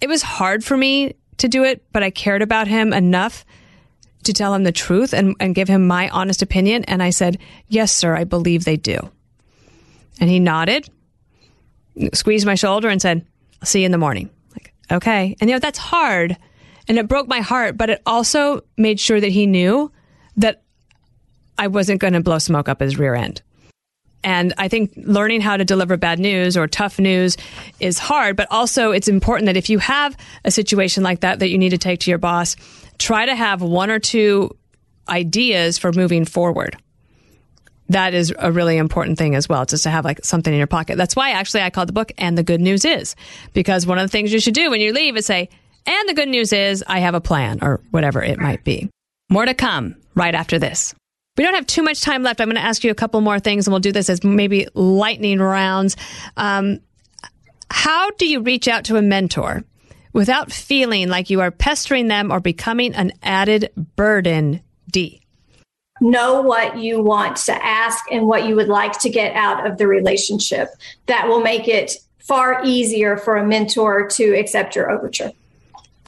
it 0.00 0.08
was 0.08 0.22
hard 0.22 0.64
for 0.64 0.76
me 0.76 1.14
to 1.38 1.48
do 1.48 1.64
it. 1.64 1.82
But 1.92 2.02
I 2.02 2.10
cared 2.10 2.42
about 2.42 2.68
him 2.68 2.92
enough 2.92 3.44
to 4.22 4.32
tell 4.32 4.54
him 4.54 4.62
the 4.62 4.72
truth 4.72 5.12
and, 5.12 5.34
and 5.40 5.54
give 5.54 5.68
him 5.68 5.86
my 5.86 6.08
honest 6.10 6.42
opinion. 6.42 6.84
And 6.84 7.02
I 7.02 7.10
said, 7.10 7.38
"Yes, 7.68 7.92
sir. 7.92 8.14
I 8.14 8.24
believe 8.24 8.64
they 8.64 8.76
do." 8.76 9.10
And 10.20 10.30
he 10.30 10.38
nodded, 10.38 10.88
squeezed 12.12 12.46
my 12.46 12.54
shoulder, 12.54 12.88
and 12.88 13.02
said, 13.02 13.26
"I'll 13.60 13.66
see 13.66 13.80
you 13.80 13.86
in 13.86 13.92
the 13.92 13.98
morning." 13.98 14.30
Like, 14.52 14.72
okay. 14.92 15.36
And 15.40 15.50
you 15.50 15.56
know 15.56 15.60
that's 15.60 15.78
hard, 15.78 16.36
and 16.86 16.98
it 16.98 17.08
broke 17.08 17.26
my 17.26 17.40
heart. 17.40 17.76
But 17.76 17.90
it 17.90 18.02
also 18.06 18.62
made 18.76 19.00
sure 19.00 19.20
that 19.20 19.32
he 19.32 19.46
knew 19.48 19.90
that 20.36 20.62
I 21.58 21.68
wasn't 21.68 22.00
going 22.00 22.14
to 22.14 22.20
blow 22.20 22.38
smoke 22.38 22.68
up 22.68 22.80
his 22.80 22.98
rear 22.98 23.14
end. 23.14 23.42
And 24.24 24.54
I 24.56 24.68
think 24.68 24.92
learning 24.96 25.42
how 25.42 25.58
to 25.58 25.64
deliver 25.64 25.98
bad 25.98 26.18
news 26.18 26.56
or 26.56 26.66
tough 26.66 26.98
news 26.98 27.36
is 27.78 27.98
hard, 27.98 28.36
but 28.36 28.48
also 28.50 28.90
it's 28.90 29.06
important 29.06 29.46
that 29.46 29.56
if 29.56 29.68
you 29.68 29.78
have 29.78 30.16
a 30.44 30.50
situation 30.50 31.02
like 31.02 31.20
that 31.20 31.40
that 31.40 31.50
you 31.50 31.58
need 31.58 31.70
to 31.70 31.78
take 31.78 32.00
to 32.00 32.10
your 32.10 32.18
boss, 32.18 32.56
try 32.98 33.26
to 33.26 33.34
have 33.34 33.60
one 33.60 33.90
or 33.90 33.98
two 33.98 34.56
ideas 35.08 35.76
for 35.76 35.92
moving 35.92 36.24
forward. 36.24 36.76
That 37.90 38.14
is 38.14 38.32
a 38.38 38.50
really 38.50 38.78
important 38.78 39.18
thing 39.18 39.34
as 39.34 39.46
well, 39.46 39.66
just 39.66 39.82
to 39.82 39.90
have 39.90 40.06
like 40.06 40.24
something 40.24 40.52
in 40.52 40.56
your 40.56 40.66
pocket. 40.66 40.96
That's 40.96 41.14
why 41.14 41.32
actually 41.32 41.60
I 41.60 41.68
called 41.68 41.90
the 41.90 41.92
book 41.92 42.10
And 42.16 42.38
the 42.38 42.42
Good 42.42 42.62
News 42.62 42.86
Is, 42.86 43.14
because 43.52 43.86
one 43.86 43.98
of 43.98 44.04
the 44.04 44.08
things 44.08 44.32
you 44.32 44.40
should 44.40 44.54
do 44.54 44.70
when 44.70 44.80
you 44.80 44.94
leave 44.94 45.18
is 45.18 45.26
say, 45.26 45.50
and 45.84 46.08
the 46.08 46.14
good 46.14 46.30
news 46.30 46.54
is 46.54 46.82
I 46.86 47.00
have 47.00 47.14
a 47.14 47.20
plan 47.20 47.58
or 47.60 47.82
whatever 47.90 48.22
it 48.22 48.40
might 48.40 48.64
be. 48.64 48.88
More 49.28 49.44
to 49.44 49.52
come 49.52 49.96
right 50.14 50.34
after 50.34 50.58
this. 50.58 50.94
We 51.36 51.42
don't 51.42 51.54
have 51.54 51.66
too 51.66 51.82
much 51.82 52.00
time 52.00 52.22
left. 52.22 52.40
I'm 52.40 52.46
going 52.46 52.56
to 52.56 52.62
ask 52.62 52.84
you 52.84 52.90
a 52.90 52.94
couple 52.94 53.20
more 53.20 53.40
things, 53.40 53.66
and 53.66 53.72
we'll 53.72 53.80
do 53.80 53.92
this 53.92 54.08
as 54.08 54.22
maybe 54.22 54.68
lightning 54.74 55.40
rounds. 55.40 55.96
Um, 56.36 56.80
how 57.70 58.10
do 58.12 58.26
you 58.26 58.40
reach 58.40 58.68
out 58.68 58.84
to 58.84 58.96
a 58.96 59.02
mentor 59.02 59.64
without 60.12 60.52
feeling 60.52 61.08
like 61.08 61.30
you 61.30 61.40
are 61.40 61.50
pestering 61.50 62.06
them 62.06 62.30
or 62.30 62.38
becoming 62.38 62.94
an 62.94 63.12
added 63.22 63.70
burden? 63.96 64.60
Dee. 64.90 65.20
Know 66.00 66.40
what 66.40 66.78
you 66.78 67.02
want 67.02 67.36
to 67.38 67.64
ask 67.64 68.04
and 68.12 68.26
what 68.26 68.46
you 68.46 68.54
would 68.54 68.68
like 68.68 68.98
to 69.00 69.10
get 69.10 69.34
out 69.34 69.66
of 69.66 69.78
the 69.78 69.88
relationship. 69.88 70.68
That 71.06 71.26
will 71.26 71.40
make 71.40 71.66
it 71.66 71.96
far 72.18 72.62
easier 72.64 73.16
for 73.16 73.36
a 73.36 73.46
mentor 73.46 74.08
to 74.08 74.34
accept 74.34 74.76
your 74.76 74.90
overture. 74.90 75.32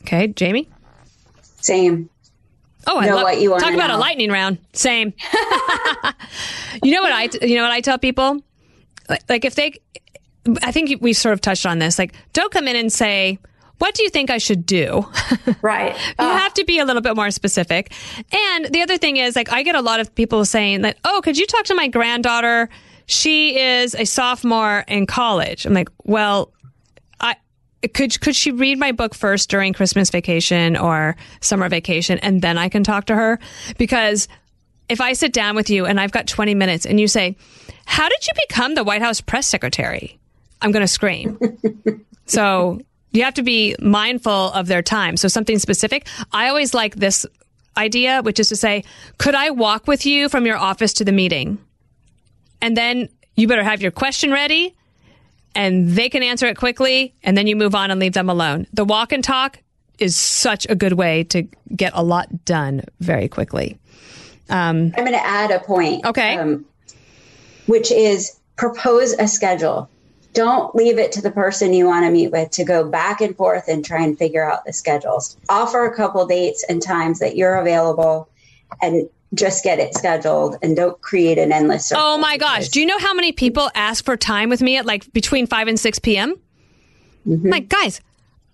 Okay, 0.02 0.28
Jamie? 0.28 0.68
Same. 1.42 2.08
Oh, 2.86 2.98
I 2.98 3.06
know 3.06 3.16
love, 3.16 3.24
what 3.24 3.40
you 3.40 3.50
want. 3.50 3.62
Talk 3.62 3.74
about 3.74 3.90
a 3.90 3.96
lightning 3.96 4.30
round. 4.30 4.58
Same. 4.72 5.12
you 6.82 6.92
know 6.92 7.02
what 7.02 7.12
I? 7.12 7.28
You 7.42 7.56
know 7.56 7.62
what 7.62 7.72
I 7.72 7.80
tell 7.80 7.98
people? 7.98 8.40
Like, 9.08 9.22
like 9.28 9.44
if 9.44 9.54
they, 9.54 9.72
I 10.62 10.72
think 10.72 11.00
we 11.02 11.12
sort 11.12 11.32
of 11.32 11.40
touched 11.40 11.66
on 11.66 11.78
this. 11.78 11.98
Like, 11.98 12.14
don't 12.32 12.52
come 12.52 12.68
in 12.68 12.76
and 12.76 12.92
say, 12.92 13.38
"What 13.78 13.94
do 13.94 14.02
you 14.02 14.10
think 14.10 14.30
I 14.30 14.38
should 14.38 14.64
do?" 14.66 15.08
Right. 15.62 15.96
you 15.96 16.14
uh. 16.24 16.38
have 16.38 16.54
to 16.54 16.64
be 16.64 16.78
a 16.78 16.84
little 16.84 17.02
bit 17.02 17.16
more 17.16 17.30
specific. 17.30 17.92
And 18.32 18.66
the 18.66 18.82
other 18.82 18.98
thing 18.98 19.16
is, 19.16 19.34
like, 19.34 19.52
I 19.52 19.62
get 19.62 19.74
a 19.74 19.82
lot 19.82 20.00
of 20.00 20.14
people 20.14 20.44
saying 20.44 20.82
that, 20.82 20.96
"Oh, 21.04 21.20
could 21.24 21.36
you 21.36 21.46
talk 21.46 21.64
to 21.66 21.74
my 21.74 21.88
granddaughter?" 21.88 22.68
She 23.08 23.56
is 23.56 23.94
a 23.94 24.04
sophomore 24.04 24.84
in 24.88 25.06
college. 25.06 25.64
I'm 25.64 25.72
like, 25.72 25.88
well, 26.02 26.52
could 27.94 28.20
could 28.20 28.34
she 28.34 28.50
read 28.50 28.78
my 28.78 28.92
book 28.92 29.14
first 29.14 29.50
during 29.50 29.72
Christmas 29.72 30.10
vacation 30.10 30.76
or 30.76 31.16
summer 31.40 31.68
vacation 31.68 32.18
and 32.18 32.42
then 32.42 32.58
I 32.58 32.68
can 32.68 32.82
talk 32.84 33.06
to 33.06 33.14
her 33.14 33.38
because 33.78 34.28
if 34.88 35.00
I 35.00 35.12
sit 35.14 35.32
down 35.32 35.56
with 35.56 35.68
you 35.70 35.86
and 35.86 36.00
I've 36.00 36.12
got 36.12 36.26
20 36.26 36.54
minutes 36.54 36.86
and 36.86 37.00
you 37.00 37.08
say, 37.08 37.36
"How 37.86 38.08
did 38.08 38.26
you 38.26 38.32
become 38.48 38.74
the 38.74 38.84
White 38.84 39.02
House 39.02 39.20
press 39.20 39.46
secretary?" 39.46 40.18
I'm 40.62 40.70
going 40.72 40.82
to 40.84 40.88
scream. 40.88 41.38
so, 42.26 42.80
you 43.10 43.24
have 43.24 43.34
to 43.34 43.42
be 43.42 43.74
mindful 43.80 44.52
of 44.52 44.68
their 44.68 44.82
time. 44.82 45.16
So 45.16 45.28
something 45.28 45.58
specific. 45.58 46.06
I 46.32 46.48
always 46.48 46.72
like 46.72 46.96
this 46.96 47.26
idea, 47.76 48.22
which 48.22 48.38
is 48.38 48.48
to 48.48 48.56
say, 48.56 48.84
"Could 49.18 49.34
I 49.34 49.50
walk 49.50 49.86
with 49.88 50.06
you 50.06 50.28
from 50.28 50.46
your 50.46 50.56
office 50.56 50.92
to 50.94 51.04
the 51.04 51.12
meeting?" 51.12 51.58
And 52.62 52.76
then 52.76 53.08
you 53.36 53.48
better 53.48 53.64
have 53.64 53.82
your 53.82 53.90
question 53.90 54.30
ready 54.30 54.75
and 55.56 55.88
they 55.88 56.08
can 56.08 56.22
answer 56.22 56.46
it 56.46 56.56
quickly 56.56 57.14
and 57.22 57.36
then 57.36 57.46
you 57.46 57.56
move 57.56 57.74
on 57.74 57.90
and 57.90 57.98
leave 57.98 58.12
them 58.12 58.28
alone. 58.28 58.66
The 58.74 58.84
walk 58.84 59.10
and 59.10 59.24
talk 59.24 59.58
is 59.98 60.14
such 60.14 60.66
a 60.68 60.74
good 60.74 60.92
way 60.92 61.24
to 61.24 61.48
get 61.74 61.92
a 61.94 62.04
lot 62.04 62.44
done 62.44 62.82
very 63.00 63.28
quickly. 63.28 63.78
Um, 64.50 64.92
I'm 64.96 65.04
going 65.04 65.12
to 65.12 65.26
add 65.26 65.50
a 65.50 65.58
point. 65.58 66.04
Okay. 66.04 66.36
Um, 66.36 66.66
which 67.66 67.90
is 67.90 68.38
propose 68.56 69.14
a 69.14 69.26
schedule. 69.26 69.88
don't 70.34 70.74
leave 70.74 70.98
it 70.98 71.12
to 71.12 71.22
the 71.22 71.30
person 71.30 71.72
you 71.72 71.86
want 71.86 72.04
to 72.04 72.10
meet 72.10 72.30
with 72.30 72.50
to 72.50 72.62
go 72.62 72.84
back 72.84 73.22
and 73.22 73.34
forth 73.34 73.68
and 73.68 73.82
try 73.82 74.02
and 74.02 74.18
figure 74.18 74.48
out 74.48 74.66
the 74.66 74.72
schedules. 74.72 75.36
Offer 75.48 75.86
a 75.86 75.96
couple 75.96 76.26
dates 76.26 76.62
and 76.68 76.82
times 76.82 77.18
that 77.20 77.36
you're 77.36 77.56
available 77.56 78.28
and 78.82 79.08
just 79.34 79.64
get 79.64 79.78
it 79.78 79.94
scheduled 79.94 80.56
and 80.62 80.76
don't 80.76 81.00
create 81.00 81.38
an 81.38 81.52
endless. 81.52 81.92
Oh 81.94 82.18
my 82.18 82.36
gosh. 82.36 82.68
Do 82.68 82.80
you 82.80 82.86
know 82.86 82.98
how 82.98 83.14
many 83.14 83.32
people 83.32 83.70
ask 83.74 84.04
for 84.04 84.16
time 84.16 84.48
with 84.48 84.62
me 84.62 84.76
at 84.76 84.86
like 84.86 85.12
between 85.12 85.46
5 85.46 85.68
and 85.68 85.78
6 85.80 85.98
p.m.? 86.00 86.36
Mm-hmm. 87.26 87.48
Like, 87.48 87.68
guys, 87.68 88.00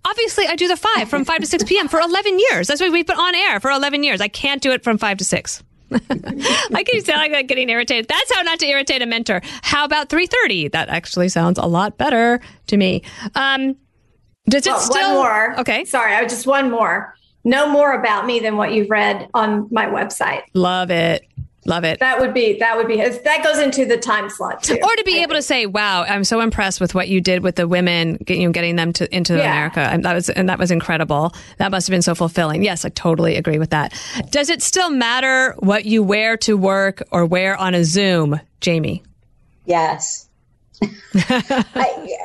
obviously 0.05 0.47
I 0.47 0.57
do 0.57 0.69
the 0.69 0.77
5 0.77 1.09
from 1.09 1.25
5 1.25 1.41
to 1.41 1.47
6 1.47 1.65
p.m. 1.65 1.89
for 1.89 2.01
11 2.01 2.39
years. 2.39 2.67
That's 2.67 2.81
why 2.81 2.89
we've 2.89 3.07
been 3.07 3.19
on 3.19 3.35
air 3.35 3.61
for 3.61 3.71
11 3.71 4.03
years. 4.03 4.21
I 4.21 4.29
can't 4.29 4.63
do 4.63 4.73
it 4.73 4.83
from 4.83 4.99
5 4.99 5.19
to 5.19 5.25
6. 5.25 5.63
I 5.93 6.85
can 6.85 7.05
sound 7.05 7.33
like 7.33 7.49
getting 7.49 7.69
irritated. 7.69 8.09
That's 8.09 8.35
how 8.35 8.41
not 8.43 8.59
to 8.61 8.67
irritate 8.67 9.03
a 9.03 9.07
mentor. 9.07 9.43
How 9.61 9.85
about 9.85 10.09
3:30? 10.09 10.73
That 10.73 10.89
actually 10.89 11.29
sounds 11.29 11.59
a 11.59 11.67
lot 11.67 11.99
better 11.99 12.41
to 12.69 12.79
me. 12.79 13.03
Um, 13.35 13.77
does 14.49 14.67
it 14.67 14.75
still? 14.79 15.19
One 15.19 15.23
more. 15.23 15.61
Okay. 15.61 15.85
Sorry, 15.85 16.15
I 16.15 16.23
just 16.23 16.47
one 16.47 16.71
more 16.71 17.15
know 17.45 17.69
more 17.69 17.93
about 17.93 18.27
me 18.27 18.41
than 18.41 18.57
what 18.57 18.73
you've 18.73 18.91
read 18.91 19.29
on 19.35 19.69
my 19.71 19.87
website. 19.87 20.43
Love 20.55 20.91
it. 20.91 21.27
Love 21.65 21.85
it. 21.85 22.01
That 22.01 22.19
would 22.19 22.35
be 22.35 22.59
that 22.59 22.77
would 22.77 22.89
be 22.89 22.97
that 22.97 23.45
goes 23.45 23.61
into 23.61 23.85
the 23.85 23.97
time 23.97 24.29
slot 24.29 24.65
too. 24.65 24.75
Or 24.83 24.97
to 24.97 25.05
be 25.05 25.19
I 25.19 25.23
able 25.23 25.35
think. 25.35 25.39
to 25.39 25.43
say, 25.43 25.67
"Wow, 25.67 26.03
I'm 26.03 26.25
so 26.25 26.41
impressed 26.41 26.81
with 26.81 26.93
what 26.93 27.09
you 27.09 27.21
did 27.21 27.45
with 27.45 27.55
the 27.55 27.69
women, 27.69 28.19
you 28.27 28.47
know, 28.47 28.53
getting 28.53 28.75
them 28.75 28.93
to 28.95 29.15
into 29.15 29.37
yeah. 29.37 29.43
America." 29.45 29.79
And 29.81 30.05
that 30.05 30.13
was 30.13 30.29
and 30.29 30.49
that 30.49 30.59
was 30.59 30.73
incredible. 30.73 31.33
That 31.59 31.71
must 31.71 31.87
have 31.87 31.93
been 31.93 32.03
so 32.03 32.17
fulfilling. 32.17 32.65
Yes, 32.65 32.85
I 32.85 32.89
totally 32.89 33.37
agree 33.37 33.61
with 33.61 33.71
that. 33.71 33.95
Does 34.31 34.51
it 34.51 34.61
still 34.61 34.91
matter 34.91 35.55
what 35.61 35.85
you 35.85 36.03
wear 36.03 36.37
to 36.39 36.57
work 36.57 37.01
or 37.13 37.25
wear 37.25 37.57
on 37.57 37.75
a 37.75 37.85
Zoom, 37.85 38.41
Jamie? 38.61 39.05
Yes. 39.65 40.29
I, 41.15 42.17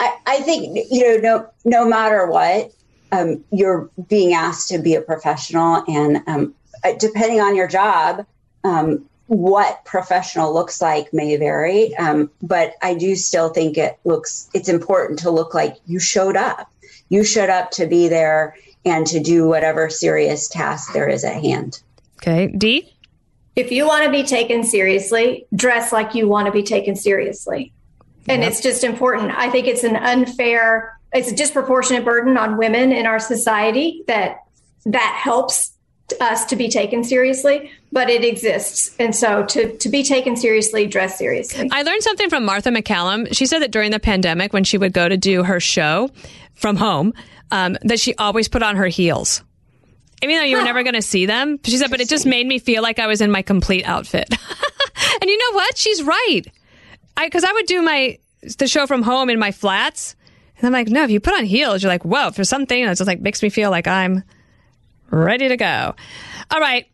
I, 0.00 0.16
I 0.26 0.40
think 0.40 0.76
you 0.90 1.22
know 1.22 1.38
no 1.38 1.50
no 1.64 1.88
matter 1.88 2.26
what 2.26 2.72
um, 3.12 3.44
you're 3.50 3.90
being 4.08 4.34
asked 4.34 4.68
to 4.68 4.78
be 4.78 4.94
a 4.94 5.00
professional, 5.00 5.84
and 5.88 6.22
um, 6.26 6.54
uh, 6.84 6.92
depending 6.98 7.40
on 7.40 7.56
your 7.56 7.68
job, 7.68 8.26
um, 8.64 9.04
what 9.26 9.84
professional 9.84 10.52
looks 10.52 10.80
like 10.80 11.12
may 11.12 11.36
vary. 11.36 11.94
Um, 11.96 12.30
but 12.42 12.74
I 12.82 12.94
do 12.94 13.14
still 13.14 13.50
think 13.50 13.78
it 13.78 13.98
looks 14.04 14.48
it's 14.54 14.68
important 14.68 15.18
to 15.20 15.30
look 15.30 15.54
like 15.54 15.76
you 15.86 15.98
showed 16.00 16.36
up. 16.36 16.72
You 17.08 17.24
showed 17.24 17.50
up 17.50 17.70
to 17.72 17.86
be 17.86 18.08
there 18.08 18.56
and 18.84 19.06
to 19.06 19.20
do 19.20 19.46
whatever 19.46 19.90
serious 19.90 20.48
task 20.48 20.92
there 20.92 21.08
is 21.08 21.24
at 21.24 21.42
hand. 21.42 21.82
Okay, 22.16 22.48
Dee. 22.48 22.92
If 23.56 23.70
you 23.72 23.86
want 23.86 24.04
to 24.04 24.10
be 24.10 24.22
taken 24.22 24.64
seriously, 24.64 25.46
dress 25.54 25.92
like 25.92 26.14
you 26.14 26.28
want 26.28 26.46
to 26.46 26.52
be 26.52 26.62
taken 26.62 26.96
seriously. 26.96 27.72
And 28.28 28.42
yep. 28.42 28.50
it's 28.50 28.60
just 28.60 28.84
important. 28.84 29.32
I 29.36 29.50
think 29.50 29.66
it's 29.66 29.84
an 29.84 29.96
unfair 29.96 30.99
it's 31.12 31.30
a 31.30 31.34
disproportionate 31.34 32.04
burden 32.04 32.36
on 32.36 32.56
women 32.56 32.92
in 32.92 33.06
our 33.06 33.18
society 33.18 34.04
that 34.06 34.44
that 34.86 35.20
helps 35.22 35.72
us 36.20 36.44
to 36.46 36.56
be 36.56 36.68
taken 36.68 37.04
seriously, 37.04 37.70
but 37.92 38.08
it 38.08 38.24
exists. 38.24 38.96
And 38.98 39.14
so 39.14 39.44
to, 39.46 39.76
to 39.76 39.88
be 39.88 40.02
taken 40.02 40.36
seriously, 40.36 40.86
dress 40.86 41.18
seriously. 41.18 41.68
I 41.70 41.82
learned 41.82 42.02
something 42.02 42.28
from 42.28 42.44
Martha 42.44 42.70
MacCallum. 42.70 43.34
She 43.34 43.46
said 43.46 43.60
that 43.60 43.70
during 43.70 43.90
the 43.90 44.00
pandemic, 44.00 44.52
when 44.52 44.64
she 44.64 44.78
would 44.78 44.92
go 44.92 45.08
to 45.08 45.16
do 45.16 45.44
her 45.44 45.60
show 45.60 46.10
from 46.54 46.76
home, 46.76 47.12
um, 47.50 47.76
that 47.82 48.00
she 48.00 48.14
always 48.16 48.48
put 48.48 48.62
on 48.62 48.76
her 48.76 48.86
heels. 48.86 49.42
Even 50.22 50.36
though 50.36 50.44
you 50.44 50.56
were 50.56 50.64
never 50.64 50.82
going 50.82 50.94
to 50.94 51.02
see 51.02 51.26
them, 51.26 51.58
she 51.64 51.78
said, 51.78 51.90
but 51.90 52.00
it 52.00 52.08
just 52.08 52.26
made 52.26 52.46
me 52.46 52.58
feel 52.58 52.82
like 52.82 52.98
I 52.98 53.06
was 53.06 53.20
in 53.20 53.30
my 53.30 53.40
complete 53.40 53.86
outfit. 53.86 54.28
and 55.20 55.30
you 55.30 55.38
know 55.38 55.56
what? 55.56 55.78
She's 55.78 56.02
right. 56.02 56.42
I, 57.16 57.28
cause 57.30 57.42
I 57.42 57.52
would 57.52 57.66
do 57.66 57.80
my, 57.80 58.18
the 58.58 58.66
show 58.66 58.86
from 58.86 59.02
home 59.02 59.30
in 59.30 59.38
my 59.38 59.50
flats 59.50 60.14
and 60.60 60.66
I'm 60.66 60.72
like, 60.72 60.88
no, 60.88 61.04
if 61.04 61.10
you 61.10 61.20
put 61.20 61.34
on 61.34 61.44
heels, 61.46 61.82
you're 61.82 61.90
like, 61.90 62.04
whoa, 62.04 62.30
for 62.32 62.44
something, 62.44 62.84
it 62.84 62.88
just 62.88 63.06
like 63.06 63.20
makes 63.20 63.42
me 63.42 63.48
feel 63.48 63.70
like 63.70 63.86
I'm 63.86 64.22
ready 65.10 65.48
to 65.48 65.56
go. 65.56 65.94
All 66.50 66.60
right. 66.60 66.86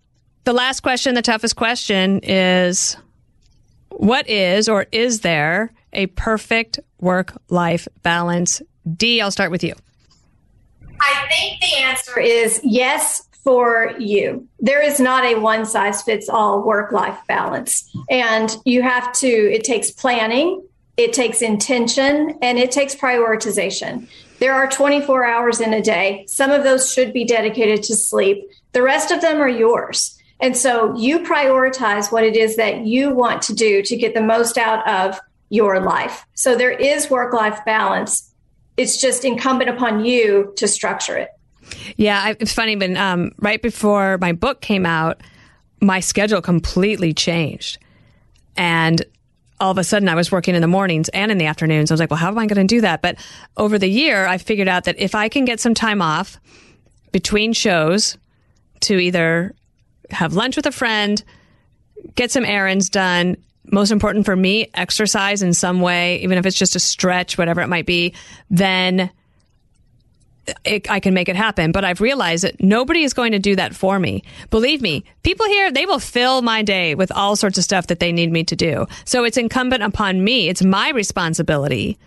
The 0.44 0.52
last 0.52 0.80
question, 0.80 1.16
the 1.16 1.22
toughest 1.22 1.56
question 1.56 2.20
is 2.22 2.96
what 3.90 4.28
is 4.28 4.68
or 4.68 4.86
is 4.92 5.22
there 5.22 5.72
a 5.92 6.06
perfect 6.06 6.78
work 7.00 7.32
life 7.48 7.88
balance? 8.04 8.62
Dee, 8.96 9.20
I'll 9.20 9.32
start 9.32 9.50
with 9.50 9.64
you. 9.64 9.74
I 11.00 11.26
think 11.28 11.60
the 11.60 11.76
answer 11.78 12.20
is 12.20 12.60
yes 12.62 13.28
for 13.42 13.94
you. 13.98 14.46
There 14.60 14.80
is 14.80 15.00
not 15.00 15.24
a 15.24 15.34
one 15.40 15.66
size 15.66 16.02
fits 16.02 16.28
all 16.28 16.62
work 16.62 16.92
life 16.92 17.18
balance. 17.26 17.90
And 18.08 18.56
you 18.64 18.82
have 18.82 19.12
to, 19.14 19.26
it 19.26 19.64
takes 19.64 19.90
planning, 19.90 20.62
it 20.96 21.12
takes 21.12 21.42
intention 21.42 22.38
and 22.40 22.58
it 22.58 22.70
takes 22.70 22.94
prioritization. 22.94 24.08
There 24.38 24.54
are 24.54 24.68
24 24.68 25.24
hours 25.24 25.60
in 25.60 25.72
a 25.72 25.82
day. 25.82 26.24
Some 26.28 26.50
of 26.50 26.62
those 26.62 26.92
should 26.92 27.12
be 27.12 27.24
dedicated 27.24 27.82
to 27.84 27.96
sleep. 27.96 28.48
The 28.72 28.82
rest 28.82 29.10
of 29.10 29.20
them 29.20 29.40
are 29.40 29.48
yours. 29.48 30.18
And 30.40 30.56
so 30.56 30.94
you 30.96 31.20
prioritize 31.20 32.12
what 32.12 32.24
it 32.24 32.36
is 32.36 32.56
that 32.56 32.84
you 32.84 33.14
want 33.14 33.42
to 33.42 33.54
do 33.54 33.82
to 33.82 33.96
get 33.96 34.14
the 34.14 34.20
most 34.20 34.58
out 34.58 34.86
of 34.86 35.18
your 35.48 35.80
life. 35.80 36.26
So 36.34 36.56
there 36.56 36.72
is 36.72 37.08
work 37.08 37.32
life 37.32 37.58
balance. 37.64 38.30
It's 38.76 39.00
just 39.00 39.24
incumbent 39.24 39.70
upon 39.70 40.04
you 40.04 40.52
to 40.56 40.68
structure 40.68 41.16
it. 41.16 41.30
Yeah, 41.96 42.34
it's 42.38 42.52
funny, 42.52 42.76
but 42.76 42.94
um, 42.96 43.32
right 43.38 43.60
before 43.60 44.18
my 44.18 44.32
book 44.32 44.60
came 44.60 44.84
out, 44.84 45.22
my 45.80 46.00
schedule 46.00 46.42
completely 46.42 47.14
changed. 47.14 47.78
And 48.56 49.02
all 49.60 49.70
of 49.70 49.78
a 49.78 49.84
sudden 49.84 50.08
I 50.08 50.14
was 50.14 50.30
working 50.30 50.54
in 50.54 50.60
the 50.60 50.68
mornings 50.68 51.08
and 51.10 51.30
in 51.30 51.38
the 51.38 51.46
afternoons. 51.46 51.90
I 51.90 51.94
was 51.94 52.00
like, 52.00 52.10
well, 52.10 52.18
how 52.18 52.28
am 52.28 52.38
I 52.38 52.46
going 52.46 52.66
to 52.66 52.74
do 52.74 52.80
that? 52.82 53.02
But 53.02 53.16
over 53.56 53.78
the 53.78 53.88
year, 53.88 54.26
I 54.26 54.38
figured 54.38 54.68
out 54.68 54.84
that 54.84 54.98
if 54.98 55.14
I 55.14 55.28
can 55.28 55.44
get 55.44 55.60
some 55.60 55.74
time 55.74 56.02
off 56.02 56.38
between 57.12 57.52
shows 57.52 58.18
to 58.80 58.98
either 58.98 59.54
have 60.10 60.34
lunch 60.34 60.56
with 60.56 60.66
a 60.66 60.72
friend, 60.72 61.22
get 62.14 62.30
some 62.30 62.44
errands 62.44 62.90
done, 62.90 63.36
most 63.64 63.90
important 63.90 64.26
for 64.26 64.36
me, 64.36 64.70
exercise 64.74 65.42
in 65.42 65.52
some 65.52 65.80
way, 65.80 66.18
even 66.18 66.38
if 66.38 66.46
it's 66.46 66.58
just 66.58 66.76
a 66.76 66.80
stretch, 66.80 67.36
whatever 67.38 67.60
it 67.60 67.68
might 67.68 67.86
be, 67.86 68.14
then 68.50 69.10
it, 70.64 70.90
I 70.90 71.00
can 71.00 71.14
make 71.14 71.28
it 71.28 71.36
happen. 71.36 71.72
But 71.72 71.84
I've 71.84 72.00
realized 72.00 72.44
that 72.44 72.62
nobody 72.62 73.02
is 73.02 73.14
going 73.14 73.32
to 73.32 73.38
do 73.38 73.56
that 73.56 73.74
for 73.74 73.98
me. 73.98 74.22
Believe 74.50 74.82
me, 74.82 75.04
people 75.22 75.46
here, 75.46 75.70
they 75.70 75.86
will 75.86 75.98
fill 75.98 76.42
my 76.42 76.62
day 76.62 76.94
with 76.94 77.12
all 77.12 77.36
sorts 77.36 77.58
of 77.58 77.64
stuff 77.64 77.88
that 77.88 78.00
they 78.00 78.12
need 78.12 78.32
me 78.32 78.44
to 78.44 78.56
do. 78.56 78.86
So 79.04 79.24
it's 79.24 79.36
incumbent 79.36 79.82
upon 79.82 80.22
me. 80.22 80.48
It's 80.48 80.62
my 80.62 80.90
responsibility 80.90 81.98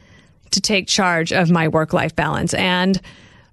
to 0.52 0.62
take 0.62 0.88
charge 0.88 1.32
of 1.32 1.52
my 1.52 1.68
work 1.68 1.94
life 1.94 2.16
balance. 2.16 2.54
And 2.54 3.00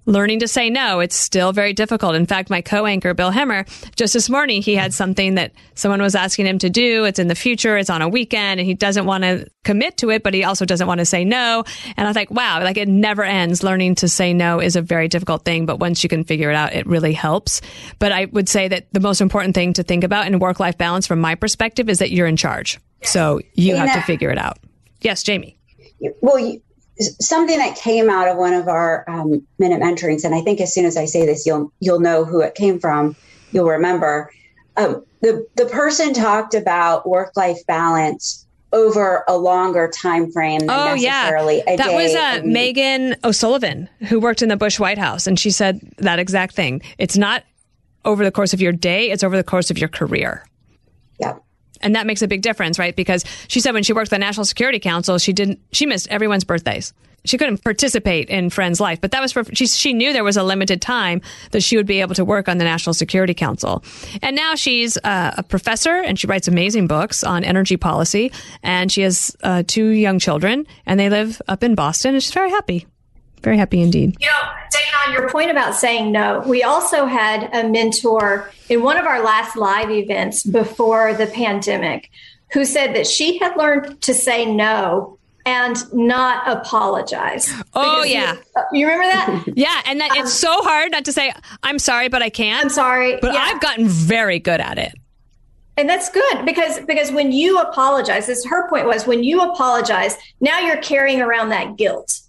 learning 0.07 0.39
to 0.39 0.47
say 0.47 0.71
no. 0.71 0.99
It's 1.01 1.15
still 1.15 1.51
very 1.51 1.73
difficult. 1.73 2.15
In 2.15 2.25
fact, 2.25 2.49
my 2.49 2.61
co-anchor, 2.61 3.13
Bill 3.13 3.29
Hemmer, 3.29 3.67
just 3.95 4.13
this 4.13 4.29
morning, 4.29 4.63
he 4.63 4.75
had 4.75 4.93
something 4.93 5.35
that 5.35 5.51
someone 5.75 6.01
was 6.01 6.15
asking 6.15 6.47
him 6.47 6.57
to 6.59 6.69
do. 6.69 7.03
It's 7.03 7.19
in 7.19 7.27
the 7.27 7.35
future. 7.35 7.77
It's 7.77 7.89
on 7.89 8.01
a 8.01 8.09
weekend 8.09 8.59
and 8.59 8.67
he 8.67 8.73
doesn't 8.73 9.05
want 9.05 9.23
to 9.25 9.47
commit 9.63 9.97
to 9.97 10.09
it, 10.09 10.23
but 10.23 10.33
he 10.33 10.43
also 10.43 10.65
doesn't 10.65 10.87
want 10.87 10.99
to 10.99 11.05
say 11.05 11.25
no. 11.25 11.63
And 11.97 12.07
I 12.07 12.09
was 12.09 12.15
like, 12.15 12.31
wow, 12.31 12.63
like 12.63 12.77
it 12.77 12.87
never 12.87 13.23
ends. 13.23 13.63
Learning 13.63 13.95
to 13.95 14.07
say 14.07 14.33
no 14.33 14.59
is 14.59 14.75
a 14.75 14.81
very 14.81 15.09
difficult 15.09 15.43
thing, 15.43 15.65
but 15.65 15.79
once 15.79 16.01
you 16.01 16.09
can 16.09 16.23
figure 16.23 16.49
it 16.49 16.55
out, 16.55 16.73
it 16.73 16.87
really 16.87 17.13
helps. 17.13 17.61
But 17.99 18.13
I 18.13 18.25
would 18.25 18.47
say 18.47 18.69
that 18.69 18.87
the 18.93 19.01
most 19.01 19.19
important 19.19 19.55
thing 19.55 19.73
to 19.73 19.83
think 19.83 20.05
about 20.05 20.25
in 20.25 20.39
work-life 20.39 20.77
balance 20.77 21.05
from 21.05 21.19
my 21.19 21.35
perspective 21.35 21.89
is 21.89 21.99
that 21.99 22.11
you're 22.11 22.27
in 22.27 22.37
charge. 22.37 22.79
So 23.03 23.41
you 23.53 23.75
have 23.75 23.93
to 23.93 24.01
figure 24.01 24.31
it 24.31 24.37
out. 24.37 24.57
Yes, 25.01 25.21
Jamie. 25.21 25.59
Well, 26.21 26.59
something 26.99 27.57
that 27.57 27.75
came 27.75 28.09
out 28.09 28.27
of 28.27 28.37
one 28.37 28.53
of 28.53 28.67
our 28.67 29.03
um, 29.07 29.45
minute 29.59 29.81
mentorings, 29.81 30.23
and 30.23 30.33
I 30.33 30.41
think 30.41 30.61
as 30.61 30.73
soon 30.73 30.85
as 30.85 30.97
I 30.97 31.05
say 31.05 31.25
this, 31.25 31.45
you'll 31.45 31.71
you'll 31.79 31.99
know 31.99 32.25
who 32.25 32.41
it 32.41 32.55
came 32.55 32.79
from. 32.79 33.15
You'll 33.51 33.69
remember. 33.69 34.31
Um, 34.75 35.03
the 35.21 35.47
the 35.55 35.65
person 35.65 36.13
talked 36.13 36.53
about 36.53 37.07
work 37.07 37.33
life 37.35 37.65
balance 37.67 38.45
over 38.73 39.23
a 39.27 39.37
longer 39.37 39.89
time 39.89 40.31
frame 40.31 40.59
than 40.59 40.69
oh, 40.69 40.95
necessarily 40.95 41.63
yeah. 41.65 41.77
that 41.77 41.93
was 41.93 42.13
uh, 42.13 42.41
Meghan 42.43 43.15
O'Sullivan 43.23 43.89
who 44.07 44.19
worked 44.19 44.41
in 44.41 44.49
the 44.49 44.57
Bush 44.57 44.79
White 44.79 44.97
House, 44.97 45.25
and 45.27 45.39
she 45.39 45.49
said 45.49 45.79
that 45.97 46.19
exact 46.19 46.55
thing. 46.55 46.81
It's 46.97 47.17
not 47.17 47.43
over 48.05 48.23
the 48.23 48.31
course 48.31 48.53
of 48.53 48.61
your 48.61 48.73
day; 48.73 49.09
it's 49.09 49.23
over 49.23 49.37
the 49.37 49.43
course 49.43 49.71
of 49.71 49.77
your 49.77 49.89
career. 49.89 50.45
And 51.81 51.95
that 51.95 52.05
makes 52.05 52.21
a 52.21 52.27
big 52.27 52.41
difference, 52.41 52.79
right? 52.79 52.95
Because 52.95 53.23
she 53.47 53.59
said 53.59 53.73
when 53.73 53.83
she 53.83 53.93
worked 53.93 54.07
at 54.07 54.15
the 54.15 54.19
National 54.19 54.45
Security 54.45 54.79
Council, 54.79 55.17
she 55.17 55.33
didn't, 55.33 55.59
she 55.71 55.85
missed 55.85 56.07
everyone's 56.09 56.43
birthdays. 56.43 56.93
She 57.25 57.37
couldn't 57.37 57.63
participate 57.63 58.29
in 58.29 58.49
Friends' 58.49 58.79
life, 58.79 59.01
but 59.01 59.11
that 59.11 59.21
was 59.21 59.33
for, 59.33 59.43
she, 59.53 59.67
she 59.67 59.91
knew 59.91 60.13
there 60.13 60.23
was 60.23 60.37
a 60.37 60.43
limited 60.43 60.81
time 60.81 61.21
that 61.51 61.61
she 61.61 61.75
would 61.75 61.85
be 61.85 61.99
able 61.99 62.15
to 62.15 62.23
work 62.23 62.47
on 62.47 62.57
the 62.57 62.63
National 62.63 62.93
Security 62.93 63.33
Council. 63.33 63.83
And 64.21 64.35
now 64.35 64.55
she's 64.55 64.97
uh, 64.97 65.33
a 65.37 65.43
professor 65.43 65.95
and 65.95 66.17
she 66.17 66.27
writes 66.27 66.47
amazing 66.47 66.87
books 66.87 67.23
on 67.23 67.43
energy 67.43 67.75
policy. 67.75 68.31
And 68.63 68.91
she 68.91 69.01
has 69.01 69.35
uh, 69.43 69.63
two 69.67 69.87
young 69.87 70.19
children 70.19 70.65
and 70.85 70.99
they 70.99 71.09
live 71.09 71.41
up 71.47 71.63
in 71.63 71.75
Boston 71.75 72.13
and 72.13 72.23
she's 72.23 72.33
very 72.33 72.49
happy. 72.49 72.87
Very 73.43 73.57
happy 73.57 73.81
indeed. 73.81 74.15
You 74.19 74.27
know, 74.27 74.49
Dana, 74.71 74.97
on 75.07 75.13
your 75.13 75.29
point 75.29 75.51
about 75.51 75.75
saying 75.75 76.11
no, 76.11 76.43
we 76.45 76.63
also 76.63 77.05
had 77.05 77.49
a 77.53 77.67
mentor 77.69 78.51
in 78.69 78.83
one 78.83 78.97
of 78.97 79.05
our 79.05 79.23
last 79.23 79.55
live 79.55 79.89
events 79.89 80.43
before 80.43 81.13
the 81.13 81.27
pandemic 81.27 82.09
who 82.51 82.65
said 82.65 82.95
that 82.95 83.07
she 83.07 83.37
had 83.37 83.55
learned 83.57 84.01
to 84.01 84.13
say 84.13 84.45
no 84.45 85.17
and 85.45 85.77
not 85.93 86.43
apologize. 86.45 87.51
Oh 87.73 88.03
yeah, 88.03 88.35
you, 88.73 88.79
you, 88.81 88.87
remember 88.87 89.05
that? 89.05 89.43
yeah, 89.55 89.81
and 89.85 90.01
that, 90.01 90.11
um, 90.11 90.17
it's 90.17 90.33
so 90.33 90.61
hard 90.61 90.91
not 90.91 91.05
to 91.05 91.13
say 91.13 91.33
I'm 91.63 91.79
sorry, 91.79 92.09
but 92.09 92.21
I 92.21 92.29
can't. 92.29 92.65
I'm 92.65 92.69
sorry, 92.69 93.17
but 93.21 93.33
yeah. 93.33 93.39
I've 93.39 93.61
gotten 93.61 93.87
very 93.87 94.39
good 94.39 94.59
at 94.59 94.77
it. 94.77 94.93
And 95.77 95.87
that's 95.87 96.09
good 96.09 96.43
because 96.43 96.79
because 96.81 97.11
when 97.11 97.31
you 97.31 97.59
apologize, 97.59 98.27
this 98.27 98.43
her 98.45 98.67
point 98.67 98.87
was 98.87 99.07
when 99.07 99.23
you 99.23 99.41
apologize, 99.41 100.17
now 100.41 100.59
you're 100.59 100.81
carrying 100.81 101.21
around 101.21 101.49
that 101.49 101.77
guilt. 101.77 102.19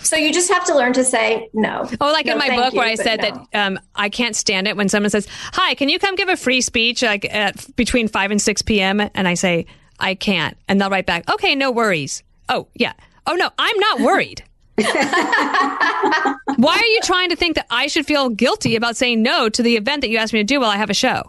So 0.00 0.16
you 0.16 0.32
just 0.32 0.50
have 0.50 0.64
to 0.66 0.74
learn 0.74 0.92
to 0.94 1.04
say 1.04 1.48
no. 1.52 1.88
Oh, 2.00 2.12
like 2.12 2.26
no, 2.26 2.32
in 2.32 2.38
my 2.38 2.54
book 2.54 2.72
you, 2.72 2.78
where 2.78 2.88
I 2.88 2.94
said 2.94 3.20
no. 3.20 3.46
that 3.52 3.66
um, 3.66 3.78
I 3.94 4.08
can't 4.08 4.36
stand 4.36 4.68
it 4.68 4.76
when 4.76 4.88
someone 4.88 5.10
says, 5.10 5.26
"Hi, 5.52 5.74
can 5.74 5.88
you 5.88 5.98
come 5.98 6.14
give 6.14 6.28
a 6.28 6.36
free 6.36 6.60
speech 6.60 7.02
like 7.02 7.32
at 7.32 7.74
between 7.76 8.08
five 8.08 8.30
and 8.30 8.40
six 8.40 8.62
p.m." 8.62 9.00
and 9.00 9.28
I 9.28 9.34
say, 9.34 9.66
"I 9.98 10.14
can't," 10.14 10.56
and 10.68 10.80
they'll 10.80 10.90
write 10.90 11.06
back, 11.06 11.28
"Okay, 11.30 11.54
no 11.54 11.70
worries." 11.70 12.22
Oh 12.48 12.68
yeah. 12.74 12.92
Oh 13.26 13.34
no, 13.34 13.50
I'm 13.58 13.78
not 13.78 14.00
worried. 14.00 14.42
Why 14.76 16.76
are 16.76 16.84
you 16.84 17.00
trying 17.02 17.30
to 17.30 17.36
think 17.36 17.56
that 17.56 17.66
I 17.70 17.86
should 17.86 18.06
feel 18.06 18.28
guilty 18.28 18.76
about 18.76 18.96
saying 18.96 19.22
no 19.22 19.48
to 19.48 19.62
the 19.62 19.76
event 19.76 20.02
that 20.02 20.10
you 20.10 20.18
asked 20.18 20.32
me 20.32 20.40
to 20.40 20.44
do 20.44 20.60
while 20.60 20.70
I 20.70 20.76
have 20.76 20.90
a 20.90 20.94
show? 20.94 21.28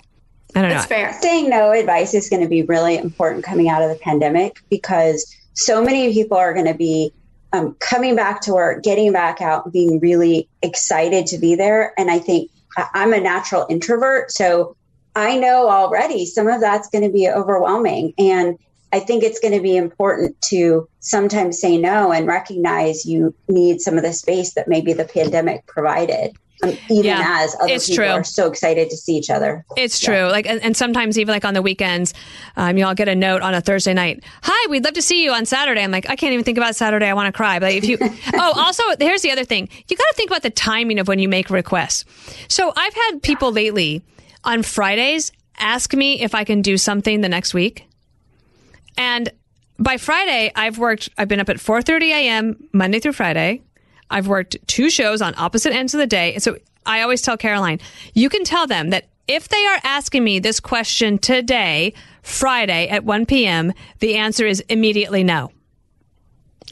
I 0.55 0.61
don't 0.61 0.72
That's 0.72 0.89
know. 0.89 0.95
fair. 0.95 1.13
Saying 1.22 1.49
no 1.49 1.72
advice 1.72 2.13
is 2.13 2.30
going 2.30 2.41
to 2.41 2.47
be 2.47 2.63
really 2.63 2.97
important 2.97 3.43
coming 3.43 3.70
out 3.70 3.82
of 3.82 3.89
the 3.89 3.95
pandemic 3.95 4.61
because 4.70 5.36
so 5.53 5.84
many 5.84 6.13
people 6.13 6.38
are 6.38 6.53
going 6.53 6.65
to 6.65 6.74
be 6.74 7.11
um, 7.58 7.76
coming 7.80 8.16
back 8.16 8.41
to 8.41 8.53
work, 8.53 8.84
getting 8.84 9.12
back 9.12 9.41
out, 9.41 9.72
being 9.72 9.99
really 9.99 10.47
excited 10.62 11.28
to 11.28 11.38
be 11.38 11.55
there. 11.55 11.93
And 11.97 12.12
I 12.12 12.20
think 12.20 12.51
I'm 12.93 13.14
a 13.14 13.20
natural 13.20 13.66
introvert. 13.70 14.32
So 14.32 14.76
I 15.16 15.38
know 15.38 15.70
already 15.70 16.26
some 16.26 16.47
of 16.47 16.62
that's 16.62 16.89
going 16.89 17.03
to 17.03 17.12
be 17.12 17.28
overwhelming. 17.28 18.14
And 18.18 18.58
I 18.93 18.99
think 18.99 19.24
it's 19.24 19.39
going 19.39 19.53
to 19.53 19.62
be 19.62 19.76
important 19.76 20.39
to 20.49 20.88
sometimes 20.99 21.60
say 21.60 21.78
no 21.78 22.12
and 22.12 22.28
recognize 22.28 23.05
you 23.05 23.34
need 23.47 23.82
some 23.82 23.97
of 23.97 24.03
the 24.03 24.14
space 24.14 24.53
that 24.53 24.68
maybe 24.68 24.93
the 24.93 25.05
pandemic 25.05 25.66
provided. 25.66 26.36
Even 26.64 27.05
yeah, 27.05 27.41
as 27.43 27.55
other 27.62 27.80
people 27.80 27.95
true. 27.95 28.08
are 28.08 28.24
so 28.24 28.47
excited 28.47 28.89
to 28.89 28.97
see 28.97 29.16
each 29.16 29.30
other. 29.30 29.64
It's 29.76 30.01
yeah. 30.01 30.10
true. 30.10 30.32
Like, 30.32 30.47
and, 30.47 30.62
and, 30.64 30.76
sometimes 30.76 31.20
even 31.20 31.32
like 31.32 31.45
on 31.45 31.53
the 31.53 31.62
weekends, 31.62 32.14
um, 32.55 32.78
you 32.78 32.84
know, 32.84 32.89
I'll 32.89 32.95
get 32.95 33.08
a 33.08 33.16
note 33.16 33.43
on 33.43 33.53
a 33.53 33.62
Thursday 33.62 33.93
night. 33.93 34.24
Hi, 34.41 34.70
we'd 34.70 34.84
love 34.84 34.95
to 34.95 35.01
see 35.01 35.24
you 35.24 35.32
on 35.32 35.45
Saturday. 35.45 35.84
I'm 35.84 35.91
like, 35.91 36.10
I 36.10 36.16
can't 36.16 36.34
even 36.34 36.43
think 36.43 36.58
about 36.58 36.76
Saturday. 36.76 37.05
I 37.05 37.14
want 37.14 37.28
to 37.28 37.38
cry. 37.38 37.60
But 37.60 37.74
if 37.74 37.86
you, 37.86 37.97
oh, 38.34 38.53
also, 38.55 38.84
here's 38.99 39.22
the 39.22 39.32
other 39.32 39.45
thing. 39.45 39.70
You 39.88 39.97
got 39.97 40.08
to 40.10 40.16
think 40.16 40.32
about 40.32 40.41
the 40.41 40.49
timing 40.49 40.99
of 40.99 41.08
when 41.08 41.20
you 41.20 41.30
make 41.30 41.49
requests. 41.49 42.05
So 42.47 42.74
I've 42.76 42.93
had 42.93 43.22
people 43.22 43.51
lately 43.51 44.01
on 44.43 44.64
Fridays 44.64 45.32
ask 45.60 45.93
me 45.93 46.22
if 46.22 46.34
I 46.34 46.43
can 46.43 46.62
do 46.62 46.78
something 46.78 47.22
the 47.22 47.30
next 47.30 47.53
week. 47.53 47.88
And 48.97 49.32
by 49.80 49.97
Friday, 49.97 50.51
I've 50.55 50.78
worked, 50.80 51.10
I've 51.18 51.28
been 51.28 51.39
up 51.39 51.49
at 51.49 51.58
4.30 51.58 52.01
a.m. 52.10 52.70
Monday 52.74 52.99
through 52.99 53.14
Friday. 53.14 53.62
I've 54.10 54.28
worked 54.28 54.58
two 54.68 54.89
shows 54.89 55.22
on 55.22 55.34
opposite 55.38 55.74
ends 55.74 55.93
of 55.93 55.99
the 55.99 56.08
day. 56.08 56.34
And 56.34 56.43
so 56.43 56.58
I 56.86 57.01
always 57.01 57.22
tell 57.22 57.38
Caroline, 57.38 57.80
you 58.14 58.30
can 58.30 58.43
tell 58.43 58.68
them 58.68 58.89
that 58.91 59.08
if 59.28 59.49
they 59.49 59.66
are 59.66 59.80
asking 59.84 60.24
me 60.24 60.39
this 60.39 60.60
question 60.60 61.18
today, 61.18 61.93
Friday 62.22 62.88
at 62.88 63.03
1 63.03 63.26
p.m., 63.26 63.74
the 63.99 64.16
answer 64.16 64.45
is 64.45 64.62
immediately 64.70 65.24
no. 65.24 65.51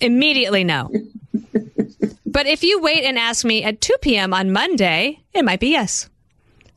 Immediately 0.02 0.64
no. 0.64 0.90
but 2.26 2.48
if 2.48 2.64
you 2.64 2.82
wait 2.82 3.04
and 3.04 3.20
ask 3.20 3.44
me 3.44 3.64
at 3.64 3.82
2 3.82 3.94
p.m. 4.02 4.34
on 4.34 4.52
Monday, 4.52 5.20
it 5.34 5.44
might 5.44 5.60
be 5.60 5.70
yes. 5.70 6.10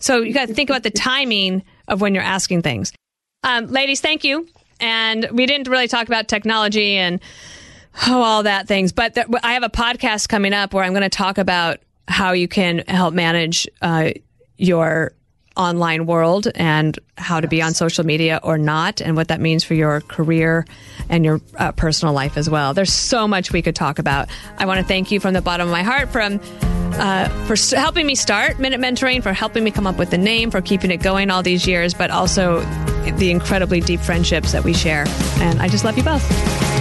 So 0.00 0.20
you 0.20 0.32
got 0.32 0.48
to 0.48 0.54
think 0.54 0.70
about 0.70 0.82
the 0.82 0.90
timing 1.14 1.62
of 1.86 2.00
when 2.00 2.14
you're 2.14 2.24
asking 2.24 2.62
things. 2.62 2.92
Um, 3.44 3.66
ladies, 3.66 4.00
thank 4.00 4.24
you. 4.24 4.48
And 4.80 5.28
we 5.32 5.46
didn't 5.46 5.68
really 5.68 5.88
talk 5.88 6.06
about 6.06 6.28
technology 6.28 6.96
and 6.96 7.20
oh, 8.06 8.22
all 8.22 8.42
that 8.44 8.68
things. 8.68 8.92
But 8.92 9.14
th- 9.14 9.26
I 9.42 9.54
have 9.54 9.62
a 9.62 9.68
podcast 9.68 10.28
coming 10.28 10.52
up 10.52 10.74
where 10.74 10.84
I'm 10.84 10.92
going 10.92 11.02
to 11.02 11.08
talk 11.08 11.38
about 11.38 11.80
how 12.06 12.32
you 12.32 12.48
can 12.48 12.84
help 12.86 13.14
manage 13.14 13.68
uh, 13.82 14.10
your 14.56 15.12
online 15.56 16.06
world 16.06 16.46
and 16.54 16.98
how 17.16 17.40
to 17.40 17.48
be 17.48 17.60
on 17.60 17.74
social 17.74 18.06
media 18.06 18.38
or 18.42 18.56
not, 18.56 19.00
and 19.00 19.16
what 19.16 19.28
that 19.28 19.40
means 19.40 19.64
for 19.64 19.74
your 19.74 20.00
career 20.02 20.64
and 21.08 21.24
your 21.24 21.40
uh, 21.56 21.72
personal 21.72 22.14
life 22.14 22.36
as 22.36 22.48
well. 22.48 22.74
There's 22.74 22.92
so 22.92 23.26
much 23.26 23.52
we 23.52 23.60
could 23.60 23.74
talk 23.74 23.98
about. 23.98 24.28
I 24.56 24.66
want 24.66 24.78
to 24.78 24.86
thank 24.86 25.10
you 25.10 25.18
from 25.18 25.34
the 25.34 25.42
bottom 25.42 25.66
of 25.66 25.72
my 25.72 25.82
heart 25.82 26.10
from 26.10 26.40
uh, 26.94 27.28
for 27.46 27.76
helping 27.76 28.06
me 28.06 28.14
start 28.14 28.58
Minute 28.58 28.80
Mentoring, 28.80 29.22
for 29.22 29.32
helping 29.32 29.64
me 29.64 29.70
come 29.70 29.86
up 29.86 29.98
with 29.98 30.10
the 30.10 30.18
name, 30.18 30.50
for 30.50 30.60
keeping 30.60 30.90
it 30.90 30.98
going 30.98 31.30
all 31.30 31.42
these 31.42 31.66
years, 31.66 31.92
but 31.92 32.10
also 32.10 32.60
the 33.18 33.30
incredibly 33.30 33.80
deep 33.80 34.00
friendships 34.00 34.52
that 34.52 34.64
we 34.64 34.72
share. 34.72 35.04
And 35.40 35.60
I 35.60 35.68
just 35.68 35.84
love 35.84 35.96
you 35.96 36.04
both. 36.04 36.77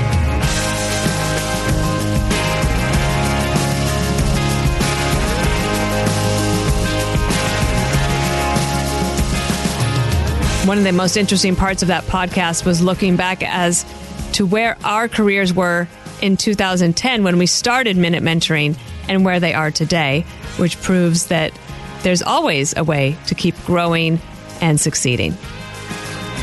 One 10.67 10.77
of 10.77 10.83
the 10.83 10.91
most 10.91 11.15
interesting 11.15 11.55
parts 11.55 11.81
of 11.81 11.87
that 11.87 12.03
podcast 12.03 12.65
was 12.65 12.81
looking 12.81 13.15
back 13.15 13.41
as 13.41 13.85
to 14.33 14.45
where 14.45 14.77
our 14.83 15.07
careers 15.07 15.53
were 15.53 15.87
in 16.21 16.35
2010 16.35 17.23
when 17.23 17.37
we 17.37 17.45
started 17.45 17.95
Minute 17.95 18.21
Mentoring 18.21 18.77
and 19.07 19.23
where 19.23 19.39
they 19.39 19.53
are 19.53 19.71
today, 19.71 20.25
which 20.57 20.81
proves 20.81 21.27
that 21.27 21.57
there's 22.03 22.21
always 22.21 22.75
a 22.75 22.83
way 22.83 23.15
to 23.27 23.35
keep 23.35 23.55
growing 23.65 24.19
and 24.59 24.77
succeeding. 24.77 25.37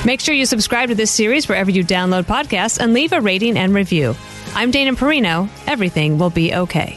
Make 0.06 0.20
sure 0.20 0.34
you 0.34 0.46
subscribe 0.46 0.88
to 0.88 0.94
this 0.94 1.10
series 1.10 1.46
wherever 1.46 1.70
you 1.70 1.84
download 1.84 2.22
podcasts 2.22 2.78
and 2.78 2.94
leave 2.94 3.12
a 3.12 3.20
rating 3.20 3.58
and 3.58 3.74
review. 3.74 4.16
I'm 4.54 4.70
Dana 4.70 4.94
Perino. 4.94 5.50
Everything 5.66 6.16
will 6.16 6.30
be 6.30 6.54
okay. 6.54 6.96